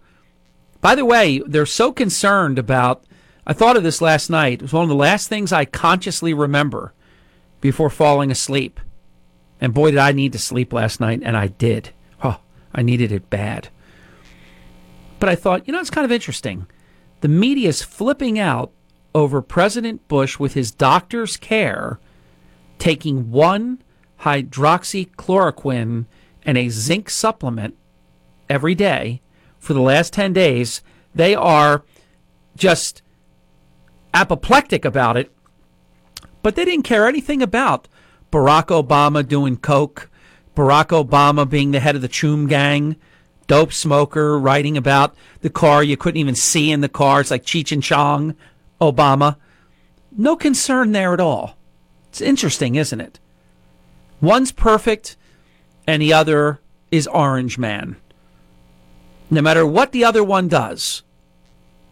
By 0.80 0.94
the 0.94 1.04
way, 1.04 1.42
they're 1.46 1.66
so 1.66 1.92
concerned 1.92 2.58
about. 2.58 3.04
I 3.46 3.52
thought 3.52 3.76
of 3.76 3.82
this 3.82 4.02
last 4.02 4.28
night. 4.28 4.54
It 4.54 4.62
was 4.62 4.72
one 4.72 4.82
of 4.82 4.88
the 4.88 4.94
last 4.94 5.28
things 5.28 5.52
I 5.52 5.64
consciously 5.64 6.34
remember 6.34 6.92
before 7.60 7.90
falling 7.90 8.30
asleep. 8.30 8.78
And 9.60 9.74
boy, 9.74 9.90
did 9.90 9.98
I 9.98 10.12
need 10.12 10.32
to 10.32 10.38
sleep 10.38 10.72
last 10.72 11.00
night, 11.00 11.20
and 11.24 11.36
I 11.36 11.48
did. 11.48 11.90
Oh, 12.22 12.40
I 12.74 12.82
needed 12.82 13.10
it 13.10 13.30
bad. 13.30 13.68
But 15.18 15.28
I 15.28 15.34
thought, 15.34 15.66
you 15.66 15.72
know, 15.72 15.80
it's 15.80 15.90
kind 15.90 16.04
of 16.04 16.12
interesting. 16.12 16.66
The 17.22 17.28
media 17.28 17.68
is 17.68 17.82
flipping 17.82 18.38
out 18.38 18.70
over 19.14 19.42
President 19.42 20.06
Bush 20.06 20.38
with 20.38 20.54
his 20.54 20.70
doctor's 20.70 21.36
care 21.36 21.98
taking 22.78 23.30
one 23.30 23.82
hydroxychloroquine 24.22 26.06
and 26.42 26.58
a 26.58 26.68
zinc 26.68 27.10
supplement 27.10 27.76
every 28.48 28.74
day 28.74 29.20
for 29.58 29.74
the 29.74 29.80
last 29.80 30.12
10 30.12 30.32
days. 30.32 30.82
They 31.14 31.34
are 31.34 31.84
just 32.56 33.02
apoplectic 34.14 34.84
about 34.84 35.16
it, 35.16 35.32
but 36.42 36.56
they 36.56 36.64
didn't 36.64 36.84
care 36.84 37.06
anything 37.06 37.42
about 37.42 37.88
Barack 38.30 38.66
Obama 38.66 39.26
doing 39.26 39.56
coke, 39.56 40.10
Barack 40.54 40.88
Obama 40.88 41.48
being 41.48 41.70
the 41.70 41.80
head 41.80 41.96
of 41.96 42.02
the 42.02 42.08
Choom 42.08 42.48
Gang, 42.48 42.96
dope 43.46 43.72
smoker, 43.72 44.38
writing 44.38 44.76
about 44.76 45.14
the 45.40 45.50
car 45.50 45.82
you 45.82 45.96
couldn't 45.96 46.20
even 46.20 46.34
see 46.34 46.70
in 46.70 46.80
the 46.80 46.88
car. 46.88 47.20
It's 47.20 47.30
like 47.30 47.44
Cheech 47.44 47.72
and 47.72 47.82
Chong, 47.82 48.34
Obama. 48.80 49.36
No 50.16 50.36
concern 50.36 50.92
there 50.92 51.14
at 51.14 51.20
all. 51.20 51.56
It's 52.08 52.20
interesting, 52.20 52.74
isn't 52.74 53.00
it? 53.00 53.20
One's 54.20 54.52
perfect 54.52 55.16
and 55.86 56.02
the 56.02 56.12
other 56.12 56.60
is 56.90 57.06
Orange 57.06 57.58
Man. 57.58 57.96
No 59.30 59.42
matter 59.42 59.66
what 59.66 59.92
the 59.92 60.04
other 60.04 60.24
one 60.24 60.48
does, 60.48 61.02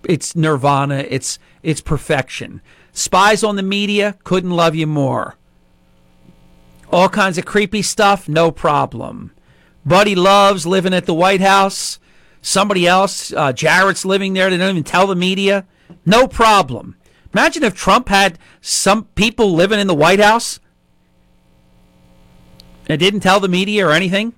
it's 0.05 0.37
nirvana, 0.37 1.05
it's 1.09 1.39
it's 1.63 1.81
perfection. 1.81 2.61
Spies 2.93 3.45
on 3.45 3.57
the 3.57 3.63
media 3.63 4.17
couldn't 4.25 4.51
love 4.51 4.75
you 4.75 4.87
more. 4.87 5.37
All 6.91 7.09
kinds 7.09 7.37
of 7.37 7.45
creepy 7.45 7.83
stuff, 7.83 8.29
no 8.29 8.51
problem. 8.51 9.33
Buddy 9.85 10.15
loves 10.15 10.67
living 10.67 10.95
at 10.95 11.07
the 11.07 11.15
White 11.15 11.41
House. 11.41 11.99
Somebody 12.41 12.87
else, 12.87 13.33
uh, 13.33 13.53
Jared's 13.53 14.05
living 14.05 14.33
there. 14.33 14.51
They 14.51 14.57
don't 14.57 14.71
even 14.71 14.85
tell 14.85 15.07
the 15.07 15.17
media. 15.17 15.67
No 16.05 16.29
problem. 16.29 16.97
Imagine 17.35 17.65
if 17.65 17.75
Trump 17.75 18.09
had 18.09 18.39
some 18.61 19.05
people 19.15 19.53
living 19.53 19.81
in 19.81 19.87
the 19.87 19.95
White 19.95 20.21
House 20.21 20.61
and 22.89 22.99
didn't 22.99 23.21
tell 23.21 23.41
the 23.41 23.49
media 23.49 23.87
or 23.87 23.93
anything. 23.93 24.35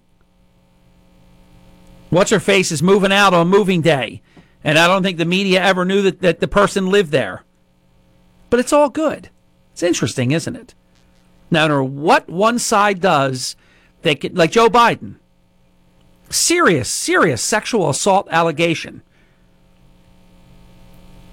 What's 2.10 2.30
her 2.30 2.40
face 2.40 2.72
is 2.72 2.82
moving 2.82 3.12
out 3.12 3.34
on 3.34 3.48
moving 3.48 3.82
day. 3.82 4.22
And 4.64 4.78
I 4.78 4.86
don't 4.86 5.02
think 5.02 5.18
the 5.18 5.24
media 5.24 5.62
ever 5.62 5.84
knew 5.84 6.02
that, 6.02 6.20
that 6.20 6.40
the 6.40 6.48
person 6.48 6.90
lived 6.90 7.12
there. 7.12 7.44
But 8.50 8.60
it's 8.60 8.72
all 8.72 8.88
good. 8.88 9.30
It's 9.72 9.82
interesting, 9.82 10.32
isn't 10.32 10.56
it? 10.56 10.74
Now, 11.50 11.66
no 11.66 11.74
matter 11.74 11.84
what 11.84 12.28
one 12.28 12.58
side 12.58 13.00
does, 13.00 13.56
they 14.02 14.14
can, 14.14 14.34
like 14.34 14.50
Joe 14.50 14.68
Biden, 14.68 15.16
serious, 16.30 16.88
serious 16.88 17.42
sexual 17.42 17.88
assault 17.88 18.28
allegation. 18.30 19.02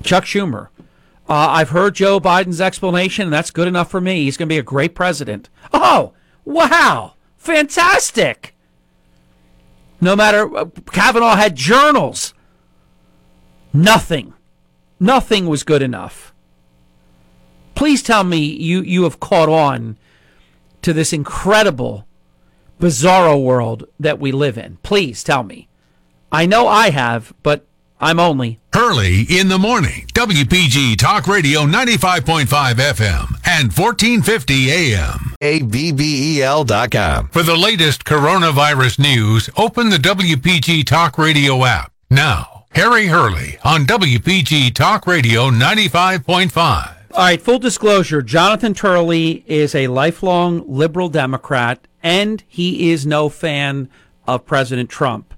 Chuck 0.04 0.26
Schumer. 0.26 0.68
Uh, 1.28 1.34
I've 1.34 1.70
heard 1.70 1.96
Joe 1.96 2.20
Biden's 2.20 2.62
explanation, 2.62 3.24
and 3.24 3.34
that's 3.34 3.50
good 3.50 3.68
enough 3.68 3.90
for 3.90 4.00
me. 4.00 4.26
He's 4.26 4.38
going 4.38 4.48
to 4.48 4.54
be 4.54 4.60
a 4.60 4.64
great 4.64 4.94
president. 4.94 5.50
Oh, 5.74 6.14
wow. 6.46 7.14
Fantastic. 7.38 8.56
No 10.02 10.16
matter, 10.16 10.56
uh, 10.56 10.66
Kavanaugh 10.92 11.36
had 11.36 11.56
journals. 11.56 12.34
Nothing. 13.74 14.34
Nothing 15.00 15.48
was 15.48 15.64
good 15.64 15.82
enough. 15.82 16.34
Please 17.76 18.02
tell 18.02 18.24
me 18.24 18.38
you, 18.38 18.82
you 18.82 19.04
have 19.04 19.20
caught 19.20 19.50
on 19.50 19.98
to 20.82 20.94
this 20.94 21.12
incredible 21.12 22.08
bizarro 22.80 23.44
world 23.44 23.88
that 24.00 24.20
we 24.20 24.32
live 24.32 24.58
in. 24.58 24.78
Please 24.84 25.24
tell 25.24 25.44
me. 25.44 25.68
I 26.32 26.46
know 26.46 26.68
I 26.68 26.90
have, 26.90 27.34
but 27.44 27.68
I'm 28.00 28.20
only 28.20 28.60
Hurley 28.74 29.22
in 29.22 29.48
the 29.48 29.58
morning. 29.58 30.06
WPG 30.14 30.98
Talk 30.98 31.28
Radio 31.28 31.62
95.5 31.62 32.46
FM 32.46 33.40
and 33.46 33.72
1450 33.72 34.70
AM. 34.72 35.34
ABBEL.com. 35.42 37.30
For 37.30 37.42
the 37.44 37.56
latest 37.56 38.04
coronavirus 38.04 39.00
news, 39.00 39.50
open 39.56 39.90
the 39.90 39.98
WPG 39.98 40.86
Talk 40.86 41.18
Radio 41.18 41.64
app. 41.64 41.92
Now, 42.10 42.66
Harry 42.72 43.08
Hurley 43.08 43.58
on 43.64 43.86
WPG 43.86 44.76
Talk 44.76 45.08
Radio 45.08 45.50
95.5. 45.50 46.58
All 46.58 47.22
right, 47.24 47.42
full 47.42 47.60
disclosure 47.60 48.22
Jonathan 48.22 48.74
Turley 48.74 49.46
is 49.48 49.74
a 49.74 49.88
lifelong 49.88 50.66
liberal 50.68 51.08
Democrat, 51.08 51.80
and 52.04 52.44
he 52.46 52.92
is 52.92 53.06
no 53.06 53.30
fan 53.30 53.88
of 54.28 54.46
President 54.46 54.90
Trump. 54.90 55.34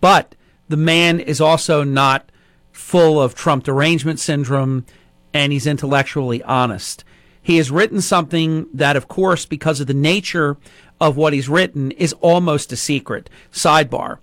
But 0.00 0.35
the 0.68 0.76
man 0.76 1.20
is 1.20 1.40
also 1.40 1.84
not 1.84 2.30
full 2.72 3.20
of 3.20 3.34
Trump 3.34 3.64
derangement 3.64 4.20
syndrome, 4.20 4.84
and 5.32 5.52
he's 5.52 5.66
intellectually 5.66 6.42
honest. 6.42 7.04
He 7.42 7.58
has 7.58 7.70
written 7.70 8.00
something 8.00 8.66
that, 8.74 8.96
of 8.96 9.08
course, 9.08 9.46
because 9.46 9.80
of 9.80 9.86
the 9.86 9.94
nature 9.94 10.56
of 11.00 11.16
what 11.16 11.32
he's 11.32 11.48
written, 11.48 11.92
is 11.92 12.12
almost 12.14 12.72
a 12.72 12.76
secret. 12.76 13.30
Sidebar. 13.52 14.18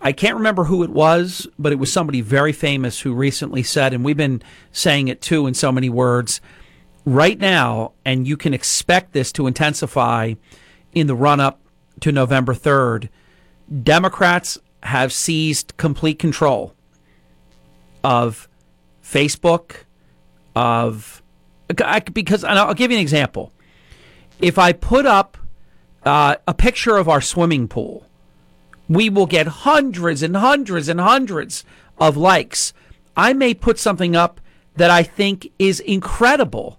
I 0.00 0.12
can't 0.12 0.36
remember 0.36 0.64
who 0.64 0.82
it 0.82 0.90
was, 0.90 1.46
but 1.58 1.72
it 1.72 1.78
was 1.78 1.92
somebody 1.92 2.20
very 2.20 2.52
famous 2.52 3.00
who 3.00 3.12
recently 3.12 3.62
said, 3.62 3.92
and 3.92 4.04
we've 4.04 4.16
been 4.16 4.42
saying 4.72 5.08
it 5.08 5.20
too 5.20 5.46
in 5.46 5.54
so 5.54 5.72
many 5.72 5.88
words, 5.88 6.40
right 7.04 7.38
now, 7.38 7.92
and 8.04 8.26
you 8.26 8.36
can 8.36 8.54
expect 8.54 9.12
this 9.12 9.32
to 9.32 9.46
intensify 9.46 10.34
in 10.92 11.06
the 11.06 11.14
run 11.14 11.40
up 11.40 11.60
to 12.00 12.12
November 12.12 12.54
3rd, 12.54 13.08
Democrats 13.82 14.58
have 14.82 15.12
seized 15.12 15.76
complete 15.76 16.18
control 16.18 16.74
of 18.04 18.48
Facebook, 19.02 19.84
of 20.54 21.22
because 22.12 22.44
I'll 22.44 22.74
give 22.74 22.90
you 22.90 22.96
an 22.96 23.02
example. 23.02 23.52
If 24.40 24.58
I 24.58 24.72
put 24.72 25.06
up 25.06 25.36
uh, 26.04 26.36
a 26.46 26.54
picture 26.54 26.96
of 26.96 27.08
our 27.08 27.20
swimming 27.20 27.66
pool, 27.68 28.06
we 28.88 29.10
will 29.10 29.26
get 29.26 29.46
hundreds 29.46 30.22
and 30.22 30.36
hundreds 30.36 30.88
and 30.88 31.00
hundreds 31.00 31.64
of 31.98 32.16
likes. 32.16 32.72
I 33.16 33.32
may 33.32 33.54
put 33.54 33.78
something 33.78 34.14
up 34.14 34.40
that 34.76 34.90
I 34.90 35.02
think 35.02 35.50
is 35.58 35.80
incredible. 35.80 36.78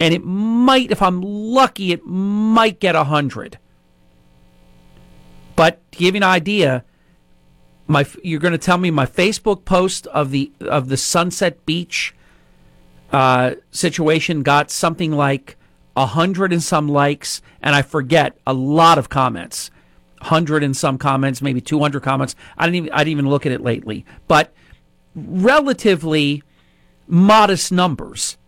And 0.00 0.14
it 0.14 0.24
might, 0.24 0.90
if 0.90 1.02
I'm 1.02 1.20
lucky, 1.20 1.92
it 1.92 2.06
might 2.06 2.80
get 2.80 2.94
a 2.94 3.04
hundred. 3.04 3.58
But 5.60 5.92
to 5.92 5.98
give 5.98 6.14
you 6.14 6.20
an 6.20 6.22
idea, 6.22 6.86
my 7.86 8.06
you're 8.22 8.40
going 8.40 8.52
to 8.52 8.56
tell 8.56 8.78
me 8.78 8.90
my 8.90 9.04
Facebook 9.04 9.66
post 9.66 10.06
of 10.06 10.30
the 10.30 10.50
of 10.58 10.88
the 10.88 10.96
Sunset 10.96 11.66
Beach 11.66 12.14
uh, 13.12 13.56
situation 13.70 14.42
got 14.42 14.70
something 14.70 15.12
like 15.12 15.58
a 15.94 16.06
hundred 16.06 16.54
and 16.54 16.62
some 16.62 16.88
likes, 16.88 17.42
and 17.60 17.76
I 17.76 17.82
forget 17.82 18.38
a 18.46 18.54
lot 18.54 18.96
of 18.96 19.10
comments, 19.10 19.70
hundred 20.22 20.62
and 20.62 20.74
some 20.74 20.96
comments, 20.96 21.42
maybe 21.42 21.60
two 21.60 21.80
hundred 21.80 22.04
comments. 22.04 22.34
I 22.56 22.64
didn't 22.64 22.76
even 22.76 22.92
I 22.92 23.04
didn't 23.04 23.12
even 23.12 23.28
look 23.28 23.44
at 23.44 23.52
it 23.52 23.60
lately, 23.60 24.06
but 24.28 24.54
relatively 25.14 26.42
modest 27.06 27.70
numbers. 27.70 28.38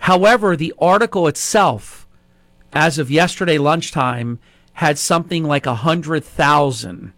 However, 0.00 0.56
the 0.56 0.74
article 0.80 1.28
itself, 1.28 2.08
as 2.72 2.98
of 2.98 3.08
yesterday 3.08 3.56
lunchtime, 3.56 4.40
had 4.74 4.98
something 4.98 5.44
like 5.44 5.66
a 5.66 5.76
hundred 5.76 6.24
thousand 6.24 7.12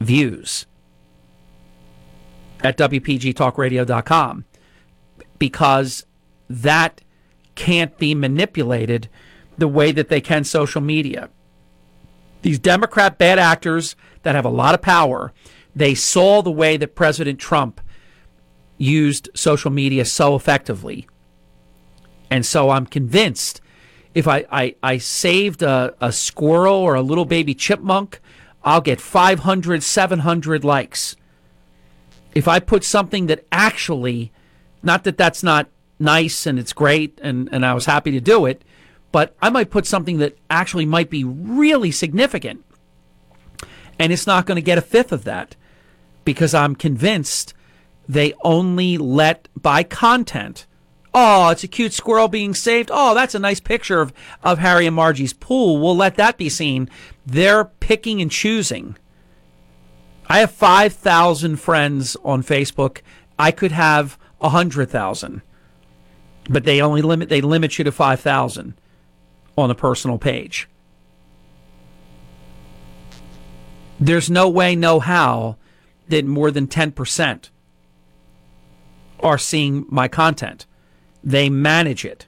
views 0.00 0.66
at 2.62 2.78
WPGTalkRadio.com 2.78 4.44
because 5.38 6.06
that 6.48 7.00
can't 7.54 7.96
be 7.98 8.14
manipulated 8.14 9.08
the 9.58 9.68
way 9.68 9.90
that 9.92 10.08
they 10.08 10.20
can 10.20 10.44
social 10.44 10.80
media. 10.80 11.28
These 12.42 12.58
Democrat 12.58 13.18
bad 13.18 13.38
actors 13.38 13.96
that 14.22 14.34
have 14.34 14.44
a 14.44 14.50
lot 14.50 14.74
of 14.74 14.82
power, 14.82 15.32
they 15.74 15.94
saw 15.94 16.42
the 16.42 16.50
way 16.50 16.76
that 16.76 16.94
President 16.94 17.40
Trump 17.40 17.80
used 18.78 19.28
social 19.34 19.70
media 19.70 20.04
so 20.04 20.36
effectively. 20.36 21.08
And 22.30 22.44
so 22.44 22.70
I'm 22.70 22.86
convinced 22.86 23.60
if 24.16 24.26
I, 24.26 24.46
I, 24.50 24.74
I 24.82 24.96
saved 24.96 25.60
a, 25.60 25.94
a 26.00 26.10
squirrel 26.10 26.76
or 26.76 26.94
a 26.94 27.02
little 27.02 27.26
baby 27.26 27.54
chipmunk, 27.54 28.18
I'll 28.64 28.80
get 28.80 28.98
500, 28.98 29.82
700 29.82 30.64
likes. 30.64 31.16
If 32.34 32.48
I 32.48 32.58
put 32.58 32.82
something 32.82 33.26
that 33.26 33.44
actually, 33.52 34.32
not 34.82 35.04
that 35.04 35.18
that's 35.18 35.42
not 35.42 35.68
nice 35.98 36.46
and 36.46 36.58
it's 36.58 36.72
great 36.72 37.20
and, 37.22 37.50
and 37.52 37.66
I 37.66 37.74
was 37.74 37.84
happy 37.84 38.10
to 38.12 38.20
do 38.20 38.46
it, 38.46 38.62
but 39.12 39.36
I 39.42 39.50
might 39.50 39.68
put 39.68 39.84
something 39.84 40.16
that 40.16 40.38
actually 40.48 40.86
might 40.86 41.10
be 41.10 41.22
really 41.22 41.90
significant. 41.90 42.64
And 43.98 44.14
it's 44.14 44.26
not 44.26 44.46
going 44.46 44.56
to 44.56 44.62
get 44.62 44.78
a 44.78 44.82
fifth 44.82 45.12
of 45.12 45.24
that 45.24 45.56
because 46.24 46.54
I'm 46.54 46.74
convinced 46.74 47.52
they 48.08 48.32
only 48.42 48.96
let 48.96 49.48
by 49.54 49.82
content. 49.82 50.65
Oh, 51.18 51.48
it's 51.48 51.64
a 51.64 51.68
cute 51.68 51.94
squirrel 51.94 52.28
being 52.28 52.52
saved. 52.52 52.90
Oh, 52.92 53.14
that's 53.14 53.34
a 53.34 53.38
nice 53.38 53.58
picture 53.58 54.02
of, 54.02 54.12
of 54.42 54.58
Harry 54.58 54.84
and 54.84 54.94
Margie's 54.94 55.32
pool. 55.32 55.78
We'll 55.78 55.96
let 55.96 56.16
that 56.16 56.36
be 56.36 56.50
seen. 56.50 56.90
They're 57.24 57.64
picking 57.64 58.20
and 58.20 58.30
choosing. 58.30 58.98
I 60.26 60.40
have 60.40 60.50
5,000 60.50 61.56
friends 61.56 62.18
on 62.22 62.42
Facebook. 62.42 63.00
I 63.38 63.50
could 63.50 63.72
have 63.72 64.18
100,000. 64.40 65.40
But 66.50 66.64
they 66.64 66.82
only 66.82 67.00
limit 67.00 67.30
they 67.30 67.40
limit 67.40 67.78
you 67.78 67.84
to 67.84 67.92
5,000 67.92 68.74
on 69.56 69.70
a 69.70 69.74
personal 69.74 70.18
page. 70.18 70.68
There's 73.98 74.28
no 74.28 74.50
way, 74.50 74.76
no 74.76 75.00
how 75.00 75.56
that 76.08 76.26
more 76.26 76.50
than 76.50 76.66
10% 76.66 77.48
are 79.20 79.38
seeing 79.38 79.86
my 79.88 80.08
content. 80.08 80.66
They 81.22 81.50
manage 81.50 82.04
it. 82.04 82.26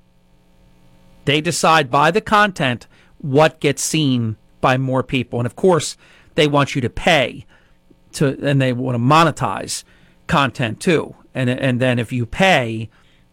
They 1.24 1.40
decide 1.40 1.90
by 1.90 2.10
the 2.10 2.20
content 2.20 2.86
what 3.18 3.60
gets 3.60 3.82
seen 3.82 4.36
by 4.60 4.78
more 4.78 5.02
people. 5.02 5.38
And 5.40 5.46
of 5.46 5.56
course, 5.56 5.96
they 6.34 6.46
want 6.46 6.74
you 6.74 6.80
to 6.80 6.90
pay 6.90 7.44
to 8.12 8.38
and 8.42 8.60
they 8.60 8.72
want 8.72 8.94
to 8.94 8.98
monetize 8.98 9.84
content 10.26 10.80
too. 10.80 11.14
And 11.34 11.50
and 11.50 11.80
then 11.80 11.98
if 11.98 12.12
you 12.12 12.26
pay, 12.26 12.88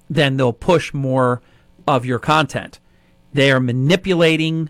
then 0.09 0.37
they'll 0.37 0.53
push 0.53 0.93
more 0.93 1.41
of 1.87 2.05
your 2.05 2.19
content. 2.19 2.79
They 3.33 3.51
are 3.51 3.59
manipulating 3.59 4.69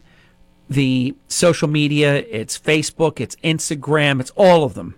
the 0.69 1.15
social 1.27 1.67
media, 1.67 2.15
it's 2.15 2.57
Facebook, 2.57 3.19
it's 3.19 3.35
Instagram, 3.37 4.19
it's 4.19 4.31
all 4.35 4.63
of 4.63 4.73
them. 4.73 4.95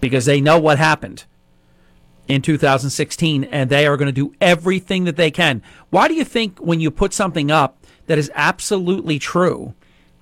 Because 0.00 0.24
they 0.24 0.40
know 0.40 0.58
what 0.58 0.78
happened 0.78 1.24
in 2.28 2.42
2016 2.42 3.44
and 3.44 3.68
they 3.68 3.86
are 3.86 3.96
going 3.96 4.06
to 4.06 4.12
do 4.12 4.34
everything 4.40 5.04
that 5.04 5.16
they 5.16 5.30
can. 5.30 5.62
Why 5.90 6.08
do 6.08 6.14
you 6.14 6.24
think 6.24 6.58
when 6.58 6.80
you 6.80 6.90
put 6.90 7.12
something 7.12 7.50
up 7.50 7.78
that 8.06 8.18
is 8.18 8.30
absolutely 8.34 9.18
true, 9.18 9.74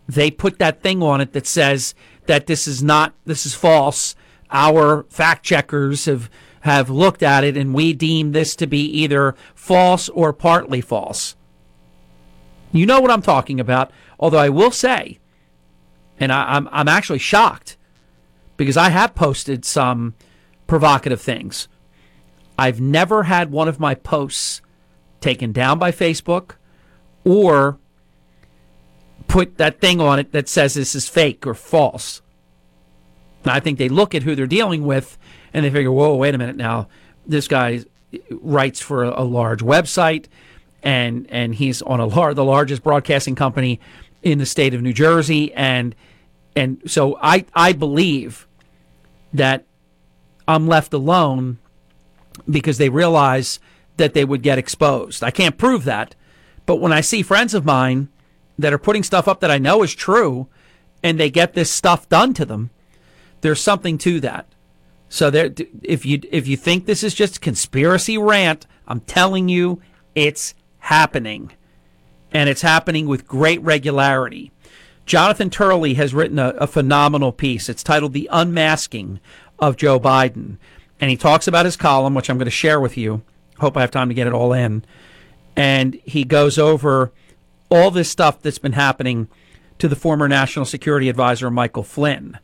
they 0.08 0.30
put 0.30 0.58
that 0.58 0.82
thing 0.82 1.02
on 1.02 1.20
it 1.20 1.32
that 1.32 1.46
says 1.46 1.94
that 2.26 2.46
this 2.46 2.66
is 2.66 2.82
not 2.82 3.14
this 3.24 3.46
is 3.46 3.54
false. 3.54 4.14
Our 4.50 5.04
fact 5.04 5.44
checkers 5.44 6.06
have 6.06 6.30
have 6.62 6.90
looked 6.90 7.22
at 7.22 7.44
it 7.44 7.56
and 7.56 7.74
we 7.74 7.92
deem 7.92 8.32
this 8.32 8.54
to 8.56 8.66
be 8.66 8.84
either 8.84 9.34
false 9.54 10.08
or 10.10 10.32
partly 10.32 10.80
false. 10.80 11.36
You 12.72 12.86
know 12.86 13.00
what 13.00 13.10
I'm 13.10 13.22
talking 13.22 13.58
about. 13.58 13.90
Although 14.18 14.38
I 14.38 14.50
will 14.50 14.70
say, 14.70 15.18
and 16.18 16.32
I, 16.32 16.54
I'm 16.54 16.68
I'm 16.70 16.88
actually 16.88 17.18
shocked 17.18 17.76
because 18.56 18.76
I 18.76 18.90
have 18.90 19.14
posted 19.14 19.64
some 19.64 20.14
provocative 20.66 21.20
things. 21.20 21.68
I've 22.60 22.78
never 22.78 23.22
had 23.22 23.50
one 23.50 23.68
of 23.68 23.80
my 23.80 23.94
posts 23.94 24.60
taken 25.22 25.50
down 25.50 25.78
by 25.78 25.92
Facebook 25.92 26.56
or 27.24 27.78
put 29.28 29.56
that 29.56 29.80
thing 29.80 29.98
on 29.98 30.18
it 30.18 30.32
that 30.32 30.46
says 30.46 30.74
this 30.74 30.94
is 30.94 31.08
fake 31.08 31.46
or 31.46 31.54
false. 31.54 32.20
And 33.44 33.52
I 33.52 33.60
think 33.60 33.78
they 33.78 33.88
look 33.88 34.14
at 34.14 34.24
who 34.24 34.34
they're 34.34 34.46
dealing 34.46 34.84
with 34.84 35.16
and 35.54 35.64
they 35.64 35.70
figure, 35.70 35.90
whoa, 35.90 36.14
wait 36.16 36.34
a 36.34 36.38
minute 36.38 36.56
now. 36.56 36.88
This 37.26 37.48
guy 37.48 37.80
writes 38.30 38.78
for 38.78 39.04
a, 39.04 39.22
large 39.22 39.60
website 39.60 40.26
and 40.82 41.26
and 41.30 41.54
he's 41.54 41.80
on 41.80 41.98
a 41.98 42.04
lar- 42.06 42.34
the 42.34 42.44
largest 42.44 42.82
broadcasting 42.82 43.36
company 43.36 43.80
in 44.22 44.36
the 44.36 44.44
state 44.44 44.74
of 44.74 44.82
New 44.82 44.92
Jersey 44.92 45.50
and 45.54 45.94
and 46.54 46.82
so 46.84 47.16
I 47.22 47.46
I 47.54 47.72
believe 47.72 48.46
that 49.32 49.64
I'm 50.46 50.68
left 50.68 50.92
alone 50.92 51.58
because 52.48 52.78
they 52.78 52.88
realize 52.88 53.60
that 53.96 54.14
they 54.14 54.24
would 54.24 54.42
get 54.42 54.58
exposed. 54.58 55.22
I 55.22 55.30
can't 55.30 55.58
prove 55.58 55.84
that, 55.84 56.14
but 56.66 56.76
when 56.76 56.92
I 56.92 57.00
see 57.00 57.22
friends 57.22 57.54
of 57.54 57.64
mine 57.64 58.08
that 58.58 58.72
are 58.72 58.78
putting 58.78 59.02
stuff 59.02 59.28
up 59.28 59.40
that 59.40 59.50
I 59.50 59.58
know 59.58 59.82
is 59.82 59.94
true 59.94 60.48
and 61.02 61.18
they 61.18 61.30
get 61.30 61.54
this 61.54 61.70
stuff 61.70 62.08
done 62.08 62.34
to 62.34 62.44
them, 62.44 62.70
there's 63.40 63.60
something 63.60 63.98
to 63.98 64.20
that. 64.20 64.46
So 65.08 65.28
there, 65.28 65.52
if 65.82 66.06
you 66.06 66.20
if 66.30 66.46
you 66.46 66.56
think 66.56 66.86
this 66.86 67.02
is 67.02 67.14
just 67.14 67.40
conspiracy 67.40 68.16
rant, 68.16 68.66
I'm 68.86 69.00
telling 69.00 69.48
you, 69.48 69.82
it's 70.14 70.54
happening, 70.78 71.52
and 72.32 72.48
it's 72.48 72.62
happening 72.62 73.08
with 73.08 73.26
great 73.26 73.60
regularity. 73.62 74.52
Jonathan 75.06 75.50
Turley 75.50 75.94
has 75.94 76.14
written 76.14 76.38
a, 76.38 76.50
a 76.50 76.68
phenomenal 76.68 77.32
piece. 77.32 77.68
It's 77.68 77.82
titled 77.82 78.12
"The 78.12 78.28
Unmasking 78.30 79.18
of 79.58 79.76
Joe 79.76 79.98
Biden," 79.98 80.58
and 81.00 81.10
he 81.10 81.16
talks 81.16 81.48
about 81.48 81.64
his 81.64 81.76
column, 81.76 82.14
which 82.14 82.28
I'm 82.28 82.38
going 82.38 82.44
to 82.44 82.50
share 82.50 82.80
with 82.80 82.96
you. 82.96 83.22
Hope 83.58 83.76
I 83.76 83.80
have 83.80 83.90
time 83.90 84.08
to 84.08 84.14
get 84.14 84.26
it 84.26 84.32
all 84.32 84.52
in. 84.52 84.84
And 85.56 85.94
he 86.04 86.24
goes 86.24 86.58
over 86.58 87.12
all 87.70 87.90
this 87.90 88.10
stuff 88.10 88.40
that's 88.42 88.58
been 88.58 88.72
happening 88.72 89.28
to 89.78 89.88
the 89.88 89.96
former 89.96 90.28
National 90.28 90.64
Security 90.64 91.08
Advisor 91.08 91.50
Michael 91.50 91.82
Flynn. 91.82 92.38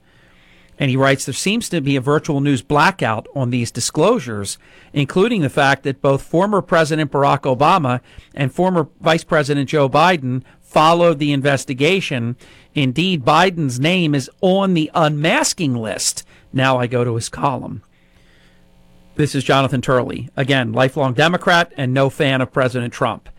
And 0.78 0.90
he 0.90 0.96
writes 0.96 1.24
there 1.24 1.34
seems 1.34 1.68
to 1.70 1.80
be 1.80 1.96
a 1.96 2.02
virtual 2.02 2.40
news 2.40 2.60
blackout 2.60 3.26
on 3.34 3.50
these 3.50 3.70
disclosures, 3.70 4.58
including 4.92 5.40
the 5.40 5.48
fact 5.48 5.84
that 5.84 6.02
both 6.02 6.22
former 6.22 6.60
President 6.60 7.10
Barack 7.10 7.42
Obama 7.42 8.00
and 8.34 8.52
former 8.52 8.88
Vice 9.00 9.24
President 9.24 9.70
Joe 9.70 9.88
Biden 9.88 10.42
followed 10.60 11.18
the 11.18 11.32
investigation. 11.32 12.36
Indeed, 12.74 13.24
Biden's 13.24 13.80
name 13.80 14.14
is 14.14 14.30
on 14.42 14.74
the 14.74 14.90
unmasking 14.94 15.74
list. 15.74 16.24
Now 16.52 16.78
I 16.78 16.86
go 16.86 17.04
to 17.04 17.14
his 17.14 17.30
column. 17.30 17.82
This 19.16 19.34
is 19.34 19.44
Jonathan 19.44 19.80
Turley, 19.80 20.28
again, 20.36 20.74
lifelong 20.74 21.14
Democrat 21.14 21.72
and 21.78 21.94
no 21.94 22.10
fan 22.10 22.42
of 22.42 22.52
President 22.52 22.92
Trump. 22.92 23.30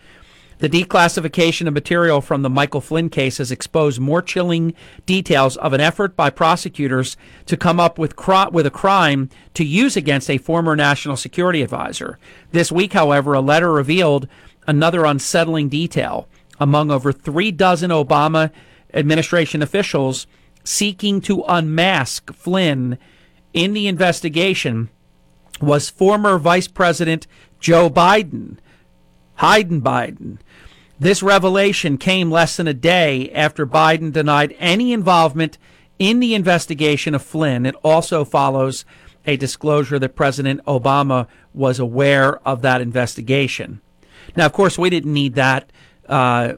The 0.57 0.69
declassification 0.69 1.67
of 1.67 1.75
material 1.75 2.19
from 2.19 2.41
the 2.41 2.49
Michael 2.49 2.82
Flynn 2.82 3.09
case 3.09 3.38
has 3.38 3.51
exposed 3.51 3.99
more 3.99 4.23
chilling 4.23 4.73
details 5.05 5.55
of 5.57 5.73
an 5.73 5.80
effort 5.80 6.15
by 6.15 6.32
prosecutors 6.32 7.15
to 7.45 7.55
come 7.55 7.80
up 7.80 7.99
with, 7.99 8.15
with 8.51 8.65
a 8.65 8.71
crime 8.71 9.30
to 9.53 9.63
use 9.63 9.95
against 9.95 10.32
a 10.32 10.39
former 10.39 10.75
national 10.75 11.15
security 11.15 11.61
advisor. 11.61 12.17
This 12.53 12.71
week, 12.71 12.93
however, 12.93 13.34
a 13.34 13.39
letter 13.39 13.71
revealed 13.71 14.28
another 14.65 15.05
unsettling 15.05 15.69
detail. 15.69 16.28
Among 16.59 16.89
over 16.89 17.11
three 17.11 17.51
dozen 17.51 17.91
Obama 17.91 18.49
administration 18.95 19.61
officials 19.61 20.25
seeking 20.63 21.21
to 21.21 21.43
unmask 21.47 22.34
Flynn 22.34 22.97
in 23.53 23.73
the 23.73 23.88
investigation 23.88 24.89
was 25.62 25.89
former 25.89 26.38
Vice 26.38 26.68
President 26.68 27.28
Joe 27.60 27.89
Biden. 27.89 28.58
Hayden 29.39 29.82
Biden. 29.82 30.38
This 30.99 31.22
revelation 31.22 31.97
came 31.97 32.32
less 32.32 32.58
than 32.58 32.68
a 32.68 32.74
day 32.74 33.30
after 33.32 33.68
Biden 33.68 34.12
denied 34.12 34.55
any 34.58 34.93
involvement 34.93 35.58
in 35.99 36.20
the 36.20 36.34
investigation 36.34 37.14
of 37.14 37.22
Flynn. 37.22 37.66
It 37.66 37.76
also 37.84 38.26
follows 38.26 38.84
a 39.26 39.38
disclosure 39.38 39.99
that 39.99 40.16
President 40.16 40.64
Obama 40.66 41.28
was 41.53 41.80
aware 41.80 42.38
of 42.47 42.62
that 42.62 42.82
investigation. 42.82 43.82
Now, 44.36 44.45
of 44.45 44.53
course, 44.53 44.78
we 44.78 44.89
didn't 44.89 45.14
need 45.14 45.36
that 45.36 45.72
uh, 46.08 46.53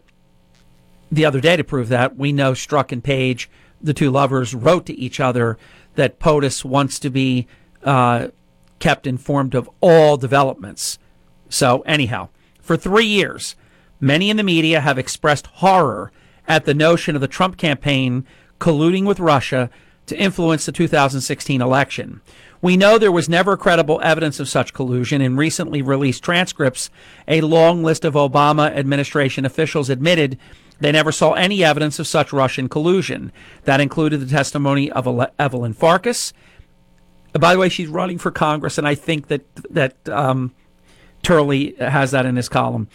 the 1.11 1.25
other 1.25 1.41
day 1.41 1.57
to 1.57 1.63
prove 1.63 1.89
that. 1.89 2.15
We 2.15 2.31
know 2.31 2.53
Strzok 2.53 2.91
and 2.91 3.03
Page, 3.03 3.49
the 3.81 3.93
two 3.93 4.11
lovers, 4.11 4.53
wrote 4.53 4.85
to 4.85 4.97
each 4.97 5.19
other 5.19 5.57
that 5.95 6.19
POTUS 6.19 6.63
wants 6.63 6.99
to 6.99 7.09
be 7.09 7.47
uh, 7.83 8.27
kept 8.79 9.05
informed 9.05 9.55
of 9.55 9.69
all 9.81 10.17
developments. 10.17 10.97
So, 11.49 11.81
anyhow, 11.81 12.29
for 12.61 12.77
three 12.77 13.05
years, 13.05 13.55
Many 13.99 14.29
in 14.29 14.37
the 14.37 14.43
media 14.43 14.79
have 14.79 14.97
expressed 14.97 15.47
horror 15.47 16.11
at 16.47 16.65
the 16.65 16.73
notion 16.73 17.15
of 17.15 17.21
the 17.21 17.27
Trump 17.27 17.57
campaign 17.57 18.25
colluding 18.59 19.05
with 19.05 19.19
Russia 19.19 19.69
to 20.05 20.17
influence 20.17 20.65
the 20.65 20.71
2016 20.71 21.61
election. 21.61 22.21
We 22.61 22.77
know 22.77 22.97
there 22.97 23.11
was 23.11 23.29
never 23.29 23.57
credible 23.57 23.99
evidence 24.01 24.39
of 24.39 24.49
such 24.49 24.73
collusion. 24.73 25.21
In 25.21 25.35
recently 25.35 25.81
released 25.81 26.23
transcripts, 26.23 26.89
a 27.27 27.41
long 27.41 27.83
list 27.83 28.05
of 28.05 28.13
Obama 28.13 28.71
administration 28.71 29.45
officials 29.45 29.89
admitted 29.89 30.37
they 30.79 30.91
never 30.93 31.11
saw 31.11 31.33
any 31.33 31.63
evidence 31.63 31.99
of 31.99 32.07
such 32.07 32.31
Russian 32.31 32.69
collusion. 32.69 33.33
That 33.65 33.81
included 33.81 34.21
the 34.21 34.25
testimony 34.25 34.89
of 34.91 35.07
Evelyn 35.37 35.73
Farkas. 35.73 36.33
By 37.33 37.53
the 37.53 37.59
way, 37.59 37.69
she's 37.69 37.87
running 37.87 38.17
for 38.17 38.31
Congress, 38.31 38.77
and 38.77 38.87
I 38.87 38.95
think 38.95 39.27
that 39.27 39.43
that 39.69 40.09
um, 40.09 40.53
Turley 41.21 41.75
has 41.79 42.11
that 42.11 42.25
in 42.25 42.35
his 42.35 42.49
column. 42.49 42.87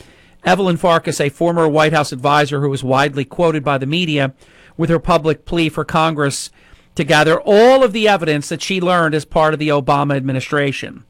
Evelyn 0.45 0.77
Farkas, 0.77 1.21
a 1.21 1.31
former 1.31 1.69
White 1.69 1.93
House 1.93 2.13
advisor 2.13 2.61
who 2.61 2.69
was 2.69 2.85
widely 2.85 3.25
quoted 3.25 3.65
by 3.65 3.79
the 3.79 3.87
media 3.87 4.35
with 4.77 4.91
her 4.91 4.99
public 4.99 5.47
plea 5.47 5.69
for 5.69 5.85
Congress 5.85 6.51
to 6.95 7.05
gather 7.05 7.41
all 7.41 7.83
of 7.83 7.93
the 7.93 8.07
evidence 8.07 8.49
that 8.49 8.63
she 8.63 8.81
learned 8.81 9.15
as 9.15 9.25
part 9.25 9.55
of 9.55 9.61
the 9.61 9.69
Obama 9.69 10.17
administration. 10.17 11.05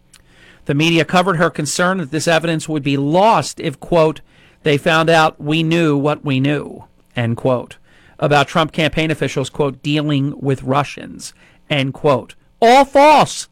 The 0.66 0.74
media 0.74 1.04
covered 1.04 1.36
her 1.36 1.50
concern 1.50 1.98
that 1.98 2.10
this 2.10 2.28
evidence 2.28 2.68
would 2.68 2.82
be 2.82 2.96
lost 2.96 3.60
if, 3.60 3.80
quote, 3.80 4.20
they 4.62 4.78
found 4.78 5.10
out 5.10 5.40
we 5.40 5.62
knew 5.62 5.96
what 5.96 6.24
we 6.24 6.40
knew, 6.40 6.84
end 7.14 7.36
quote, 7.36 7.76
about 8.18 8.48
Trump 8.48 8.72
campaign 8.72 9.10
officials, 9.10 9.50
quote, 9.50 9.82
dealing 9.82 10.38
with 10.40 10.62
Russians, 10.62 11.34
end 11.68 11.92
quote. 11.92 12.34
All 12.64 12.86
false. 12.86 13.48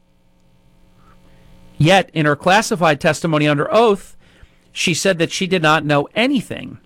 Yet, 1.76 2.08
in 2.14 2.24
her 2.24 2.34
classified 2.34 2.98
testimony 2.98 3.46
under 3.46 3.70
oath, 3.70 4.16
she 4.72 4.94
said 4.94 5.18
that 5.18 5.30
she 5.30 5.46
did 5.46 5.60
not 5.60 5.84
know 5.84 6.08
anything. 6.14 6.78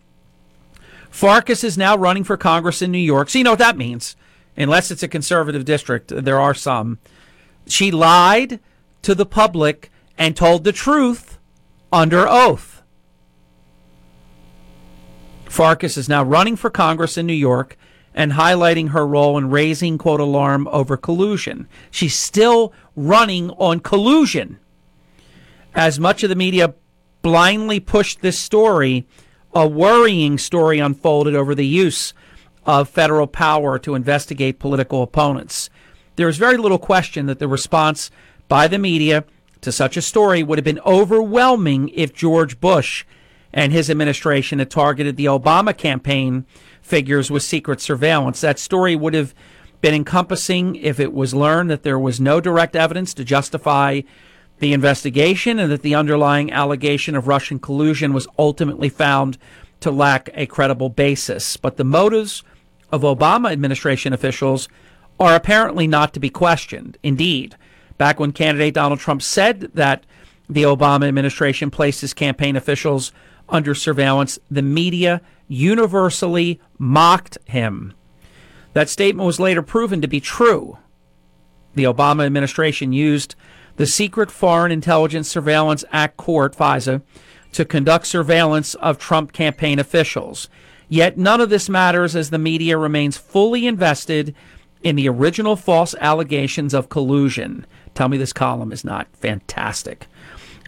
Farkas 1.09 1.63
is 1.63 1.79
now 1.79 1.97
running 1.97 2.25
for 2.25 2.37
Congress 2.37 2.83
in 2.83 2.91
New 2.91 2.99
York. 2.99 3.31
So 3.31 3.39
you 3.39 3.45
know 3.45 3.53
what 3.53 3.61
that 3.61 3.77
means. 3.77 4.17
Unless 4.57 4.91
it's 4.91 5.05
a 5.05 5.09
conservative 5.09 5.65
district, 5.65 6.09
there 6.09 6.41
are 6.41 6.53
some. 6.53 6.99
She 7.69 7.93
lied 7.93 8.59
to 9.03 9.15
the 9.15 9.25
public 9.25 9.93
and 10.19 10.37
told 10.37 10.65
the 10.65 10.73
truth 10.73 11.39
under 11.93 12.27
oath. 12.27 12.83
Farkas 15.45 15.97
is 15.97 16.09
now 16.09 16.25
running 16.25 16.57
for 16.57 16.71
Congress 16.71 17.17
in 17.17 17.25
New 17.27 17.35
York 17.35 17.77
and 18.17 18.33
highlighting 18.33 18.89
her 18.89 19.07
role 19.07 19.37
in 19.37 19.51
raising, 19.51 19.99
quote, 19.99 20.21
alarm 20.21 20.67
over 20.73 20.97
collusion. 20.97 21.69
She's 21.91 22.17
still 22.17 22.73
running 22.97 23.51
on 23.51 23.81
collusion. 23.81 24.59
As 25.75 26.01
much 26.01 26.23
of 26.23 26.31
the 26.31 26.35
media 26.35 26.75
blindly 27.21 27.79
pushed 27.79 28.23
this 28.23 28.39
story, 28.39 29.07
a 29.55 29.69
worrying 29.69 30.39
story 30.39 30.79
unfolded 30.79 31.35
over 31.35 31.55
the 31.55 31.67
use 31.67 32.15
of 32.65 32.89
federal 32.89 33.27
power 33.27 33.79
to 33.79 33.95
investigate 33.95 34.59
political 34.59 35.03
opponents. 35.03 35.69
There 36.17 36.29
is 36.29 36.39
very 36.39 36.57
little 36.57 36.79
question 36.79 37.27
that 37.27 37.39
the 37.39 37.47
response 37.47 38.11
by 38.49 38.67
the 38.67 38.79
media 38.79 39.25
to 39.61 39.71
such 39.71 39.97
a 39.97 40.03
story 40.03 40.43
would 40.43 40.59
have 40.59 40.65
been 40.65 40.81
overwhelming 40.81 41.91
if 41.91 42.15
George 42.15 42.61
Bush 42.61 43.05
and 43.53 43.73
his 43.73 43.91
administration 43.91 44.59
had 44.59 44.71
targeted 44.71 45.17
the 45.17 45.27
Obama 45.27 45.77
campaign 45.77 46.47
figures 46.87 47.31
with 47.31 47.43
secret 47.43 47.81
surveillance. 47.81 48.41
That 48.41 48.59
story 48.59 48.95
would 48.95 49.15
have 49.15 49.35
been 49.81 49.95
encompassing 49.95 50.77
if 50.77 51.01
it 51.01 51.13
was 51.13 51.35
learned 51.35 51.69
that 51.71 51.83
there 51.83 51.99
was 51.99 52.21
no 52.21 52.41
direct 52.41 52.77
evidence 52.77 53.13
to 53.15 53.25
justify 53.25 54.03
the 54.59 54.73
investigation 54.73 55.59
and 55.59 55.71
that 55.71 55.83
the 55.83 55.95
underlying 55.95 56.51
allegation 56.53 57.17
of 57.17 57.27
Russian 57.27 57.59
collusion 57.59 58.13
was 58.13 58.29
ultimately 58.39 58.89
found 58.89 59.37
to 59.81 59.91
lack 59.91 60.31
a 60.33 60.47
credible 60.47 60.89
basis. 60.89 61.57
But 61.57 61.77
the 61.77 61.85
motives 61.85 62.43
of 62.91 63.03
Obama 63.03 63.51
administration 63.51 64.13
officials 64.13 64.69
are 65.19 65.35
apparently 65.35 65.87
not 65.87 66.15
to 66.15 66.21
be 66.21 66.31
questioned. 66.31 66.99
Indeed, 67.03 67.57
back 67.99 68.21
when 68.21 68.33
candidate 68.33 68.75
Donald 68.75 69.01
Trump 69.01 69.23
said 69.23 69.73
that 69.75 70.05
the 70.49 70.63
Obama 70.63 71.09
administration 71.09 71.71
placed 71.71 72.01
his 72.01 72.15
campaign 72.15 72.55
officials 72.55 73.13
under 73.49 73.75
surveillance, 73.75 74.39
the 74.51 74.63
media 74.63 75.21
universally 75.49 76.61
mocked 76.79 77.39
him. 77.45 77.93
That 78.73 78.89
statement 78.89 79.27
was 79.27 79.41
later 79.41 79.63
proven 79.63 80.01
to 80.03 80.09
be 80.09 80.21
true. 80.21 80.79
The 81.75 81.85
Obama 81.85 82.27
administration 82.27 82.93
used 82.93 83.35
the 83.77 83.87
Secret 83.87 84.31
Foreign 84.31 84.73
Intelligence 84.73 85.29
Surveillance 85.29 85.85
Act 85.93 86.17
Court, 86.17 86.57
FISA, 86.57 87.03
to 87.53 87.65
conduct 87.65 88.07
surveillance 88.07 88.75
of 88.77 88.99
Trump 88.99 89.33
campaign 89.33 89.79
officials. 89.79 90.49
Yet 90.89 91.19
none 91.19 91.41
of 91.41 91.51
this 91.51 91.69
matters 91.69 92.15
as 92.15 92.31
the 92.31 92.39
media 92.39 92.79
remains 92.79 93.17
fully 93.17 93.67
invested 93.67 94.35
in 94.83 94.97
the 94.97 95.09
original 95.09 95.57
false 95.57 95.95
allegations 96.01 96.75
of 96.75 96.89
collusion. 96.89 97.67
Tell 97.95 98.09
me 98.09 98.19
this 98.19 98.33
column 98.33 98.73
is 98.73 98.85
not 98.85 99.09
fantastic. 99.15 100.07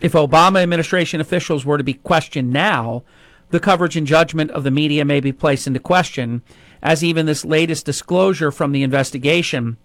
If 0.01 0.13
Obama 0.13 0.63
administration 0.63 1.21
officials 1.21 1.65
were 1.65 1.79
to 1.79 1.85
be 1.85 1.95
questioned 1.95 2.53
now, 2.53 3.03
the 3.51 3.61
coverage 3.61 3.97
and 3.97 4.07
judgment 4.07 4.51
of 4.51 4.65
the 4.65 4.71
media 4.71 5.05
may 5.05 5.21
be 5.21 5.33
placed 5.33 5.67
into 5.67 5.81
question, 5.81 6.43
as 6.83 7.03
even 7.03 7.27
this 7.27 7.45
latest 7.45 7.87
disclosure 7.87 8.51
from 8.51 8.73
the 8.73 8.83
investigation 8.83 9.79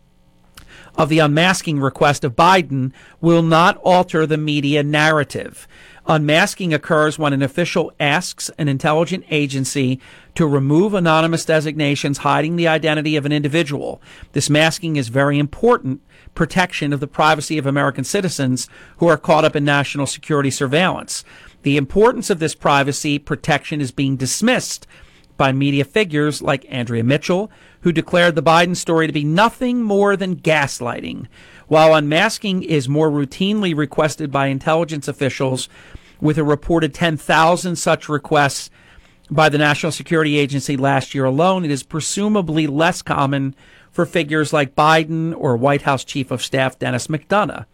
of 0.96 1.10
the 1.10 1.20
unmasking 1.20 1.80
request 1.80 2.24
of 2.24 2.36
Biden 2.36 2.92
will 3.20 3.42
not 3.42 3.78
alter 3.78 4.26
the 4.26 4.38
media 4.38 4.84
narrative. 4.84 5.68
Unmasking 6.06 6.74
occurs 6.74 7.18
when 7.18 7.34
an 7.34 7.42
official 7.42 7.92
asks 8.00 8.52
an 8.58 8.68
intelligence 8.68 9.26
agency 9.30 10.00
to 10.36 10.46
remove 10.46 10.94
anonymous 10.94 11.46
designations 11.46 12.20
hiding 12.20 12.58
the 12.58 12.68
identity 12.68 13.16
of 13.16 13.26
an 13.26 13.32
individual. 13.32 14.02
This 14.34 14.50
masking 14.50 14.98
is 14.98 15.08
very 15.08 15.40
important 15.40 16.02
protection 16.36 16.94
of 16.94 17.00
the 17.00 17.08
privacy 17.08 17.58
of 17.58 17.66
American 17.66 18.04
citizens 18.04 18.68
who 18.98 19.08
are 19.08 19.18
caught 19.18 19.46
up 19.46 19.56
in 19.56 19.64
national 19.64 20.08
security 20.08 20.50
surveillance. 20.50 21.24
The 21.64 21.78
importance 21.78 22.30
of 22.30 22.40
this 22.40 22.56
privacy 22.56 23.20
protection 23.20 23.82
is 23.82 23.92
being 23.92 24.18
dismissed 24.18 24.88
by 25.38 25.52
media 25.52 25.84
figures 25.84 26.42
like 26.42 26.66
Andrea 26.70 27.04
Mitchell, 27.04 27.50
who 27.82 27.92
declared 27.92 28.36
the 28.36 28.44
Biden 28.44 28.76
story 28.76 29.08
to 29.08 29.14
be 29.14 29.24
nothing 29.24 29.82
more 29.82 30.16
than 30.16 30.36
gaslighting. 30.36 31.28
While 31.68 31.96
unmasking 31.96 32.64
is 32.64 32.88
more 32.88 33.10
routinely 33.10 33.76
requested 33.76 34.32
by 34.32 34.48
intelligence 34.48 35.08
officials, 35.08 35.70
with 36.22 36.38
a 36.38 36.44
reported 36.44 36.94
10,000 36.94 37.76
such 37.76 38.08
requests 38.08 38.70
by 39.30 39.50
the 39.50 39.58
National 39.58 39.92
Security 39.92 40.38
Agency 40.38 40.78
last 40.78 41.14
year 41.14 41.26
alone, 41.26 41.66
it 41.66 41.72
is 41.72 41.84
presumably 41.84 42.68
less 42.68 43.02
common 43.02 43.56
for 43.94 44.06
figures 44.06 44.52
like 44.52 44.76
Biden 44.76 45.34
or 45.38 45.56
White 45.56 45.84
House 45.84 46.04
Chief 46.04 46.32
of 46.32 46.42
Staff 46.42 46.80
Denis 46.80 47.08
McDonough. 47.08 47.66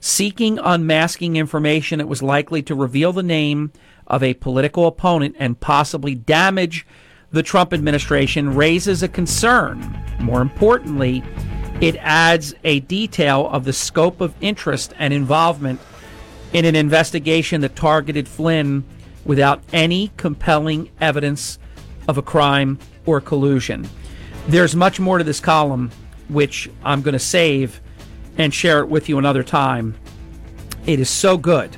Seeking 0.00 0.58
unmasking 0.58 1.36
information 1.36 1.98
that 1.98 2.08
was 2.08 2.22
likely 2.22 2.62
to 2.64 2.74
reveal 2.74 3.12
the 3.12 3.22
name 3.22 3.72
of 4.06 4.22
a 4.22 4.34
political 4.34 4.86
opponent 4.86 5.36
and 5.38 5.58
possibly 5.58 6.14
damage 6.14 6.86
the 7.30 7.42
Trump 7.42 7.72
administration 7.72 8.54
raises 8.54 9.02
a 9.02 9.08
concern. 9.08 9.98
More 10.20 10.42
importantly, 10.42 11.22
it 11.80 11.96
adds 11.96 12.54
a 12.64 12.80
detail 12.80 13.48
of 13.48 13.64
the 13.64 13.72
scope 13.72 14.20
of 14.20 14.34
interest 14.40 14.92
and 14.98 15.12
involvement 15.12 15.80
in 16.52 16.64
an 16.64 16.76
investigation 16.76 17.60
that 17.60 17.76
targeted 17.76 18.28
Flynn 18.28 18.84
without 19.24 19.62
any 19.72 20.12
compelling 20.16 20.90
evidence 21.00 21.58
of 22.08 22.16
a 22.16 22.22
crime 22.22 22.78
or 23.04 23.20
collusion. 23.20 23.88
There's 24.48 24.76
much 24.76 25.00
more 25.00 25.18
to 25.18 25.24
this 25.24 25.40
column, 25.40 25.90
which 26.28 26.70
I'm 26.84 27.02
going 27.02 27.14
to 27.14 27.18
save 27.18 27.80
and 28.38 28.54
share 28.54 28.80
it 28.80 28.88
with 28.88 29.08
you 29.08 29.18
another 29.18 29.42
time. 29.42 29.96
It 30.86 31.00
is 31.00 31.10
so 31.10 31.36
good. 31.36 31.76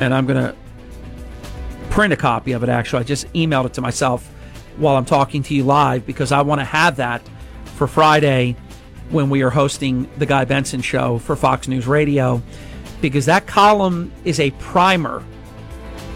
And 0.00 0.14
I'm 0.14 0.26
going 0.26 0.42
to 0.42 0.56
print 1.90 2.12
a 2.12 2.16
copy 2.16 2.52
of 2.52 2.62
it, 2.62 2.68
actually. 2.68 3.00
I 3.00 3.02
just 3.04 3.30
emailed 3.34 3.66
it 3.66 3.74
to 3.74 3.80
myself 3.80 4.26
while 4.76 4.96
I'm 4.96 5.04
talking 5.04 5.42
to 5.42 5.54
you 5.54 5.64
live 5.64 6.06
because 6.06 6.32
I 6.32 6.40
want 6.42 6.60
to 6.60 6.64
have 6.64 6.96
that 6.96 7.28
for 7.74 7.86
Friday 7.86 8.56
when 9.10 9.28
we 9.28 9.42
are 9.42 9.50
hosting 9.50 10.08
the 10.16 10.26
Guy 10.26 10.44
Benson 10.44 10.80
show 10.80 11.18
for 11.18 11.36
Fox 11.36 11.68
News 11.68 11.86
Radio 11.86 12.42
because 13.00 13.26
that 13.26 13.46
column 13.46 14.12
is 14.24 14.40
a 14.40 14.50
primer 14.52 15.24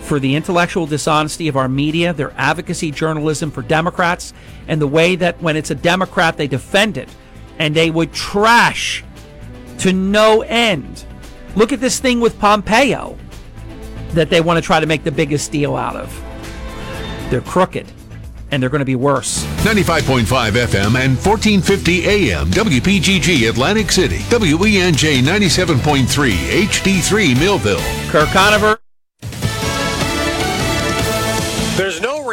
for 0.02 0.18
the 0.18 0.34
intellectual 0.34 0.86
dishonesty 0.86 1.48
of 1.48 1.56
our 1.56 1.68
media, 1.68 2.12
their 2.12 2.32
advocacy 2.36 2.90
journalism 2.90 3.50
for 3.50 3.62
Democrats, 3.62 4.32
and 4.68 4.80
the 4.80 4.86
way 4.86 5.16
that 5.16 5.40
when 5.40 5.56
it's 5.56 5.70
a 5.70 5.74
Democrat, 5.74 6.36
they 6.36 6.46
defend 6.46 6.96
it 6.98 7.08
and 7.58 7.74
they 7.74 7.90
would 7.90 8.12
trash 8.12 9.04
to 9.78 9.92
no 9.92 10.42
end. 10.42 11.04
Look 11.54 11.72
at 11.72 11.80
this 11.80 12.00
thing 12.00 12.20
with 12.20 12.38
Pompeo 12.38 13.16
that 14.10 14.30
they 14.30 14.40
want 14.40 14.58
to 14.58 14.62
try 14.62 14.80
to 14.80 14.86
make 14.86 15.04
the 15.04 15.12
biggest 15.12 15.52
deal 15.52 15.76
out 15.76 15.96
of. 15.96 16.10
They're 17.30 17.40
crooked 17.40 17.86
and 18.50 18.62
they're 18.62 18.70
going 18.70 18.80
to 18.80 18.84
be 18.84 18.96
worse. 18.96 19.44
95.5 19.64 20.24
FM 20.26 20.94
and 20.96 21.16
1450 21.16 22.06
AM 22.06 22.48
WPGG 22.48 23.48
Atlantic 23.48 23.90
City. 23.90 24.18
WENJ 24.18 25.22
97.3 25.22 26.32
HD3 26.66 27.38
Millville. 27.38 28.10
Kirk 28.10 28.28
Conover. 28.28 28.81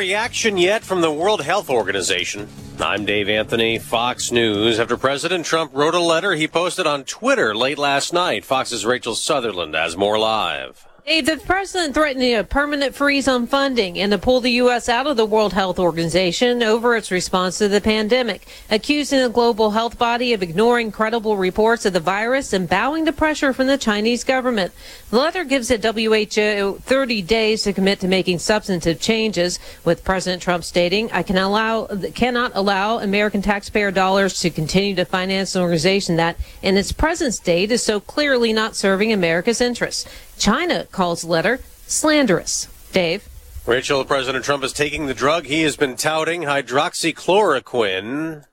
Reaction 0.10 0.57
yet 0.57 0.84
from 0.84 1.01
the 1.01 1.12
World 1.12 1.39
Health 1.39 1.70
Organization. 1.70 2.47
I'm 2.80 3.05
Dave 3.05 3.30
Anthony, 3.30 3.78
Fox 3.78 4.32
News. 4.32 4.80
After 4.80 4.97
President 4.97 5.45
Trump 5.45 5.70
wrote 5.72 5.93
a 5.93 5.99
letter 5.99 6.34
he 6.34 6.47
posted 6.47 6.88
on 6.88 7.03
Twitter 7.03 7.53
late 7.53 7.78
last 7.78 8.12
night, 8.12 8.43
Fox's 8.43 8.88
Rachel 8.88 9.14
Sutherland 9.14 9.76
has 9.76 9.95
more 9.95 10.18
live. 10.18 10.88
The 11.05 11.41
president 11.45 11.93
threatened 11.93 12.23
a 12.23 12.43
permanent 12.43 12.93
freeze 12.93 13.27
on 13.27 13.47
funding 13.47 13.97
and 13.99 14.11
to 14.11 14.17
pull 14.17 14.41
the 14.41 14.51
U.S. 14.51 14.89
out 14.89 15.07
of 15.07 15.17
the 15.17 15.25
World 15.25 15.53
Health 15.53 15.79
Organization 15.79 16.61
over 16.61 16.95
its 16.95 17.09
response 17.09 17.57
to 17.59 17.67
the 17.67 17.81
pandemic, 17.81 18.47
accusing 18.69 19.19
the 19.19 19.29
global 19.29 19.71
health 19.71 19.97
body 19.97 20.33
of 20.33 20.43
ignoring 20.43 20.91
credible 20.91 21.37
reports 21.37 21.85
of 21.85 21.93
the 21.93 21.99
virus 21.99 22.53
and 22.53 22.69
bowing 22.69 23.05
to 23.05 23.13
pressure 23.13 23.53
from 23.53 23.67
the 23.67 23.77
Chinese 23.77 24.23
government. 24.23 24.71
The 25.09 25.17
letter 25.17 25.43
gives 25.43 25.69
the 25.69 25.77
WHO 25.77 26.79
30 26.79 27.21
days 27.21 27.63
to 27.63 27.73
commit 27.73 27.99
to 28.01 28.07
making 28.07 28.39
substantive 28.39 28.99
changes, 28.99 29.59
with 29.85 30.03
President 30.03 30.41
Trump 30.41 30.63
stating, 30.63 31.11
I 31.11 31.23
can 31.23 31.37
allow, 31.37 31.85
cannot 32.13 32.51
allow 32.55 32.99
American 32.99 33.41
taxpayer 33.41 33.91
dollars 33.91 34.39
to 34.41 34.49
continue 34.49 34.95
to 34.95 35.05
finance 35.05 35.55
an 35.55 35.61
organization 35.61 36.17
that, 36.17 36.37
in 36.61 36.77
its 36.77 36.91
present 36.91 37.33
state, 37.33 37.71
is 37.71 37.83
so 37.83 37.99
clearly 37.99 38.53
not 38.53 38.75
serving 38.75 39.13
America's 39.13 39.61
interests. 39.61 40.05
China 40.39 40.85
calls 40.85 41.21
the 41.21 41.27
letter 41.27 41.59
slanderous. 41.85 42.67
Dave? 42.91 43.27
Rachel, 43.65 44.03
President 44.05 44.43
Trump 44.43 44.63
is 44.63 44.73
taking 44.73 45.05
the 45.05 45.13
drug 45.13 45.45
he 45.45 45.61
has 45.61 45.75
been 45.75 45.95
touting, 45.95 46.41
hydroxychloroquine. 46.41 48.45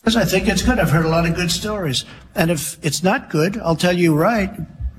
Because 0.00 0.16
I 0.16 0.24
think 0.24 0.48
it's 0.48 0.62
good. 0.62 0.78
I've 0.78 0.90
heard 0.90 1.04
a 1.04 1.08
lot 1.08 1.26
of 1.26 1.34
good 1.34 1.50
stories. 1.50 2.04
And 2.34 2.50
if 2.50 2.82
it's 2.82 3.02
not 3.02 3.28
good, 3.28 3.58
I'll 3.58 3.76
tell 3.76 3.96
you 3.96 4.14
right. 4.14 4.50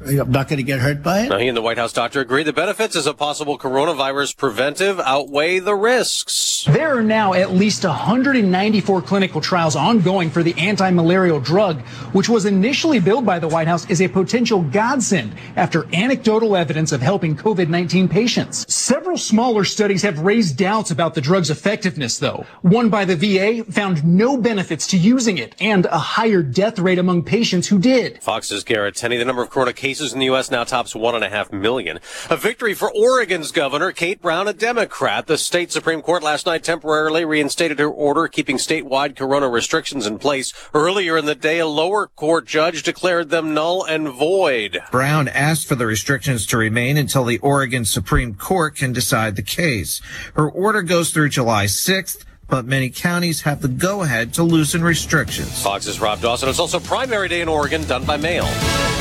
I'm 0.08 0.32
not 0.32 0.48
going 0.48 0.58
to 0.58 0.64
get 0.64 0.80
hurt 0.80 1.04
by 1.04 1.22
it. 1.22 1.30
Now, 1.30 1.38
he 1.38 1.48
and 1.48 1.58
the 1.58 1.62
White 1.62 1.78
House 1.78 1.92
doctor 1.92 2.22
agree 2.22 2.44
the 2.44 2.54
benefits 2.54 2.96
as 2.96 3.08
a 3.08 3.14
possible 3.14 3.58
coronavirus 3.58 4.38
preventive 4.38 5.00
outweigh 5.00 5.60
the 5.60 5.76
risks. 5.76 6.66
There 6.66 6.98
are 6.98 7.04
now 7.04 7.34
at 7.34 7.52
least 7.52 7.84
194 7.84 9.02
clinical 9.02 9.42
trials 9.42 9.76
ongoing 9.76 10.30
for 10.30 10.44
the 10.44 10.54
anti-malarial 10.58 11.42
drug, 11.42 11.82
which 12.14 12.30
was 12.30 12.46
initially 12.46 13.00
billed 13.00 13.26
by 13.26 13.40
the 13.40 13.48
White 13.48 13.68
House 13.68 13.90
as 13.90 14.02
a 14.02 14.08
potential 14.08 14.62
godsend 14.62 15.34
after 15.56 15.88
anecdotal 15.94 16.56
evidence 16.56 16.92
of 16.92 17.02
helping 17.02 17.36
COVID-19 17.36 18.10
patients. 18.10 18.72
Several 18.74 19.18
smaller 19.18 19.66
studies 19.66 20.04
have 20.04 20.20
raised 20.20 20.58
doubts 20.58 20.92
about 20.92 21.16
the 21.16 21.22
drug's 21.22 21.50
effectiveness, 21.50 22.20
though. 22.20 22.46
One 22.62 22.90
by 22.90 23.04
the 23.06 23.16
VA 23.16 23.70
found 23.70 24.06
no 24.06 24.38
benefits 24.38 24.88
to 24.88 24.98
using 24.98 25.38
it 25.38 25.56
and 25.60 25.86
a 25.88 25.98
higher 25.98 26.42
death 26.42 26.80
rate 26.80 27.00
among 27.00 27.24
patients 27.24 27.68
who 27.68 27.80
did. 27.80 28.22
Fox's 28.22 28.64
Garrett 28.64 28.96
Tenney, 28.96 29.18
the 29.18 29.26
number 29.26 29.42
of 29.42 29.50
corona 29.50 29.74
cases 29.74 29.97
cases 29.98 30.14
in 30.14 30.20
the 30.20 30.26
U.S. 30.26 30.52
now 30.52 30.64
tops 30.64 30.94
one 30.94 31.16
and 31.16 31.24
a 31.24 31.30
half 31.30 31.52
million. 31.52 32.00
A 32.30 32.38
victory 32.38 32.76
for 32.76 32.92
Oregon's 32.94 33.52
governor, 33.52 33.92
Kate 33.92 34.22
Brown, 34.22 34.48
a 34.48 34.54
Democrat. 34.54 35.26
The 35.26 35.40
state 35.40 35.72
Supreme 35.72 36.04
Court 36.04 36.22
last 36.22 36.46
night 36.46 36.64
temporarily 36.64 37.26
reinstated 37.26 37.80
her 37.80 37.90
order 37.90 38.28
keeping 38.28 38.58
statewide 38.58 39.16
corona 39.16 39.50
restrictions 39.50 40.06
in 40.06 40.20
place. 40.20 40.54
Earlier 40.72 41.18
in 41.18 41.26
the 41.26 41.34
day, 41.34 41.58
a 41.58 41.66
lower 41.66 42.06
court 42.06 42.46
judge 42.46 42.84
declared 42.84 43.32
them 43.32 43.56
null 43.56 43.84
and 43.84 44.10
void. 44.10 44.84
Brown 44.92 45.28
asked 45.30 45.68
for 45.68 45.74
the 45.74 45.88
restrictions 45.88 46.46
to 46.48 46.58
remain 46.58 46.96
until 46.96 47.26
the 47.26 47.40
Oregon 47.40 47.84
Supreme 47.84 48.36
Court 48.36 48.76
can 48.76 48.94
decide 48.94 49.36
the 49.36 49.42
case. 49.42 50.00
Her 50.36 50.48
order 50.48 50.84
goes 50.84 51.10
through 51.10 51.30
July 51.30 51.66
6th 51.66 52.24
but 52.48 52.66
many 52.66 52.90
counties 52.90 53.42
have 53.42 53.62
the 53.62 53.68
go 53.68 54.04
ahead 54.04 54.34
to 54.34 54.44
loosen 54.44 54.84
restrictions. 54.84 55.62
Fox's 55.62 56.00
Rob 56.00 56.22
Dawson. 56.22 56.50
It's 56.50 56.60
also 56.60 56.80
primary 56.80 57.28
day 57.28 57.42
in 57.42 57.48
Oregon, 57.50 57.84
done 57.84 58.06
by 58.06 58.18
mail. 58.18 58.46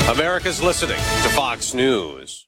America's 0.09 0.61
listening 0.61 0.97
to 0.97 1.29
Fox 1.29 1.73
News. 1.73 2.47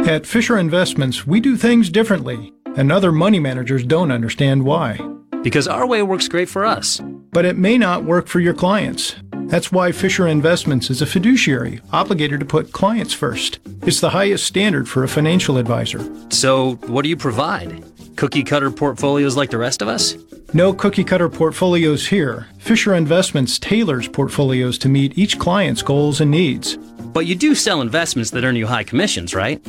At 0.00 0.26
Fisher 0.26 0.58
Investments, 0.58 1.26
we 1.26 1.40
do 1.40 1.56
things 1.56 1.88
differently, 1.88 2.52
and 2.76 2.90
other 2.90 3.12
money 3.12 3.38
managers 3.38 3.84
don't 3.84 4.10
understand 4.10 4.64
why. 4.64 4.98
Because 5.42 5.68
our 5.68 5.86
way 5.86 6.02
works 6.02 6.28
great 6.28 6.48
for 6.48 6.64
us. 6.64 7.00
But 7.32 7.44
it 7.44 7.56
may 7.56 7.78
not 7.78 8.04
work 8.04 8.26
for 8.26 8.40
your 8.40 8.54
clients. 8.54 9.14
That's 9.46 9.70
why 9.70 9.92
Fisher 9.92 10.26
Investments 10.26 10.88
is 10.88 11.02
a 11.02 11.06
fiduciary, 11.06 11.80
obligated 11.92 12.40
to 12.40 12.46
put 12.46 12.72
clients 12.72 13.12
first. 13.12 13.58
It's 13.82 14.00
the 14.00 14.10
highest 14.10 14.44
standard 14.44 14.88
for 14.88 15.04
a 15.04 15.08
financial 15.08 15.58
advisor. 15.58 16.00
So, 16.30 16.76
what 16.86 17.02
do 17.02 17.08
you 17.08 17.16
provide? 17.16 17.84
Cookie 18.16 18.44
cutter 18.44 18.70
portfolios 18.70 19.36
like 19.36 19.50
the 19.50 19.58
rest 19.58 19.82
of 19.82 19.88
us? 19.88 20.16
No 20.54 20.72
cookie 20.72 21.04
cutter 21.04 21.28
portfolios 21.28 22.06
here. 22.06 22.46
Fisher 22.58 22.94
Investments 22.94 23.58
tailors 23.58 24.06
portfolios 24.06 24.78
to 24.78 24.88
meet 24.88 25.16
each 25.16 25.38
client's 25.38 25.82
goals 25.82 26.20
and 26.20 26.30
needs. 26.30 26.76
But 26.76 27.26
you 27.26 27.34
do 27.34 27.54
sell 27.54 27.80
investments 27.80 28.30
that 28.32 28.44
earn 28.44 28.56
you 28.56 28.66
high 28.66 28.84
commissions, 28.84 29.34
right? 29.34 29.60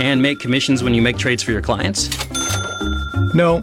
And 0.00 0.22
make 0.22 0.40
commissions 0.40 0.82
when 0.82 0.94
you 0.94 1.02
make 1.02 1.18
trades 1.18 1.42
for 1.42 1.52
your 1.52 1.62
clients? 1.62 2.08
No, 3.34 3.62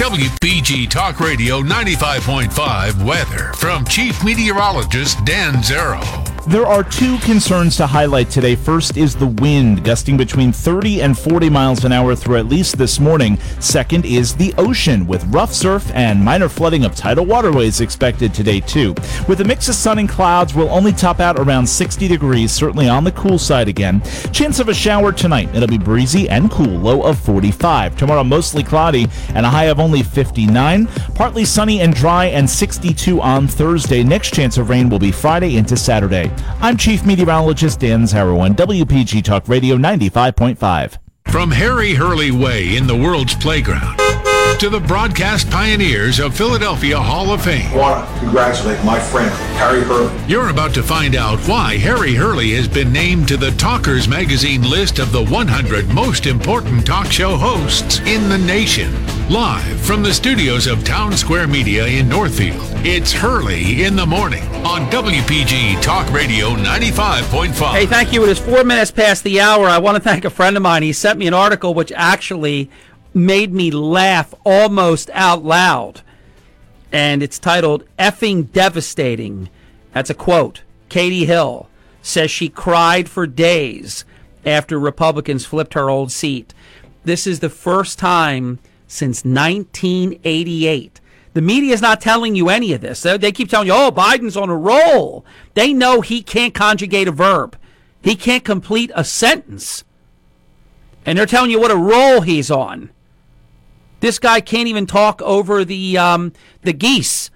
WPG 0.00 0.88
Talk 0.88 1.20
Radio 1.20 1.60
95.5 1.60 3.04
weather 3.04 3.52
from 3.52 3.84
Chief 3.84 4.24
Meteorologist 4.24 5.22
Dan 5.26 5.56
Zarrow. 5.56 6.29
There 6.50 6.66
are 6.66 6.82
two 6.82 7.16
concerns 7.18 7.76
to 7.76 7.86
highlight 7.86 8.28
today. 8.28 8.56
First 8.56 8.96
is 8.96 9.14
the 9.14 9.28
wind, 9.28 9.84
gusting 9.84 10.16
between 10.16 10.50
30 10.50 11.00
and 11.00 11.16
40 11.16 11.48
miles 11.48 11.84
an 11.84 11.92
hour 11.92 12.16
through 12.16 12.38
at 12.38 12.46
least 12.46 12.76
this 12.76 12.98
morning. 12.98 13.38
Second 13.60 14.04
is 14.04 14.34
the 14.34 14.52
ocean, 14.58 15.06
with 15.06 15.22
rough 15.26 15.54
surf 15.54 15.88
and 15.94 16.24
minor 16.24 16.48
flooding 16.48 16.84
of 16.84 16.96
tidal 16.96 17.24
waterways 17.24 17.80
expected 17.80 18.34
today, 18.34 18.58
too. 18.58 18.96
With 19.28 19.40
a 19.42 19.44
mix 19.44 19.68
of 19.68 19.76
sun 19.76 20.00
and 20.00 20.08
clouds, 20.08 20.52
we'll 20.52 20.70
only 20.70 20.90
top 20.90 21.20
out 21.20 21.38
around 21.38 21.68
60 21.68 22.08
degrees, 22.08 22.50
certainly 22.50 22.88
on 22.88 23.04
the 23.04 23.12
cool 23.12 23.38
side 23.38 23.68
again. 23.68 24.02
Chance 24.32 24.58
of 24.58 24.68
a 24.68 24.74
shower 24.74 25.12
tonight. 25.12 25.54
It'll 25.54 25.68
be 25.68 25.78
breezy 25.78 26.28
and 26.28 26.50
cool, 26.50 26.66
low 26.66 27.04
of 27.04 27.16
45. 27.20 27.96
Tomorrow, 27.96 28.24
mostly 28.24 28.64
cloudy 28.64 29.06
and 29.36 29.46
a 29.46 29.50
high 29.50 29.66
of 29.66 29.78
only 29.78 30.02
59. 30.02 30.88
Partly 31.14 31.44
sunny 31.44 31.80
and 31.80 31.94
dry 31.94 32.24
and 32.24 32.50
62 32.50 33.20
on 33.20 33.46
Thursday. 33.46 34.02
Next 34.02 34.34
chance 34.34 34.58
of 34.58 34.68
rain 34.68 34.88
will 34.88 34.98
be 34.98 35.12
Friday 35.12 35.56
into 35.56 35.76
Saturday. 35.76 36.28
I'm 36.60 36.76
Chief 36.76 37.04
Meteorologist 37.04 37.80
Dan 37.80 38.04
Zarrow 38.04 38.40
on 38.40 38.54
WPG 38.54 39.22
Talk 39.22 39.48
Radio 39.48 39.76
95.5. 39.76 40.98
From 41.30 41.50
Harry 41.50 41.94
Hurley 41.94 42.30
Way 42.30 42.76
in 42.76 42.86
the 42.86 42.96
world's 42.96 43.34
playground 43.34 44.09
to 44.60 44.68
the 44.68 44.78
broadcast 44.78 45.48
pioneers 45.50 46.18
of 46.18 46.36
Philadelphia 46.36 47.00
Hall 47.00 47.32
of 47.32 47.42
Fame. 47.42 47.72
I 47.72 47.76
want 47.78 48.06
to 48.06 48.20
congratulate 48.20 48.84
my 48.84 49.00
friend, 49.00 49.30
Harry 49.56 49.80
Hurley. 49.80 50.12
You're 50.28 50.50
about 50.50 50.74
to 50.74 50.82
find 50.82 51.16
out 51.16 51.38
why 51.48 51.78
Harry 51.78 52.12
Hurley 52.12 52.50
has 52.50 52.68
been 52.68 52.92
named 52.92 53.26
to 53.28 53.38
the 53.38 53.52
Talkers 53.52 54.06
Magazine 54.06 54.60
list 54.68 54.98
of 54.98 55.12
the 55.12 55.24
100 55.24 55.88
most 55.88 56.26
important 56.26 56.86
talk 56.86 57.10
show 57.10 57.38
hosts 57.38 58.00
in 58.00 58.28
the 58.28 58.36
nation. 58.36 58.92
Live 59.30 59.80
from 59.80 60.02
the 60.02 60.12
studios 60.12 60.66
of 60.66 60.84
Town 60.84 61.16
Square 61.16 61.46
Media 61.46 61.86
in 61.86 62.06
Northfield, 62.06 62.60
it's 62.84 63.12
Hurley 63.12 63.84
in 63.84 63.96
the 63.96 64.04
Morning 64.04 64.42
on 64.66 64.90
WPG 64.90 65.80
Talk 65.80 66.12
Radio 66.12 66.50
95.5. 66.50 67.72
Hey, 67.72 67.86
thank 67.86 68.12
you. 68.12 68.22
It 68.24 68.28
is 68.28 68.38
four 68.38 68.62
minutes 68.64 68.90
past 68.90 69.24
the 69.24 69.40
hour. 69.40 69.64
I 69.64 69.78
want 69.78 69.96
to 69.96 70.02
thank 70.02 70.26
a 70.26 70.30
friend 70.30 70.54
of 70.54 70.62
mine. 70.62 70.82
He 70.82 70.92
sent 70.92 71.18
me 71.18 71.26
an 71.26 71.32
article 71.32 71.72
which 71.72 71.92
actually 71.92 72.68
made 73.14 73.52
me 73.52 73.70
laugh 73.70 74.34
almost 74.44 75.10
out 75.12 75.44
loud. 75.44 76.02
And 76.92 77.22
it's 77.22 77.38
titled 77.38 77.84
Effing 77.98 78.50
Devastating. 78.52 79.48
That's 79.92 80.10
a 80.10 80.14
quote. 80.14 80.62
Katie 80.88 81.26
Hill 81.26 81.68
says 82.02 82.30
she 82.30 82.48
cried 82.48 83.08
for 83.08 83.26
days 83.26 84.04
after 84.44 84.78
Republicans 84.78 85.44
flipped 85.44 85.74
her 85.74 85.90
old 85.90 86.10
seat. 86.10 86.54
This 87.04 87.26
is 87.26 87.40
the 87.40 87.50
first 87.50 87.98
time 87.98 88.58
since 88.86 89.24
1988. 89.24 91.00
The 91.32 91.40
media 91.40 91.72
is 91.72 91.82
not 91.82 92.00
telling 92.00 92.34
you 92.34 92.48
any 92.48 92.72
of 92.72 92.80
this. 92.80 93.02
They 93.02 93.32
keep 93.32 93.48
telling 93.48 93.68
you, 93.68 93.74
oh, 93.74 93.92
Biden's 93.92 94.36
on 94.36 94.50
a 94.50 94.56
roll. 94.56 95.24
They 95.54 95.72
know 95.72 96.00
he 96.00 96.22
can't 96.22 96.54
conjugate 96.54 97.08
a 97.08 97.12
verb, 97.12 97.56
he 98.02 98.16
can't 98.16 98.44
complete 98.44 98.90
a 98.94 99.04
sentence. 99.04 99.84
And 101.06 101.18
they're 101.18 101.26
telling 101.26 101.50
you 101.50 101.60
what 101.60 101.70
a 101.70 101.76
roll 101.76 102.20
he's 102.20 102.50
on. 102.50 102.90
This 104.00 104.18
guy 104.18 104.40
can't 104.40 104.68
even 104.68 104.86
talk 104.86 105.22
over 105.22 105.64
the 105.64 105.96
um, 105.98 106.32
the 106.62 106.72
geese 106.72 107.30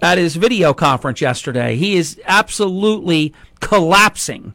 at 0.00 0.18
his 0.18 0.36
video 0.36 0.72
conference 0.72 1.20
yesterday. 1.20 1.76
He 1.76 1.96
is 1.96 2.20
absolutely 2.26 3.34
collapsing. 3.60 4.54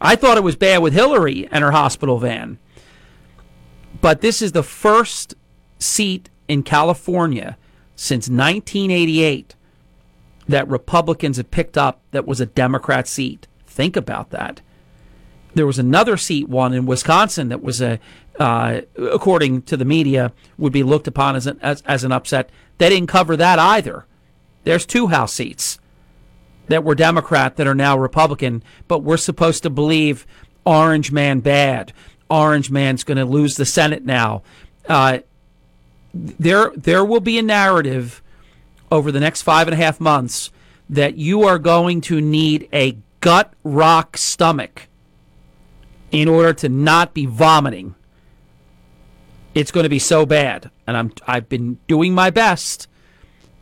I 0.00 0.16
thought 0.16 0.36
it 0.36 0.42
was 0.42 0.56
bad 0.56 0.82
with 0.82 0.94
Hillary 0.94 1.48
and 1.50 1.62
her 1.62 1.70
hospital 1.70 2.18
van. 2.18 2.58
But 4.00 4.20
this 4.20 4.42
is 4.42 4.52
the 4.52 4.64
first 4.64 5.34
seat 5.78 6.28
in 6.48 6.62
California 6.62 7.56
since 7.94 8.28
1988 8.28 9.54
that 10.48 10.68
Republicans 10.68 11.36
have 11.36 11.50
picked 11.50 11.78
up 11.78 12.00
that 12.10 12.26
was 12.26 12.40
a 12.40 12.46
Democrat 12.46 13.06
seat. 13.06 13.46
Think 13.64 13.96
about 13.96 14.30
that. 14.30 14.60
There 15.54 15.66
was 15.66 15.78
another 15.78 16.16
seat 16.16 16.48
won 16.48 16.72
in 16.72 16.86
Wisconsin 16.86 17.48
that 17.50 17.62
was 17.62 17.80
a, 17.80 18.00
uh, 18.38 18.80
according 18.96 19.62
to 19.62 19.76
the 19.76 19.84
media, 19.84 20.32
would 20.58 20.72
be 20.72 20.82
looked 20.82 21.06
upon 21.06 21.36
as 21.36 21.46
an, 21.46 21.58
as, 21.62 21.82
as 21.86 22.04
an 22.04 22.12
upset. 22.12 22.50
They 22.78 22.88
didn't 22.88 23.08
cover 23.08 23.36
that 23.36 23.58
either. 23.58 24.06
There's 24.64 24.86
two 24.86 25.08
House 25.08 25.32
seats 25.32 25.78
that 26.68 26.84
were 26.84 26.94
Democrat 26.94 27.56
that 27.56 27.66
are 27.66 27.74
now 27.74 27.98
Republican, 27.98 28.62
but 28.88 29.00
we're 29.00 29.16
supposed 29.16 29.62
to 29.64 29.70
believe 29.70 30.26
Orange 30.64 31.12
Man 31.12 31.40
bad. 31.40 31.92
Orange 32.30 32.70
Man's 32.70 33.04
going 33.04 33.18
to 33.18 33.24
lose 33.24 33.56
the 33.56 33.66
Senate 33.66 34.04
now. 34.04 34.42
Uh, 34.88 35.18
there, 36.14 36.70
there 36.76 37.04
will 37.04 37.20
be 37.20 37.38
a 37.38 37.42
narrative 37.42 38.22
over 38.90 39.10
the 39.10 39.20
next 39.20 39.42
five 39.42 39.66
and 39.66 39.74
a 39.74 39.76
half 39.76 40.00
months 40.00 40.50
that 40.88 41.16
you 41.16 41.42
are 41.42 41.58
going 41.58 42.00
to 42.02 42.20
need 42.20 42.68
a 42.72 42.96
gut 43.20 43.54
rock 43.64 44.16
stomach 44.16 44.88
in 46.10 46.28
order 46.28 46.52
to 46.52 46.68
not 46.68 47.14
be 47.14 47.24
vomiting. 47.24 47.94
It's 49.54 49.70
going 49.70 49.84
to 49.84 49.90
be 49.90 49.98
so 49.98 50.24
bad, 50.24 50.70
and 50.86 50.96
I'm 50.96 51.12
I've 51.26 51.48
been 51.48 51.78
doing 51.86 52.14
my 52.14 52.30
best 52.30 52.88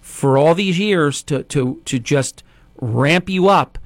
for 0.01 0.39
all 0.39 0.55
these 0.55 0.79
years 0.79 1.23
to 1.25 1.43
to 1.45 1.81
to 1.85 1.99
just 1.99 2.43
ramp 2.81 3.29
you 3.29 3.49
up 3.49 3.79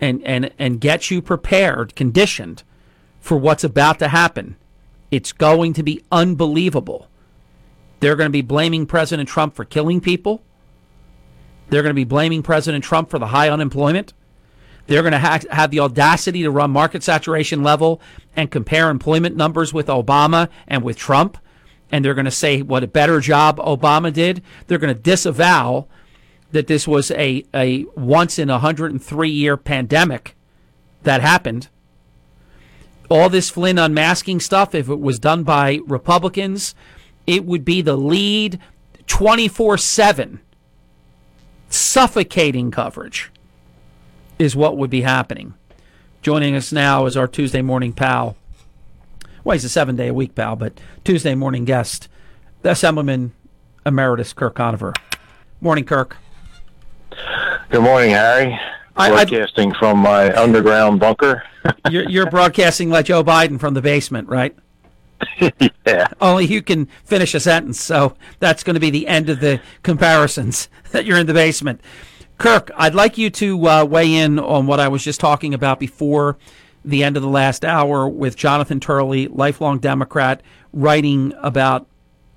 and 0.00 0.22
and 0.24 0.50
and 0.58 0.80
get 0.80 1.10
you 1.10 1.22
prepared, 1.22 1.94
conditioned 1.94 2.62
for 3.20 3.36
what's 3.36 3.64
about 3.64 3.98
to 4.00 4.08
happen. 4.08 4.56
It's 5.10 5.32
going 5.32 5.72
to 5.74 5.82
be 5.82 6.02
unbelievable. 6.10 7.08
They're 8.00 8.16
going 8.16 8.28
to 8.28 8.32
be 8.32 8.42
blaming 8.42 8.86
President 8.86 9.28
Trump 9.28 9.54
for 9.54 9.64
killing 9.64 10.00
people. 10.00 10.42
They're 11.68 11.82
going 11.82 11.90
to 11.90 11.94
be 11.94 12.04
blaming 12.04 12.42
President 12.42 12.82
Trump 12.82 13.10
for 13.10 13.18
the 13.18 13.28
high 13.28 13.48
unemployment. 13.48 14.14
They're 14.86 15.02
going 15.02 15.12
to 15.12 15.18
ha- 15.18 15.40
have 15.50 15.70
the 15.70 15.80
audacity 15.80 16.42
to 16.42 16.50
run 16.50 16.70
market 16.70 17.02
saturation 17.02 17.62
level 17.62 18.00
and 18.36 18.50
compare 18.50 18.90
employment 18.90 19.36
numbers 19.36 19.72
with 19.72 19.86
Obama 19.86 20.48
and 20.66 20.82
with 20.82 20.96
Trump. 20.96 21.38
And 21.92 22.04
they're 22.04 22.14
going 22.14 22.24
to 22.24 22.30
say 22.30 22.62
what 22.62 22.84
a 22.84 22.88
better 22.88 23.20
job 23.20 23.58
Obama 23.58 24.12
did. 24.12 24.42
They're 24.66 24.78
going 24.78 24.94
to 24.94 25.00
disavow 25.00 25.86
that 26.52 26.66
this 26.66 26.86
was 26.86 27.10
a, 27.12 27.44
a 27.54 27.84
once 27.96 28.38
in 28.38 28.50
a 28.50 28.54
103 28.54 29.30
year 29.30 29.56
pandemic 29.56 30.36
that 31.02 31.20
happened. 31.20 31.68
All 33.08 33.28
this 33.28 33.50
Flynn 33.50 33.78
unmasking 33.78 34.40
stuff, 34.40 34.74
if 34.74 34.88
it 34.88 35.00
was 35.00 35.18
done 35.18 35.42
by 35.42 35.80
Republicans, 35.86 36.74
it 37.26 37.44
would 37.44 37.64
be 37.64 37.82
the 37.82 37.96
lead 37.96 38.60
24 39.06 39.78
7 39.78 40.40
suffocating 41.68 42.70
coverage 42.70 43.30
is 44.40 44.56
what 44.56 44.78
would 44.78 44.90
be 44.90 45.02
happening. 45.02 45.54
Joining 46.22 46.56
us 46.56 46.72
now 46.72 47.04
is 47.04 47.16
our 47.16 47.28
Tuesday 47.28 47.60
morning 47.60 47.92
pal. 47.92 48.36
Well, 49.44 49.52
he's 49.52 49.64
a 49.64 49.68
seven 49.68 49.96
day 49.96 50.08
a 50.08 50.14
week 50.14 50.34
pal, 50.34 50.56
but 50.56 50.80
Tuesday 51.04 51.34
morning 51.34 51.66
guest, 51.66 52.08
the 52.62 52.70
Assemblyman 52.70 53.32
Emeritus 53.84 54.32
Kirk 54.32 54.54
Conover. 54.54 54.94
Morning, 55.60 55.84
Kirk. 55.84 56.16
Good 57.68 57.82
morning, 57.82 58.10
Harry. 58.10 58.58
Broadcasting 58.94 59.74
from 59.74 59.98
my 59.98 60.34
underground 60.34 61.00
bunker. 61.00 61.42
you're, 61.90 62.08
you're 62.08 62.30
broadcasting 62.30 62.88
like 62.88 63.06
Joe 63.06 63.22
Biden 63.22 63.60
from 63.60 63.74
the 63.74 63.82
basement, 63.82 64.28
right? 64.28 64.56
yeah. 65.86 66.08
Only 66.20 66.46
you 66.46 66.62
can 66.62 66.86
finish 67.04 67.34
a 67.34 67.40
sentence, 67.40 67.78
so 67.78 68.16
that's 68.38 68.62
going 68.62 68.74
to 68.74 68.80
be 68.80 68.90
the 68.90 69.06
end 69.06 69.28
of 69.28 69.40
the 69.40 69.60
comparisons 69.82 70.70
that 70.92 71.04
you're 71.04 71.18
in 71.18 71.26
the 71.26 71.34
basement. 71.34 71.82
Kirk, 72.40 72.70
I'd 72.74 72.94
like 72.94 73.18
you 73.18 73.28
to 73.28 73.68
uh, 73.68 73.84
weigh 73.84 74.14
in 74.14 74.38
on 74.38 74.66
what 74.66 74.80
I 74.80 74.88
was 74.88 75.04
just 75.04 75.20
talking 75.20 75.52
about 75.52 75.78
before 75.78 76.38
the 76.82 77.04
end 77.04 77.18
of 77.18 77.22
the 77.22 77.28
last 77.28 77.66
hour 77.66 78.08
with 78.08 78.34
Jonathan 78.34 78.80
Turley, 78.80 79.28
lifelong 79.28 79.78
Democrat, 79.78 80.42
writing 80.72 81.34
about 81.42 81.86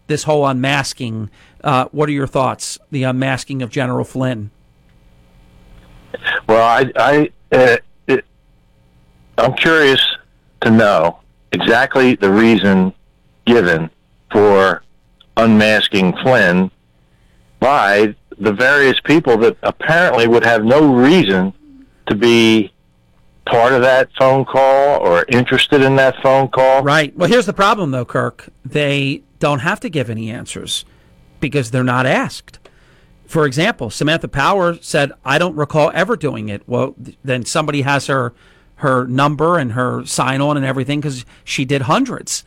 this 0.07 0.23
whole 0.23 0.45
unmasking. 0.45 1.29
Uh, 1.63 1.85
what 1.93 2.09
are 2.09 2.11
your 2.11 2.27
thoughts? 2.27 2.77
The 2.91 3.03
unmasking 3.03 3.61
of 3.61 3.69
General 3.69 4.03
Flynn. 4.03 4.51
Well, 6.49 6.61
I, 6.61 6.91
I, 6.97 7.31
uh, 7.55 7.77
it, 8.07 8.25
I'm 9.37 9.53
curious 9.53 10.05
to 10.63 10.69
know 10.69 11.19
exactly 11.53 12.15
the 12.15 12.29
reason 12.29 12.93
given 13.45 13.89
for 14.33 14.83
unmasking 15.37 16.17
Flynn 16.17 16.71
by 17.61 18.13
the 18.39 18.53
various 18.53 18.99
people 18.99 19.37
that 19.37 19.57
apparently 19.63 20.27
would 20.27 20.43
have 20.43 20.63
no 20.63 20.93
reason 20.93 21.53
to 22.07 22.15
be 22.15 22.73
part 23.45 23.73
of 23.73 23.81
that 23.81 24.09
phone 24.17 24.45
call 24.45 24.99
or 25.01 25.25
interested 25.29 25.81
in 25.81 25.95
that 25.97 26.15
phone 26.21 26.47
call. 26.47 26.83
Right. 26.83 27.15
Well, 27.15 27.29
here's 27.29 27.45
the 27.45 27.53
problem, 27.53 27.91
though, 27.91 28.05
Kirk. 28.05 28.49
They 28.63 29.23
don't 29.39 29.59
have 29.59 29.79
to 29.81 29.89
give 29.89 30.09
any 30.09 30.29
answers 30.31 30.85
because 31.39 31.71
they're 31.71 31.83
not 31.83 32.05
asked. 32.05 32.59
For 33.25 33.45
example, 33.45 33.89
Samantha 33.89 34.27
Power 34.27 34.77
said, 34.81 35.11
"I 35.25 35.37
don't 35.37 35.55
recall 35.55 35.91
ever 35.93 36.15
doing 36.15 36.49
it." 36.49 36.63
Well, 36.67 36.95
th- 37.03 37.17
then 37.23 37.45
somebody 37.45 37.81
has 37.81 38.07
her 38.07 38.33
her 38.77 39.07
number 39.07 39.57
and 39.57 39.73
her 39.73 40.05
sign 40.05 40.41
on 40.41 40.57
and 40.57 40.65
everything 40.65 40.99
because 40.99 41.25
she 41.43 41.65
did 41.65 41.83
hundreds. 41.83 42.43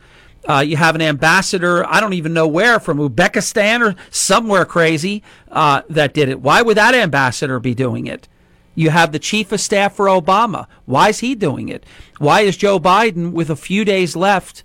Uh, 0.47 0.59
you 0.61 0.77
have 0.77 0.95
an 0.95 1.01
ambassador, 1.01 1.85
I 1.85 1.99
don't 1.99 2.13
even 2.13 2.33
know 2.33 2.47
where, 2.47 2.79
from 2.79 2.99
Uzbekistan 2.99 3.81
or 3.81 3.95
somewhere 4.09 4.63
crazy 4.63 5.21
uh, 5.51 5.81
that 5.89 6.13
did 6.13 6.29
it. 6.29 6.41
Why 6.41 6.61
would 6.61 6.77
that 6.77 6.95
ambassador 6.95 7.59
be 7.59 7.75
doing 7.75 8.07
it? 8.07 8.29
You 8.73 8.91
have 8.91 9.11
the 9.11 9.19
chief 9.19 9.51
of 9.51 9.59
staff 9.59 9.95
for 9.95 10.05
Obama. 10.05 10.67
Why 10.85 11.09
is 11.09 11.19
he 11.19 11.35
doing 11.35 11.67
it? 11.67 11.85
Why 12.19 12.41
is 12.41 12.55
Joe 12.55 12.79
Biden, 12.79 13.33
with 13.33 13.49
a 13.49 13.55
few 13.55 13.83
days 13.83 14.15
left 14.15 14.63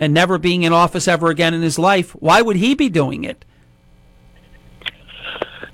and 0.00 0.14
never 0.14 0.38
being 0.38 0.62
in 0.62 0.72
office 0.72 1.08
ever 1.08 1.28
again 1.28 1.52
in 1.54 1.60
his 1.60 1.78
life, 1.78 2.12
why 2.12 2.40
would 2.40 2.56
he 2.56 2.74
be 2.74 2.88
doing 2.88 3.24
it? 3.24 3.44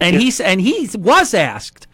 And 0.00 0.16
he's 0.16 0.40
and 0.40 0.60
he 0.60 0.88
was 0.94 1.32
asked, 1.32 1.86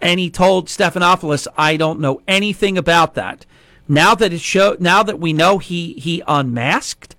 and 0.00 0.18
he 0.18 0.28
told 0.30 0.66
Stephanopoulos, 0.66 1.46
"I 1.56 1.76
don't 1.76 2.00
know 2.00 2.20
anything 2.26 2.76
about 2.76 3.14
that." 3.14 3.46
Now 3.88 4.14
that 4.14 4.32
it 4.32 4.40
show, 4.40 4.76
now 4.80 5.02
that 5.02 5.20
we 5.20 5.32
know 5.32 5.58
he 5.58 5.94
he 5.94 6.22
unmasked, 6.26 7.14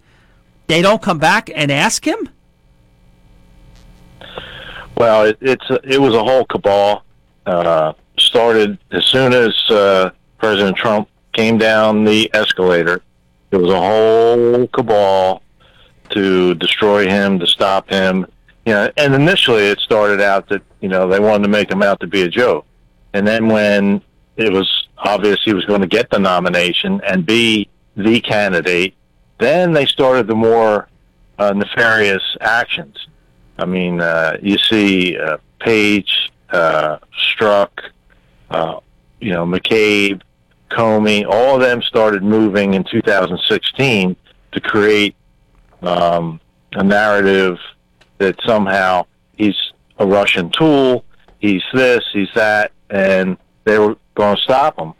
they 0.68 0.82
don't 0.82 1.02
come 1.02 1.18
back 1.18 1.50
and 1.56 1.72
ask 1.72 2.06
him. 2.06 2.30
Well, 4.98 5.26
it, 5.26 5.38
it's 5.42 5.66
it 5.84 6.02
was 6.02 6.14
a 6.14 6.24
whole 6.24 6.46
cabal. 6.46 7.04
Uh, 7.46 7.94
started 8.20 8.78
as 8.92 9.06
soon 9.06 9.32
as 9.34 9.54
uh, 9.70 10.10
President 10.38 10.76
Trump 10.76 11.08
came 11.34 11.58
down 11.58 12.04
the 12.04 12.30
escalator. 12.34 13.02
It 13.52 13.58
was 13.58 13.72
a 13.72 13.80
whole 13.80 14.68
cabal 14.68 15.42
to 16.10 16.56
destroy 16.56 17.08
him, 17.08 17.40
to 17.40 17.48
stop 17.48 17.90
him. 17.90 18.26
You 18.66 18.74
know, 18.74 18.92
and 18.98 19.16
initially 19.16 19.68
it 19.68 19.80
started 19.80 20.20
out 20.20 20.50
that 20.50 20.62
you 20.82 20.90
know 20.90 21.08
they 21.08 21.20
wanted 21.20 21.44
to 21.44 21.50
make 21.50 21.72
him 21.72 21.82
out 21.82 22.02
to 22.02 22.08
be 22.08 22.24
a 22.24 22.28
joke, 22.28 22.66
and 23.14 23.26
then 23.26 23.48
when 23.48 24.02
it 24.38 24.54
was 24.54 24.88
obvious 24.98 25.40
he 25.44 25.54
was 25.54 25.66
going 25.66 25.82
to 25.82 25.88
get 25.88 26.10
the 26.10 26.20
nomination 26.20 27.02
and 27.06 27.26
be 27.26 27.68
the 27.96 28.20
candidate, 28.22 28.94
then 29.40 29.74
they 29.74 29.86
started 29.86 30.28
the 30.28 30.36
more 30.36 30.88
uh, 31.40 31.54
nefarious 31.54 32.38
actions. 32.40 33.08
I 33.58 33.66
mean, 33.66 34.00
uh, 34.00 34.38
you 34.42 34.58
see 34.58 35.18
uh, 35.18 35.38
Page, 35.60 36.32
uh, 36.52 36.98
Strzok, 37.20 37.70
uh, 38.52 38.80
you 39.20 39.34
know, 39.34 39.46
McCabe, 39.46 40.22
Comey, 40.70 41.26
all 41.28 41.56
of 41.56 41.62
them 41.62 41.82
started 41.82 42.24
moving 42.24 42.76
in 42.76 42.84
2016 42.84 44.16
to 44.52 44.62
create 44.62 45.16
um, 45.82 46.40
a 46.74 46.84
narrative 46.84 47.58
that 48.20 48.40
somehow 48.46 49.06
he's 49.36 49.56
a 49.98 50.06
Russian 50.06 50.52
tool, 50.52 51.04
he's 51.40 51.64
this, 51.74 52.04
he's 52.14 52.30
that, 52.36 52.72
and 52.90 53.38
they 53.64 53.80
were 53.80 53.96
going 54.18 54.36
to 54.36 54.42
stop 54.42 54.78
him. 54.78 54.94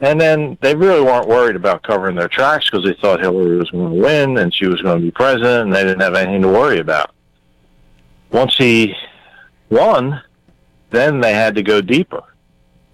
And 0.00 0.20
then 0.20 0.58
they 0.60 0.74
really 0.74 1.00
weren't 1.00 1.28
worried 1.28 1.56
about 1.56 1.82
covering 1.82 2.16
their 2.16 2.28
tracks 2.28 2.68
because 2.68 2.84
they 2.84 2.94
thought 3.00 3.20
Hillary 3.20 3.56
was 3.56 3.70
going 3.70 3.94
to 3.94 4.02
win 4.02 4.38
and 4.38 4.52
she 4.52 4.66
was 4.66 4.82
going 4.82 4.98
to 4.98 5.04
be 5.04 5.10
president, 5.10 5.66
and 5.66 5.74
they 5.74 5.84
didn't 5.84 6.00
have 6.00 6.14
anything 6.14 6.42
to 6.42 6.48
worry 6.48 6.80
about. 6.80 7.12
Once 8.30 8.56
he 8.56 8.94
won, 9.70 10.20
then 10.90 11.20
they 11.20 11.32
had 11.32 11.54
to 11.54 11.62
go 11.62 11.80
deeper. 11.80 12.22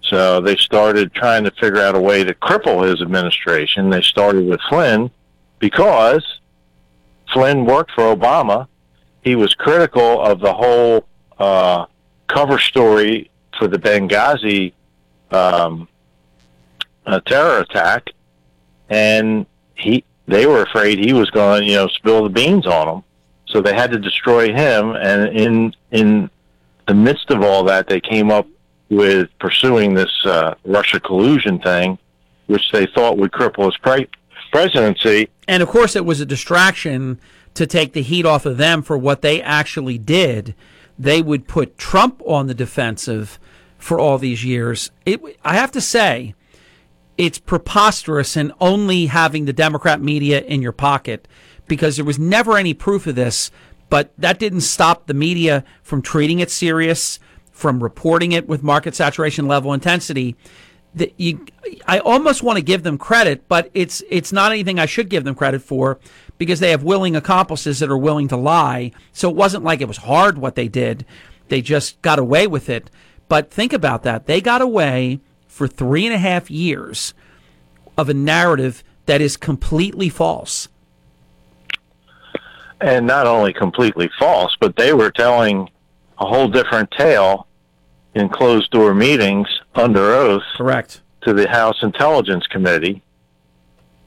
So 0.03 0.41
they 0.41 0.55
started 0.55 1.13
trying 1.13 1.43
to 1.43 1.51
figure 1.51 1.81
out 1.81 1.95
a 1.95 1.99
way 1.99 2.23
to 2.23 2.33
cripple 2.33 2.87
his 2.87 3.01
administration. 3.01 3.89
They 3.89 4.01
started 4.01 4.45
with 4.45 4.61
Flynn 4.69 5.11
because 5.59 6.39
Flynn 7.33 7.65
worked 7.65 7.91
for 7.91 8.15
Obama. 8.15 8.67
He 9.23 9.35
was 9.35 9.53
critical 9.53 10.21
of 10.21 10.39
the 10.39 10.53
whole 10.53 11.05
uh, 11.37 11.85
cover 12.27 12.59
story 12.59 13.29
for 13.57 13.67
the 13.67 13.77
Benghazi 13.77 14.73
um, 15.33 15.87
uh, 17.05 17.19
terror 17.21 17.59
attack, 17.59 18.09
and 18.89 19.45
he 19.75 20.03
they 20.27 20.45
were 20.45 20.61
afraid 20.61 20.99
he 20.99 21.13
was 21.13 21.29
going 21.29 21.61
to 21.61 21.67
you 21.67 21.75
know 21.75 21.87
spill 21.87 22.23
the 22.23 22.29
beans 22.29 22.65
on 22.65 22.87
them, 22.87 23.03
so 23.47 23.61
they 23.61 23.73
had 23.73 23.91
to 23.91 23.99
destroy 23.99 24.53
him. 24.53 24.95
And 24.95 25.37
in 25.37 25.75
in 25.91 26.29
the 26.87 26.93
midst 26.93 27.29
of 27.31 27.41
all 27.41 27.63
that, 27.65 27.87
they 27.87 27.99
came 27.99 28.31
up 28.31 28.47
with 28.89 29.29
pursuing 29.39 29.93
this 29.93 30.11
uh, 30.25 30.55
Russia 30.65 30.99
collusion 30.99 31.59
thing, 31.59 31.97
which 32.47 32.71
they 32.71 32.85
thought 32.87 33.17
would 33.17 33.31
cripple 33.31 33.65
his 33.65 33.77
pre- 33.77 34.09
presidency. 34.51 35.29
And 35.47 35.63
of 35.63 35.69
course, 35.69 35.95
it 35.95 36.05
was 36.05 36.19
a 36.19 36.25
distraction 36.25 37.19
to 37.53 37.65
take 37.65 37.93
the 37.93 38.01
heat 38.01 38.25
off 38.25 38.45
of 38.45 38.57
them 38.57 38.81
for 38.81 38.97
what 38.97 39.21
they 39.21 39.41
actually 39.41 39.97
did. 39.97 40.55
They 40.99 41.21
would 41.21 41.47
put 41.47 41.77
Trump 41.77 42.21
on 42.25 42.47
the 42.47 42.53
defensive 42.53 43.39
for 43.81 43.99
all 43.99 44.17
these 44.17 44.45
years. 44.45 44.91
It, 45.05 45.21
I 45.43 45.55
have 45.55 45.71
to 45.71 45.81
say, 45.81 46.35
it's 47.17 47.39
preposterous 47.39 48.37
in 48.37 48.53
only 48.61 49.07
having 49.07 49.45
the 49.45 49.53
Democrat 49.53 50.01
media 50.01 50.41
in 50.41 50.61
your 50.61 50.71
pocket 50.71 51.27
because 51.67 51.95
there 51.95 52.05
was 52.05 52.19
never 52.19 52.57
any 52.57 52.73
proof 52.73 53.07
of 53.07 53.15
this. 53.15 53.51
But 53.89 54.13
that 54.17 54.39
didn't 54.39 54.61
stop 54.61 55.07
the 55.07 55.13
media 55.13 55.65
from 55.83 56.01
treating 56.01 56.39
it 56.39 56.49
serious, 56.49 57.19
from 57.51 57.83
reporting 57.83 58.31
it 58.31 58.47
with 58.47 58.63
market 58.63 58.95
saturation 58.95 59.47
level 59.47 59.73
intensity. 59.73 60.37
That 60.95 61.13
you, 61.17 61.45
I 61.87 61.99
almost 61.99 62.43
want 62.43 62.57
to 62.57 62.63
give 62.63 62.83
them 62.83 62.97
credit, 62.97 63.47
but 63.47 63.69
it's 63.73 64.03
it's 64.09 64.31
not 64.31 64.51
anything 64.51 64.79
I 64.79 64.85
should 64.85 65.09
give 65.09 65.23
them 65.23 65.35
credit 65.35 65.61
for 65.61 65.99
because 66.37 66.59
they 66.59 66.71
have 66.71 66.83
willing 66.83 67.15
accomplices 67.15 67.79
that 67.79 67.89
are 67.89 67.97
willing 67.97 68.27
to 68.29 68.37
lie. 68.37 68.91
So 69.11 69.29
it 69.29 69.35
wasn't 69.35 69.63
like 69.63 69.81
it 69.81 69.87
was 69.87 69.97
hard 69.97 70.37
what 70.37 70.55
they 70.55 70.67
did; 70.67 71.05
they 71.47 71.61
just 71.61 72.01
got 72.01 72.19
away 72.19 72.47
with 72.47 72.69
it. 72.69 72.89
But 73.31 73.49
think 73.49 73.71
about 73.71 74.03
that. 74.03 74.25
They 74.25 74.41
got 74.41 74.61
away 74.61 75.21
for 75.47 75.65
three 75.65 76.05
and 76.05 76.13
a 76.13 76.17
half 76.17 76.51
years 76.51 77.13
of 77.97 78.09
a 78.09 78.13
narrative 78.13 78.83
that 79.05 79.21
is 79.21 79.37
completely 79.37 80.09
false. 80.09 80.67
And 82.81 83.07
not 83.07 83.27
only 83.27 83.53
completely 83.53 84.09
false, 84.19 84.57
but 84.59 84.75
they 84.75 84.91
were 84.91 85.09
telling 85.09 85.69
a 86.19 86.25
whole 86.25 86.49
different 86.49 86.91
tale 86.91 87.47
in 88.15 88.27
closed 88.27 88.69
door 88.71 88.93
meetings 88.93 89.47
under 89.75 90.01
oath. 90.01 90.43
Correct. 90.57 90.99
To 91.21 91.31
the 91.31 91.47
House 91.47 91.81
Intelligence 91.83 92.45
Committee. 92.47 93.01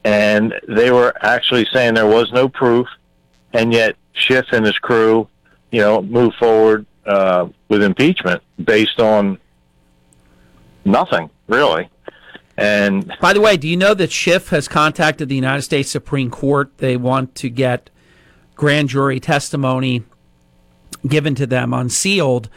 And 0.03 0.53
they 0.67 0.91
were 0.91 1.15
actually 1.21 1.65
saying 1.73 1.95
there 1.95 2.05
was 2.05 2.31
no 2.31 2.47
proof, 2.47 2.87
and 3.53 3.73
yet 3.73 3.95
Schiff 4.13 4.45
and 4.51 4.63
his 4.63 4.77
crew, 4.77 5.27
you 5.71 5.81
know, 5.81 6.03
moved 6.03 6.35
forward 6.35 6.85
uh, 7.07 7.47
with 7.69 7.81
impeachment 7.81 8.43
based 8.63 8.99
on 8.99 9.37
nothing 10.83 11.29
really. 11.47 11.89
And 12.57 13.13
by 13.19 13.33
the 13.33 13.41
way, 13.41 13.57
do 13.57 13.67
you 13.67 13.75
know 13.75 13.93
that 13.93 14.11
Schiff 14.11 14.49
has 14.49 14.67
contacted 14.67 15.27
the 15.27 15.35
United 15.35 15.63
States 15.63 15.89
Supreme 15.89 16.29
Court? 16.29 16.77
They 16.77 16.95
want 16.95 17.35
to 17.35 17.49
get 17.49 17.89
grand 18.55 18.89
jury 18.89 19.19
testimony 19.19 20.03
given 21.05 21.35
to 21.35 21.45
them 21.45 21.73
unsealed, 21.73 22.49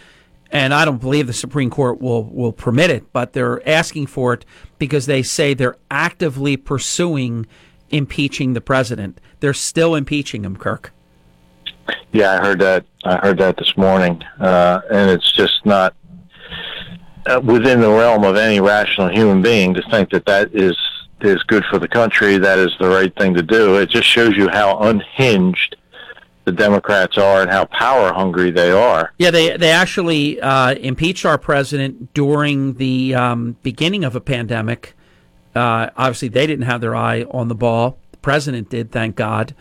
and 0.50 0.72
I 0.72 0.84
don't 0.84 1.00
believe 1.00 1.26
the 1.26 1.32
Supreme 1.32 1.68
Court 1.68 2.00
will 2.00 2.24
will 2.24 2.52
permit 2.52 2.90
it, 2.90 3.12
but 3.12 3.32
they're 3.32 3.66
asking 3.68 4.06
for 4.06 4.32
it 4.32 4.44
because 4.78 5.06
they 5.06 5.22
say 5.22 5.52
they're 5.52 5.76
actively 5.90 6.56
pursuing 6.56 7.46
impeaching 7.90 8.52
the 8.52 8.60
president. 8.60 9.20
They're 9.40 9.54
still 9.54 9.94
impeaching 9.94 10.44
him, 10.44 10.56
Kirk. 10.56 10.92
Yeah, 12.12 12.32
I 12.32 12.44
heard 12.44 12.60
that. 12.60 12.84
I 13.04 13.16
heard 13.16 13.38
that 13.38 13.56
this 13.56 13.76
morning, 13.76 14.22
uh, 14.40 14.80
and 14.90 15.10
it's 15.10 15.32
just 15.32 15.64
not 15.64 15.94
uh, 17.26 17.40
within 17.40 17.80
the 17.80 17.90
realm 17.90 18.24
of 18.24 18.36
any 18.36 18.60
rational 18.60 19.08
human 19.08 19.42
being 19.42 19.74
to 19.74 19.82
think 19.90 20.10
that 20.10 20.24
that 20.26 20.54
is 20.54 20.76
is 21.20 21.42
good 21.44 21.64
for 21.70 21.78
the 21.78 21.88
country. 21.88 22.38
That 22.38 22.58
is 22.58 22.74
the 22.78 22.88
right 22.88 23.14
thing 23.16 23.34
to 23.34 23.42
do. 23.42 23.76
It 23.76 23.90
just 23.90 24.06
shows 24.06 24.36
you 24.36 24.48
how 24.48 24.78
unhinged 24.78 25.76
the 26.44 26.52
Democrats 26.52 27.18
are 27.18 27.42
and 27.42 27.50
how 27.50 27.66
power 27.66 28.12
hungry 28.12 28.50
they 28.50 28.70
are. 28.70 29.12
Yeah, 29.18 29.30
they 29.30 29.56
they 29.56 29.70
actually 29.70 30.40
uh, 30.40 30.74
impeached 30.74 31.26
our 31.26 31.38
president 31.38 32.14
during 32.14 32.74
the 32.74 33.14
um, 33.14 33.56
beginning 33.62 34.04
of 34.04 34.16
a 34.16 34.20
pandemic. 34.20 34.94
Uh, 35.54 35.90
obviously, 35.96 36.28
they 36.28 36.46
didn't 36.46 36.64
have 36.64 36.80
their 36.80 36.96
eye 36.96 37.24
on 37.30 37.48
the 37.48 37.54
ball. 37.54 37.98
The 38.12 38.18
president 38.18 38.70
did, 38.70 38.92
thank 38.92 39.16
God. 39.16 39.54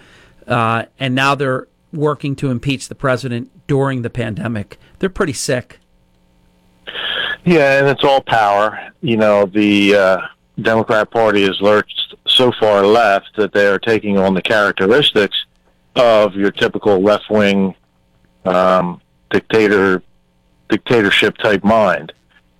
Uh, 0.46 0.86
and 1.00 1.14
now 1.14 1.36
they're 1.36 1.68
working 1.98 2.36
to 2.38 2.50
impeach 2.50 2.88
the 2.88 2.96
president 2.96 3.68
during 3.68 4.02
the 4.02 4.10
pandemic. 4.10 4.80
They're 5.00 5.10
pretty 5.10 5.34
sick. 5.34 5.80
Yeah, 7.44 7.80
and 7.80 7.88
it's 7.88 8.04
all 8.04 8.22
power. 8.22 8.92
You 9.02 9.18
know, 9.18 9.46
the 9.46 9.96
uh, 9.96 10.22
Democrat 10.62 11.12
Party 11.12 11.44
has 11.44 11.60
lurched 11.62 12.16
so 12.26 12.52
far 12.60 12.86
left 12.86 13.36
that 13.38 13.54
they 13.54 13.68
are 13.68 13.80
taking 13.80 14.18
on 14.18 14.34
the 14.34 14.42
characteristics 14.42 15.46
of 15.96 16.36
your 16.36 16.52
typical 16.52 17.02
left 17.02 17.30
wing 17.30 17.74
um, 18.46 19.02
dictator 19.30 20.04
dictatorship 20.70 21.38
type 21.38 21.64
mind. 21.64 22.14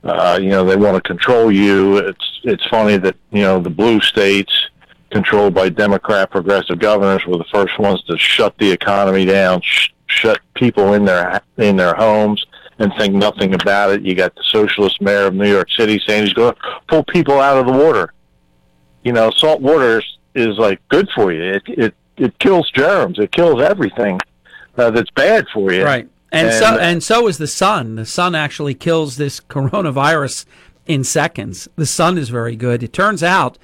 Uh, 0.04 0.40
you 0.42 0.50
know, 0.50 0.64
they 0.64 0.76
want 0.76 0.96
to 0.96 1.02
control 1.02 1.52
you. 1.52 1.98
It's 1.98 2.40
it's 2.44 2.66
funny 2.68 2.98
that 2.98 3.16
you 3.32 3.42
know 3.42 3.60
the 3.60 3.70
blue 3.70 4.00
states 4.00 4.70
controlled 5.12 5.54
by 5.54 5.70
Democrat 5.70 6.30
progressive 6.30 6.80
governors 6.80 7.26
were 7.26 7.38
the 7.38 7.46
first 7.52 7.78
ones 7.80 8.02
to 8.04 8.18
shut 8.18 8.58
the 8.58 8.72
economy 8.72 9.26
down, 9.26 9.62
sh- 9.62 9.90
shut 10.08 10.40
people 10.54 10.94
in 10.94 11.06
their 11.06 11.42
in 11.58 11.76
their 11.76 11.96
homes, 11.96 12.46
and 12.80 12.94
think 12.98 13.14
nothing 13.14 13.54
about 13.54 13.92
it. 13.92 14.02
You 14.02 14.16
got 14.16 14.36
the 14.36 14.44
socialist 14.44 15.02
mayor 15.02 15.26
of 15.26 15.34
New 15.34 15.50
York 15.50 15.70
City 15.72 16.02
saying 16.06 16.26
he's 16.26 16.34
going 16.34 16.54
to 16.54 16.60
pull 16.88 17.04
people 17.04 17.40
out 17.40 17.58
of 17.58 17.66
the 17.66 17.72
water. 17.72 18.14
You 19.04 19.14
know, 19.14 19.32
salt 19.32 19.62
water 19.62 20.00
is, 20.00 20.18
is 20.36 20.58
like 20.58 20.80
good 20.90 21.08
for 21.16 21.32
you. 21.32 21.42
It 21.42 21.64
it 21.68 21.96
it 22.18 22.40
kills 22.40 22.70
germs. 22.72 23.20
It 23.20 23.32
kills 23.32 23.62
everything 23.62 24.20
uh, 24.78 24.92
that's 24.92 25.12
bad 25.12 25.46
for 25.54 25.72
you. 25.72 25.84
Right. 25.84 26.10
And, 26.30 26.54
so 26.54 26.78
and 26.78 27.02
so 27.02 27.28
is 27.28 27.38
the 27.38 27.48
sun. 27.48 27.96
The 27.96 28.06
sun 28.06 28.36
actually 28.36 28.74
kills 28.74 29.16
this 29.16 29.40
coronavirus 29.40 30.46
in 30.86 31.04
seconds. 31.04 31.70
The 31.78 31.86
sun 31.86 32.18
is 32.18 32.30
very 32.30 32.56
good. 32.56 32.84
It 32.84 32.92
turns 32.92 33.24
out 33.24 33.58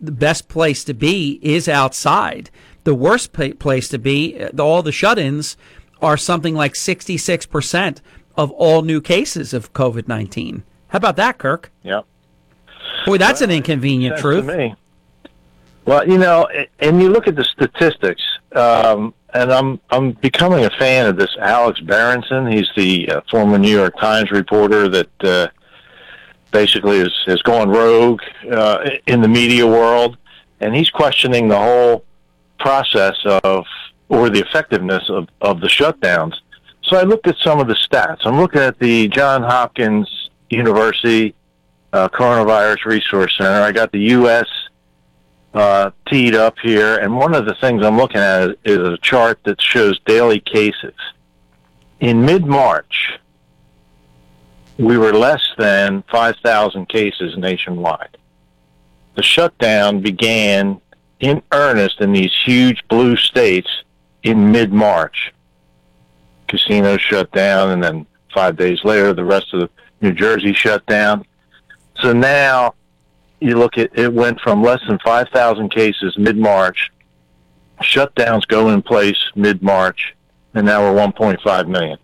the 0.00 0.12
best 0.12 0.48
place 0.48 0.84
to 0.84 0.94
be 0.94 1.38
is 1.42 1.68
outside. 1.68 2.50
The 2.84 2.94
worst 2.94 3.32
pa- 3.32 3.54
place 3.58 3.88
to 3.88 3.98
be, 3.98 4.40
uh, 4.40 4.62
all 4.62 4.82
the 4.82 4.92
shut-ins 4.92 5.56
are 6.00 6.16
something 6.16 6.54
like 6.54 6.74
66% 6.74 8.00
of 8.36 8.50
all 8.52 8.82
new 8.82 9.00
cases 9.00 9.52
of 9.52 9.72
COVID-19. 9.72 10.62
How 10.88 10.96
about 10.96 11.16
that, 11.16 11.38
Kirk? 11.38 11.72
Yep. 11.82 12.06
Boy, 13.04 13.18
that's 13.18 13.40
an 13.40 13.50
inconvenient 13.50 14.18
truth. 14.18 14.46
To 14.46 14.56
me. 14.56 14.74
Well, 15.84 16.06
you 16.06 16.18
know, 16.18 16.48
and 16.80 17.00
you 17.00 17.08
look 17.08 17.26
at 17.26 17.36
the 17.36 17.44
statistics, 17.44 18.22
um, 18.52 19.14
and 19.32 19.52
I'm 19.52 19.80
I'm 19.90 20.12
becoming 20.12 20.64
a 20.64 20.70
fan 20.70 21.06
of 21.06 21.16
this 21.16 21.34
Alex 21.40 21.80
Berenson. 21.80 22.46
He's 22.46 22.68
the 22.76 23.08
uh, 23.10 23.20
former 23.30 23.58
New 23.58 23.74
York 23.74 23.98
Times 23.98 24.30
reporter 24.30 24.88
that 24.88 25.24
uh, 25.24 25.48
basically 26.50 26.98
is 26.98 27.12
has 27.26 27.42
gone 27.42 27.68
rogue 27.68 28.20
uh, 28.50 28.90
in 29.06 29.20
the 29.20 29.28
media 29.28 29.66
world, 29.66 30.16
and 30.60 30.74
he's 30.74 30.90
questioning 30.90 31.48
the 31.48 31.58
whole 31.58 32.04
process 32.58 33.16
of 33.24 33.64
or 34.08 34.30
the 34.30 34.40
effectiveness 34.40 35.08
of, 35.10 35.28
of 35.40 35.60
the 35.60 35.66
shutdowns. 35.66 36.34
So 36.82 36.96
I 36.96 37.02
looked 37.02 37.26
at 37.26 37.36
some 37.38 37.60
of 37.60 37.68
the 37.68 37.74
stats. 37.74 38.20
I'm 38.24 38.38
looking 38.38 38.62
at 38.62 38.78
the 38.78 39.08
John 39.08 39.42
Hopkins 39.42 40.30
University 40.48 41.34
uh, 41.92 42.08
Coronavirus 42.08 42.84
Resource 42.86 43.36
Center. 43.36 43.60
I 43.60 43.72
got 43.72 43.92
the 43.92 44.00
U.S. 44.00 44.46
Uh, 45.52 45.90
teed 46.06 46.34
up 46.34 46.58
here, 46.62 46.96
and 46.96 47.16
one 47.16 47.34
of 47.34 47.46
the 47.46 47.54
things 47.56 47.84
I'm 47.84 47.96
looking 47.96 48.20
at 48.20 48.56
is 48.64 48.78
a 48.78 48.96
chart 48.98 49.40
that 49.44 49.60
shows 49.60 49.98
daily 50.06 50.40
cases. 50.40 50.94
In 52.00 52.24
mid-March, 52.24 53.18
we 54.78 54.96
were 54.96 55.12
less 55.12 55.42
than 55.58 56.04
5,000 56.10 56.88
cases 56.88 57.36
nationwide. 57.36 58.16
The 59.16 59.22
shutdown 59.22 60.00
began 60.00 60.80
in 61.18 61.42
earnest 61.52 62.00
in 62.00 62.12
these 62.12 62.32
huge 62.44 62.86
blue 62.88 63.16
states 63.16 63.68
in 64.22 64.52
mid-March. 64.52 65.32
Casinos 66.46 67.00
shut 67.00 67.30
down, 67.32 67.70
and 67.70 67.82
then 67.82 68.06
five 68.32 68.56
days 68.56 68.84
later, 68.84 69.12
the 69.12 69.24
rest 69.24 69.52
of 69.52 69.68
New 70.00 70.12
Jersey 70.12 70.52
shut 70.52 70.86
down. 70.86 71.24
So 72.00 72.12
now 72.12 72.74
you 73.40 73.58
look 73.58 73.78
at 73.78 73.96
it 73.98 74.12
went 74.12 74.40
from 74.40 74.62
less 74.62 74.80
than 74.86 74.98
5,000 75.00 75.70
cases 75.70 76.16
mid-March, 76.16 76.92
shutdowns 77.82 78.46
go 78.46 78.68
in 78.70 78.82
place 78.82 79.18
mid-March, 79.34 80.14
and 80.54 80.66
now 80.66 80.82
we're 80.82 81.00
1.5 81.00 81.68
million. 81.68 81.98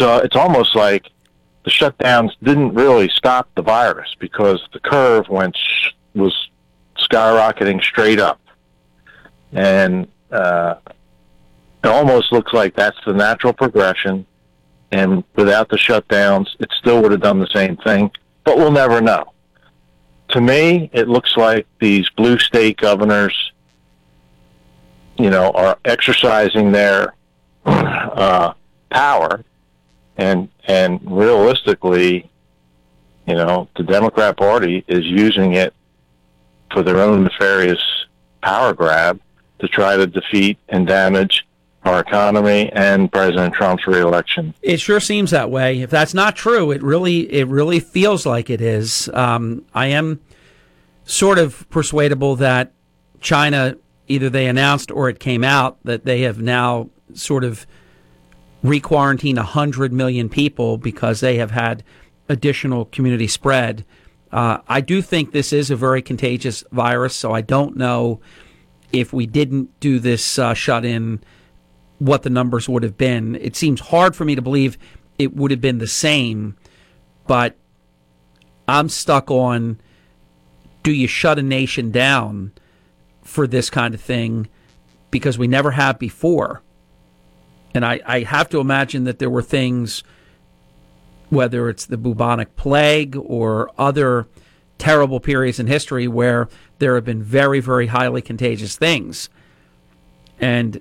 So 0.00 0.16
it's 0.16 0.34
almost 0.34 0.74
like 0.74 1.10
the 1.64 1.70
shutdowns 1.70 2.30
didn't 2.42 2.72
really 2.72 3.10
stop 3.10 3.50
the 3.54 3.60
virus 3.60 4.08
because 4.18 4.66
the 4.72 4.80
curve 4.80 5.28
went 5.28 5.54
was 6.14 6.34
skyrocketing 6.96 7.82
straight 7.82 8.18
up, 8.18 8.40
and 9.52 10.08
uh, 10.32 10.76
it 11.84 11.86
almost 11.86 12.32
looks 12.32 12.54
like 12.54 12.74
that's 12.74 12.96
the 13.04 13.12
natural 13.12 13.52
progression. 13.52 14.24
And 14.90 15.22
without 15.36 15.68
the 15.68 15.76
shutdowns, 15.76 16.48
it 16.60 16.70
still 16.78 17.02
would 17.02 17.12
have 17.12 17.20
done 17.20 17.38
the 17.38 17.50
same 17.52 17.76
thing, 17.76 18.10
but 18.44 18.56
we'll 18.56 18.72
never 18.72 19.02
know. 19.02 19.34
To 20.30 20.40
me, 20.40 20.88
it 20.94 21.08
looks 21.08 21.36
like 21.36 21.66
these 21.78 22.08
blue 22.16 22.38
state 22.38 22.78
governors, 22.78 23.52
you 25.18 25.28
know, 25.28 25.50
are 25.50 25.78
exercising 25.84 26.72
their 26.72 27.12
uh, 27.66 28.54
power, 28.90 29.44
and 30.20 30.48
and 30.66 31.00
realistically, 31.04 32.30
you 33.26 33.34
know, 33.34 33.68
the 33.76 33.82
Democrat 33.82 34.36
Party 34.36 34.84
is 34.86 35.04
using 35.06 35.54
it 35.54 35.74
for 36.72 36.82
their 36.82 36.98
own 36.98 37.24
nefarious 37.24 37.82
power 38.42 38.74
grab 38.74 39.18
to 39.58 39.66
try 39.66 39.96
to 39.96 40.06
defeat 40.06 40.58
and 40.68 40.86
damage 40.86 41.46
our 41.84 42.00
economy 42.00 42.70
and 42.72 43.10
President 43.10 43.54
Trump's 43.54 43.86
reelection. 43.86 44.52
It 44.60 44.78
sure 44.80 45.00
seems 45.00 45.30
that 45.30 45.50
way. 45.50 45.80
If 45.80 45.88
that's 45.88 46.12
not 46.12 46.36
true, 46.36 46.70
it 46.70 46.82
really 46.82 47.20
it 47.32 47.48
really 47.48 47.80
feels 47.80 48.26
like 48.26 48.50
it 48.50 48.60
is. 48.60 49.08
Um, 49.14 49.64
I 49.74 49.86
am 49.86 50.20
sort 51.04 51.38
of 51.38 51.68
persuadable 51.70 52.36
that 52.36 52.72
China 53.20 53.76
either 54.06 54.28
they 54.28 54.46
announced 54.46 54.90
or 54.90 55.08
it 55.08 55.18
came 55.18 55.42
out 55.42 55.78
that 55.84 56.04
they 56.04 56.22
have 56.22 56.42
now 56.42 56.90
sort 57.14 57.42
of 57.42 57.66
re-quarantined 58.62 59.38
100 59.38 59.92
million 59.92 60.28
people 60.28 60.76
because 60.76 61.20
they 61.20 61.36
have 61.36 61.50
had 61.50 61.82
additional 62.28 62.84
community 62.86 63.26
spread. 63.26 63.84
Uh, 64.30 64.58
I 64.68 64.80
do 64.80 65.02
think 65.02 65.32
this 65.32 65.52
is 65.52 65.70
a 65.70 65.76
very 65.76 66.02
contagious 66.02 66.62
virus, 66.70 67.14
so 67.14 67.32
I 67.32 67.40
don't 67.40 67.76
know 67.76 68.20
if 68.92 69.12
we 69.12 69.26
didn't 69.26 69.78
do 69.80 69.98
this 69.98 70.38
uh, 70.38 70.54
shut 70.54 70.84
in, 70.84 71.22
what 71.98 72.22
the 72.22 72.30
numbers 72.30 72.68
would 72.68 72.82
have 72.82 72.96
been. 72.96 73.36
It 73.36 73.56
seems 73.56 73.80
hard 73.80 74.16
for 74.16 74.24
me 74.24 74.34
to 74.34 74.42
believe 74.42 74.78
it 75.18 75.36
would 75.36 75.50
have 75.50 75.60
been 75.60 75.78
the 75.78 75.86
same, 75.86 76.56
but 77.26 77.56
I'm 78.66 78.88
stuck 78.88 79.30
on 79.30 79.80
do 80.82 80.92
you 80.92 81.06
shut 81.06 81.38
a 81.38 81.42
nation 81.42 81.90
down 81.90 82.52
for 83.22 83.46
this 83.46 83.68
kind 83.68 83.94
of 83.94 84.00
thing 84.00 84.48
because 85.10 85.36
we 85.36 85.46
never 85.46 85.72
have 85.72 85.98
before? 85.98 86.62
And 87.74 87.84
I, 87.84 88.00
I 88.04 88.20
have 88.20 88.48
to 88.50 88.58
imagine 88.58 89.04
that 89.04 89.18
there 89.18 89.30
were 89.30 89.42
things, 89.42 90.02
whether 91.28 91.68
it's 91.68 91.86
the 91.86 91.96
bubonic 91.96 92.56
plague 92.56 93.16
or 93.16 93.70
other 93.78 94.26
terrible 94.78 95.20
periods 95.20 95.60
in 95.60 95.66
history 95.66 96.08
where 96.08 96.48
there 96.78 96.94
have 96.94 97.04
been 97.04 97.22
very, 97.22 97.60
very 97.60 97.88
highly 97.88 98.22
contagious 98.22 98.76
things. 98.76 99.28
And 100.40 100.80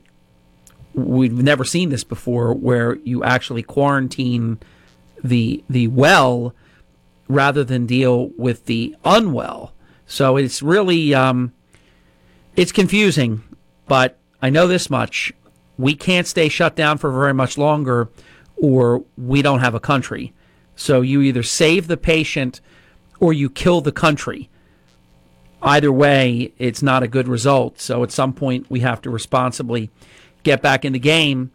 we've 0.94 1.34
never 1.34 1.64
seen 1.64 1.90
this 1.90 2.04
before 2.04 2.54
where 2.54 2.96
you 2.98 3.24
actually 3.24 3.64
quarantine 3.64 4.60
the 5.24 5.64
the 5.70 5.88
well 5.88 6.56
rather 7.28 7.64
than 7.64 7.86
deal 7.86 8.32
with 8.38 8.66
the 8.66 8.96
unwell. 9.04 9.74
So 10.08 10.38
it's 10.38 10.62
really 10.62 11.14
um, 11.14 11.54
it's 12.56 12.72
confusing, 12.72 13.44
but 13.88 14.18
I 14.42 14.50
know 14.50 14.68
this 14.68 14.90
much: 14.90 15.34
we 15.80 15.96
can't 15.96 16.28
stay 16.28 16.50
shut 16.50 16.76
down 16.76 16.98
for 16.98 17.10
very 17.10 17.34
much 17.34 17.58
longer, 17.58 18.10
or 18.58 19.02
we 19.18 19.42
don't 19.42 19.62
have 19.62 19.74
a 19.74 19.80
country. 19.80 20.34
So 20.76 21.00
you 21.00 21.22
either 21.22 21.42
save 21.42 21.88
the 21.88 21.96
patient 21.96 22.60
or 23.22 23.32
you 23.32 23.50
kill 23.50 23.80
the 23.80 23.94
country. 23.94 24.50
Either 25.62 25.92
way, 25.92 26.52
it's 26.58 26.84
not 26.84 27.02
a 27.02 27.08
good 27.08 27.30
result. 27.30 27.80
So 27.80 28.04
at 28.04 28.12
some 28.12 28.34
point, 28.34 28.70
we 28.70 28.82
have 28.82 29.02
to 29.04 29.10
responsibly 29.10 29.90
get 30.44 30.62
back 30.62 30.84
in 30.84 30.92
the 30.92 31.00
game 31.00 31.52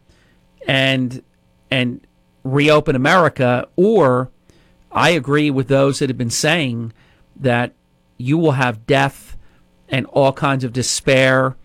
and 0.67 1.21
and 1.69 2.01
reopen 2.43 2.95
America. 2.95 3.67
Or 3.75 4.31
I 4.91 5.11
agree 5.11 5.51
with 5.51 5.67
those 5.67 5.99
that 5.99 6.09
have 6.09 6.17
been 6.17 6.31
saying 6.31 6.93
that 7.35 7.73
you 8.17 8.39
will 8.39 8.53
have 8.53 8.87
death 8.87 9.37
and 9.87 10.07
all 10.07 10.33
kinds 10.33 10.63
of 10.63 10.73
despair 10.73 11.55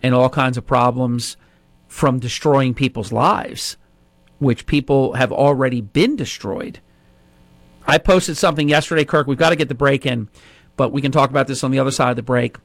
and 0.00 0.14
all 0.14 0.28
kinds 0.28 0.56
of 0.56 0.64
problems 0.64 1.36
from 1.94 2.18
destroying 2.18 2.74
people's 2.74 3.12
lives, 3.12 3.76
which 4.40 4.66
people 4.66 5.12
have 5.12 5.30
already 5.30 5.80
been 5.80 6.16
destroyed. 6.16 6.80
I 7.86 7.98
posted 7.98 8.36
something 8.36 8.68
yesterday, 8.68 9.04
Kirk. 9.04 9.28
We've 9.28 9.38
got 9.38 9.50
to 9.50 9.56
get 9.56 9.68
the 9.68 9.76
break 9.76 10.04
in, 10.04 10.28
but 10.76 10.90
we 10.90 11.00
can 11.00 11.12
talk 11.12 11.30
about 11.30 11.46
this 11.46 11.62
on 11.62 11.70
the 11.70 11.78
other 11.78 11.92
side 11.92 12.10
of 12.10 12.16
the 12.16 12.22
break. 12.24 12.56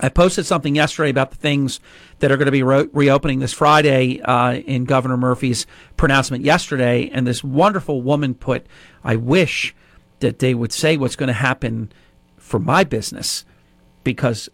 I 0.00 0.08
posted 0.08 0.46
something 0.46 0.74
yesterday 0.74 1.10
about 1.10 1.30
the 1.30 1.36
things 1.36 1.78
that 2.18 2.32
are 2.32 2.36
going 2.36 2.46
to 2.46 2.50
be 2.50 2.64
re- 2.64 2.88
reopening 2.92 3.38
this 3.38 3.52
Friday 3.52 4.20
uh, 4.20 4.54
in 4.54 4.84
Governor 4.84 5.16
Murphy's 5.16 5.64
pronouncement 5.96 6.44
yesterday. 6.44 7.08
And 7.12 7.28
this 7.28 7.44
wonderful 7.44 8.02
woman 8.02 8.34
put, 8.34 8.66
I 9.04 9.14
wish 9.14 9.76
that 10.18 10.40
they 10.40 10.54
would 10.54 10.72
say 10.72 10.96
what's 10.96 11.14
going 11.14 11.28
to 11.28 11.34
happen 11.34 11.92
for 12.36 12.58
my 12.58 12.82
business 12.82 13.44
because 14.02 14.48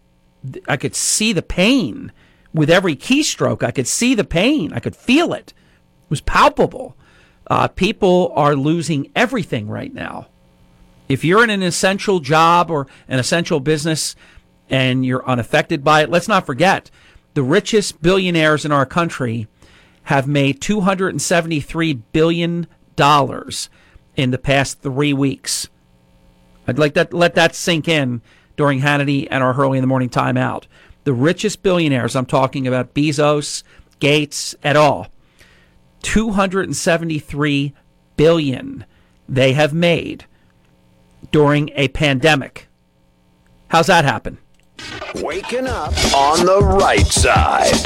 th- 0.53 0.63
I 0.67 0.77
could 0.77 0.93
see 0.93 1.33
the 1.33 1.41
pain 1.41 2.11
with 2.57 2.69
every 2.69 2.95
keystroke. 2.95 3.63
I 3.63 3.71
could 3.71 3.87
see 3.87 4.15
the 4.15 4.23
pain, 4.23 4.73
I 4.73 4.79
could 4.79 4.95
feel 4.95 5.33
it. 5.33 5.53
It 6.03 6.09
was 6.09 6.21
palpable. 6.21 6.95
Uh, 7.49 7.67
people 7.69 8.33
are 8.35 8.55
losing 8.55 9.09
everything 9.15 9.69
right 9.69 9.93
now. 9.93 10.27
If 11.07 11.23
you're 11.23 11.43
in 11.43 11.49
an 11.49 11.63
essential 11.63 12.19
job 12.19 12.69
or 12.69 12.87
an 13.07 13.19
essential 13.19 13.61
business 13.61 14.15
and 14.69 15.05
you're 15.05 15.25
unaffected 15.25 15.83
by 15.83 16.03
it, 16.03 16.09
let's 16.09 16.27
not 16.27 16.45
forget 16.45 16.91
the 17.33 17.43
richest 17.43 18.01
billionaires 18.01 18.65
in 18.65 18.71
our 18.71 18.85
country 18.85 19.47
have 20.03 20.27
made 20.27 20.59
$273 20.59 22.01
billion 22.11 22.67
in 24.15 24.31
the 24.31 24.37
past 24.37 24.81
three 24.81 25.13
weeks. 25.13 25.67
I'd 26.67 26.79
like 26.79 26.95
that 26.95 27.13
let 27.13 27.35
that 27.35 27.53
sink 27.53 27.87
in 27.87 28.21
during 28.55 28.81
Hannity 28.81 29.27
and 29.29 29.43
our 29.43 29.53
Hurley 29.53 29.77
in 29.77 29.83
the 29.83 29.87
Morning 29.87 30.09
timeout. 30.09 30.65
The 31.07 31.13
richest 31.13 31.63
billionaires, 31.63 32.17
I'm 32.17 32.25
talking 32.25 32.67
about 32.67 32.93
Bezos, 32.93 33.63
Gates, 34.01 34.55
et 34.61 34.75
al. 34.75 35.07
273 36.01 37.73
billion 38.17 38.85
they 39.29 39.53
have 39.53 39.73
made 39.73 40.25
during 41.31 41.69
a 41.75 41.87
pandemic. 41.87 42.67
How's 43.69 43.87
that 43.87 44.03
happen? 44.03 44.37
Waking 45.15 45.67
up 45.67 45.93
on 46.13 46.45
the 46.45 46.59
right 46.59 47.07
side. 47.07 47.85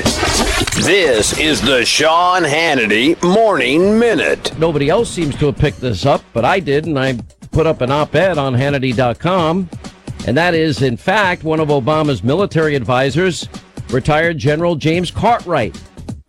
This 0.84 1.38
is 1.38 1.62
the 1.62 1.86
Sean 1.86 2.42
Hannity 2.42 3.22
Morning 3.22 4.00
Minute. 4.00 4.58
Nobody 4.58 4.90
else 4.90 5.12
seems 5.12 5.36
to 5.36 5.46
have 5.46 5.60
picked 5.60 5.80
this 5.80 6.08
up, 6.08 6.24
but 6.34 6.44
I 6.44 6.60
did, 6.60 6.88
and 6.88 6.98
I 6.98 7.20
put 7.52 7.68
up 7.68 7.82
an 7.82 7.92
op 7.92 8.16
ed 8.16 8.40
on 8.40 8.56
Hannity.com. 8.56 9.70
And 10.28 10.38
that 10.38 10.54
is, 10.54 10.82
in 10.82 10.98
fact, 10.98 11.44
one 11.44 11.60
of 11.60 11.70
Obama's 11.70 12.24
military 12.24 12.76
advisors, 12.76 13.48
retired 13.90 14.38
General 14.38 14.76
James 14.76 15.12
Cartwright. 15.12 15.80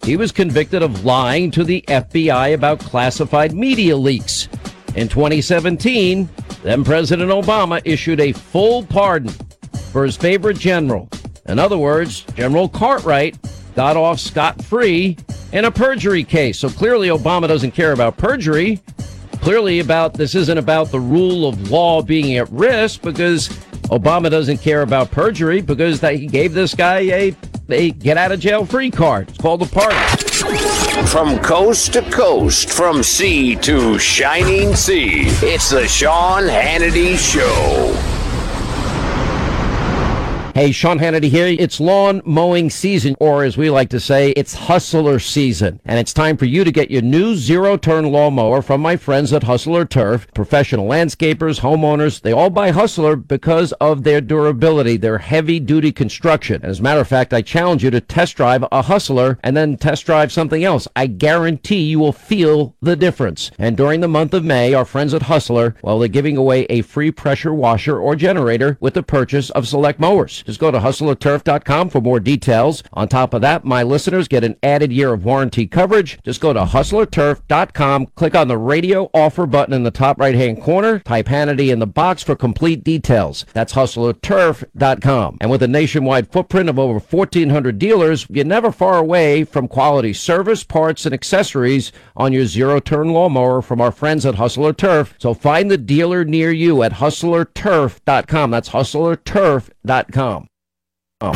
He 0.04 0.16
was 0.16 0.32
convicted 0.32 0.82
of 0.82 1.04
lying 1.04 1.50
to 1.52 1.62
the 1.62 1.84
FBI 1.86 2.54
about 2.54 2.80
classified 2.80 3.52
media 3.52 3.96
leaks. 3.96 4.48
In 4.94 5.08
2017, 5.08 6.28
then 6.62 6.84
President 6.84 7.30
Obama 7.30 7.80
issued 7.84 8.20
a 8.20 8.32
full 8.32 8.84
pardon 8.84 9.32
for 9.92 10.04
his 10.04 10.16
favorite 10.16 10.58
general. 10.58 11.08
In 11.46 11.58
other 11.58 11.78
words, 11.78 12.22
General 12.34 12.68
Cartwright 12.68 13.38
got 13.74 13.96
off 13.96 14.18
scot 14.18 14.62
free 14.64 15.16
in 15.52 15.66
a 15.66 15.70
perjury 15.70 16.24
case. 16.24 16.58
So 16.58 16.68
clearly, 16.68 17.08
Obama 17.08 17.46
doesn't 17.46 17.72
care 17.72 17.92
about 17.92 18.16
perjury. 18.16 18.80
Clearly, 19.40 19.80
about 19.80 20.14
this 20.14 20.34
isn't 20.34 20.58
about 20.58 20.90
the 20.90 21.00
rule 21.00 21.48
of 21.48 21.70
law 21.70 22.02
being 22.02 22.36
at 22.36 22.50
risk 22.50 23.02
because 23.02 23.48
Obama 23.92 24.30
doesn't 24.30 24.56
care 24.56 24.80
about 24.80 25.10
perjury 25.10 25.60
because 25.60 26.00
he 26.00 26.26
gave 26.26 26.54
this 26.54 26.74
guy 26.74 27.00
a, 27.00 27.36
a 27.68 27.90
get 27.90 28.16
out 28.16 28.32
of 28.32 28.40
jail 28.40 28.64
free 28.64 28.90
card. 28.90 29.28
It's 29.28 29.36
called 29.36 29.60
a 29.60 29.66
pardon. 29.66 29.98
From 31.06 31.38
coast 31.40 31.92
to 31.92 32.02
coast, 32.10 32.70
from 32.70 33.02
sea 33.02 33.54
to 33.56 33.98
shining 33.98 34.74
sea, 34.74 35.24
it's 35.42 35.68
the 35.68 35.86
Sean 35.86 36.44
Hannity 36.44 37.18
Show. 37.18 38.11
Hey, 40.54 40.70
Sean 40.70 40.98
Hannity 40.98 41.30
here. 41.30 41.46
It's 41.46 41.80
lawn 41.80 42.20
mowing 42.26 42.68
season, 42.68 43.16
or 43.18 43.42
as 43.42 43.56
we 43.56 43.70
like 43.70 43.88
to 43.88 43.98
say, 43.98 44.32
it's 44.32 44.52
hustler 44.52 45.18
season. 45.18 45.80
And 45.86 45.98
it's 45.98 46.12
time 46.12 46.36
for 46.36 46.44
you 46.44 46.62
to 46.62 46.70
get 46.70 46.90
your 46.90 47.00
new 47.00 47.36
zero 47.36 47.78
turn 47.78 48.12
lawnmower 48.12 48.60
from 48.60 48.82
my 48.82 48.98
friends 48.98 49.32
at 49.32 49.44
Hustler 49.44 49.86
Turf. 49.86 50.26
Professional 50.34 50.86
landscapers, 50.86 51.60
homeowners, 51.60 52.20
they 52.20 52.32
all 52.32 52.50
buy 52.50 52.70
Hustler 52.70 53.16
because 53.16 53.72
of 53.80 54.04
their 54.04 54.20
durability, 54.20 54.98
their 54.98 55.16
heavy 55.16 55.58
duty 55.58 55.90
construction. 55.90 56.56
And 56.56 56.66
as 56.66 56.80
a 56.80 56.82
matter 56.82 57.00
of 57.00 57.08
fact, 57.08 57.32
I 57.32 57.40
challenge 57.40 57.82
you 57.82 57.90
to 57.90 58.02
test 58.02 58.36
drive 58.36 58.62
a 58.70 58.82
Hustler 58.82 59.38
and 59.42 59.56
then 59.56 59.78
test 59.78 60.04
drive 60.04 60.30
something 60.30 60.64
else. 60.64 60.86
I 60.94 61.06
guarantee 61.06 61.80
you 61.80 61.98
will 61.98 62.12
feel 62.12 62.76
the 62.82 62.94
difference. 62.94 63.50
And 63.58 63.74
during 63.74 64.02
the 64.02 64.06
month 64.08 64.34
of 64.34 64.44
May, 64.44 64.74
our 64.74 64.84
friends 64.84 65.14
at 65.14 65.22
Hustler, 65.22 65.76
well, 65.80 65.98
they're 65.98 66.08
giving 66.08 66.36
away 66.36 66.66
a 66.68 66.82
free 66.82 67.10
pressure 67.10 67.54
washer 67.54 67.98
or 67.98 68.14
generator 68.16 68.76
with 68.80 68.92
the 68.92 69.02
purchase 69.02 69.48
of 69.48 69.66
select 69.66 69.98
mowers. 69.98 70.41
Just 70.44 70.60
go 70.60 70.70
to 70.70 70.78
hustlerturf.com 70.78 71.88
for 71.90 72.00
more 72.00 72.20
details. 72.20 72.82
On 72.92 73.08
top 73.08 73.34
of 73.34 73.40
that, 73.42 73.64
my 73.64 73.82
listeners 73.82 74.28
get 74.28 74.44
an 74.44 74.56
added 74.62 74.92
year 74.92 75.12
of 75.12 75.24
warranty 75.24 75.66
coverage. 75.66 76.18
Just 76.24 76.40
go 76.40 76.52
to 76.52 76.60
hustlerturf.com, 76.64 78.06
click 78.14 78.34
on 78.34 78.48
the 78.48 78.58
radio 78.58 79.10
offer 79.14 79.46
button 79.46 79.74
in 79.74 79.82
the 79.82 79.90
top 79.90 80.18
right 80.18 80.34
hand 80.34 80.62
corner, 80.62 80.98
type 81.00 81.26
Hannity 81.26 81.72
in 81.72 81.78
the 81.78 81.86
box 81.86 82.22
for 82.22 82.34
complete 82.34 82.84
details. 82.84 83.44
That's 83.52 83.74
hustlerturf.com. 83.74 85.38
And 85.40 85.50
with 85.50 85.62
a 85.62 85.68
nationwide 85.68 86.30
footprint 86.30 86.68
of 86.68 86.78
over 86.78 86.98
1,400 86.98 87.78
dealers, 87.78 88.26
you're 88.28 88.44
never 88.44 88.72
far 88.72 88.98
away 88.98 89.44
from 89.44 89.68
quality 89.68 90.12
service, 90.12 90.64
parts, 90.64 91.06
and 91.06 91.14
accessories 91.14 91.92
on 92.16 92.32
your 92.32 92.46
zero 92.46 92.80
turn 92.80 93.12
lawnmower 93.12 93.62
from 93.62 93.80
our 93.80 93.92
friends 93.92 94.26
at 94.26 94.36
Hustler 94.36 94.72
Turf. 94.72 95.14
So 95.18 95.34
find 95.34 95.70
the 95.70 95.78
dealer 95.78 96.24
near 96.24 96.50
you 96.50 96.82
at 96.82 96.92
hustlerturf.com. 96.94 98.50
That's 98.50 98.70
hustlerturf.com 98.70 99.72
dot 99.84 100.12
com. 100.12 100.51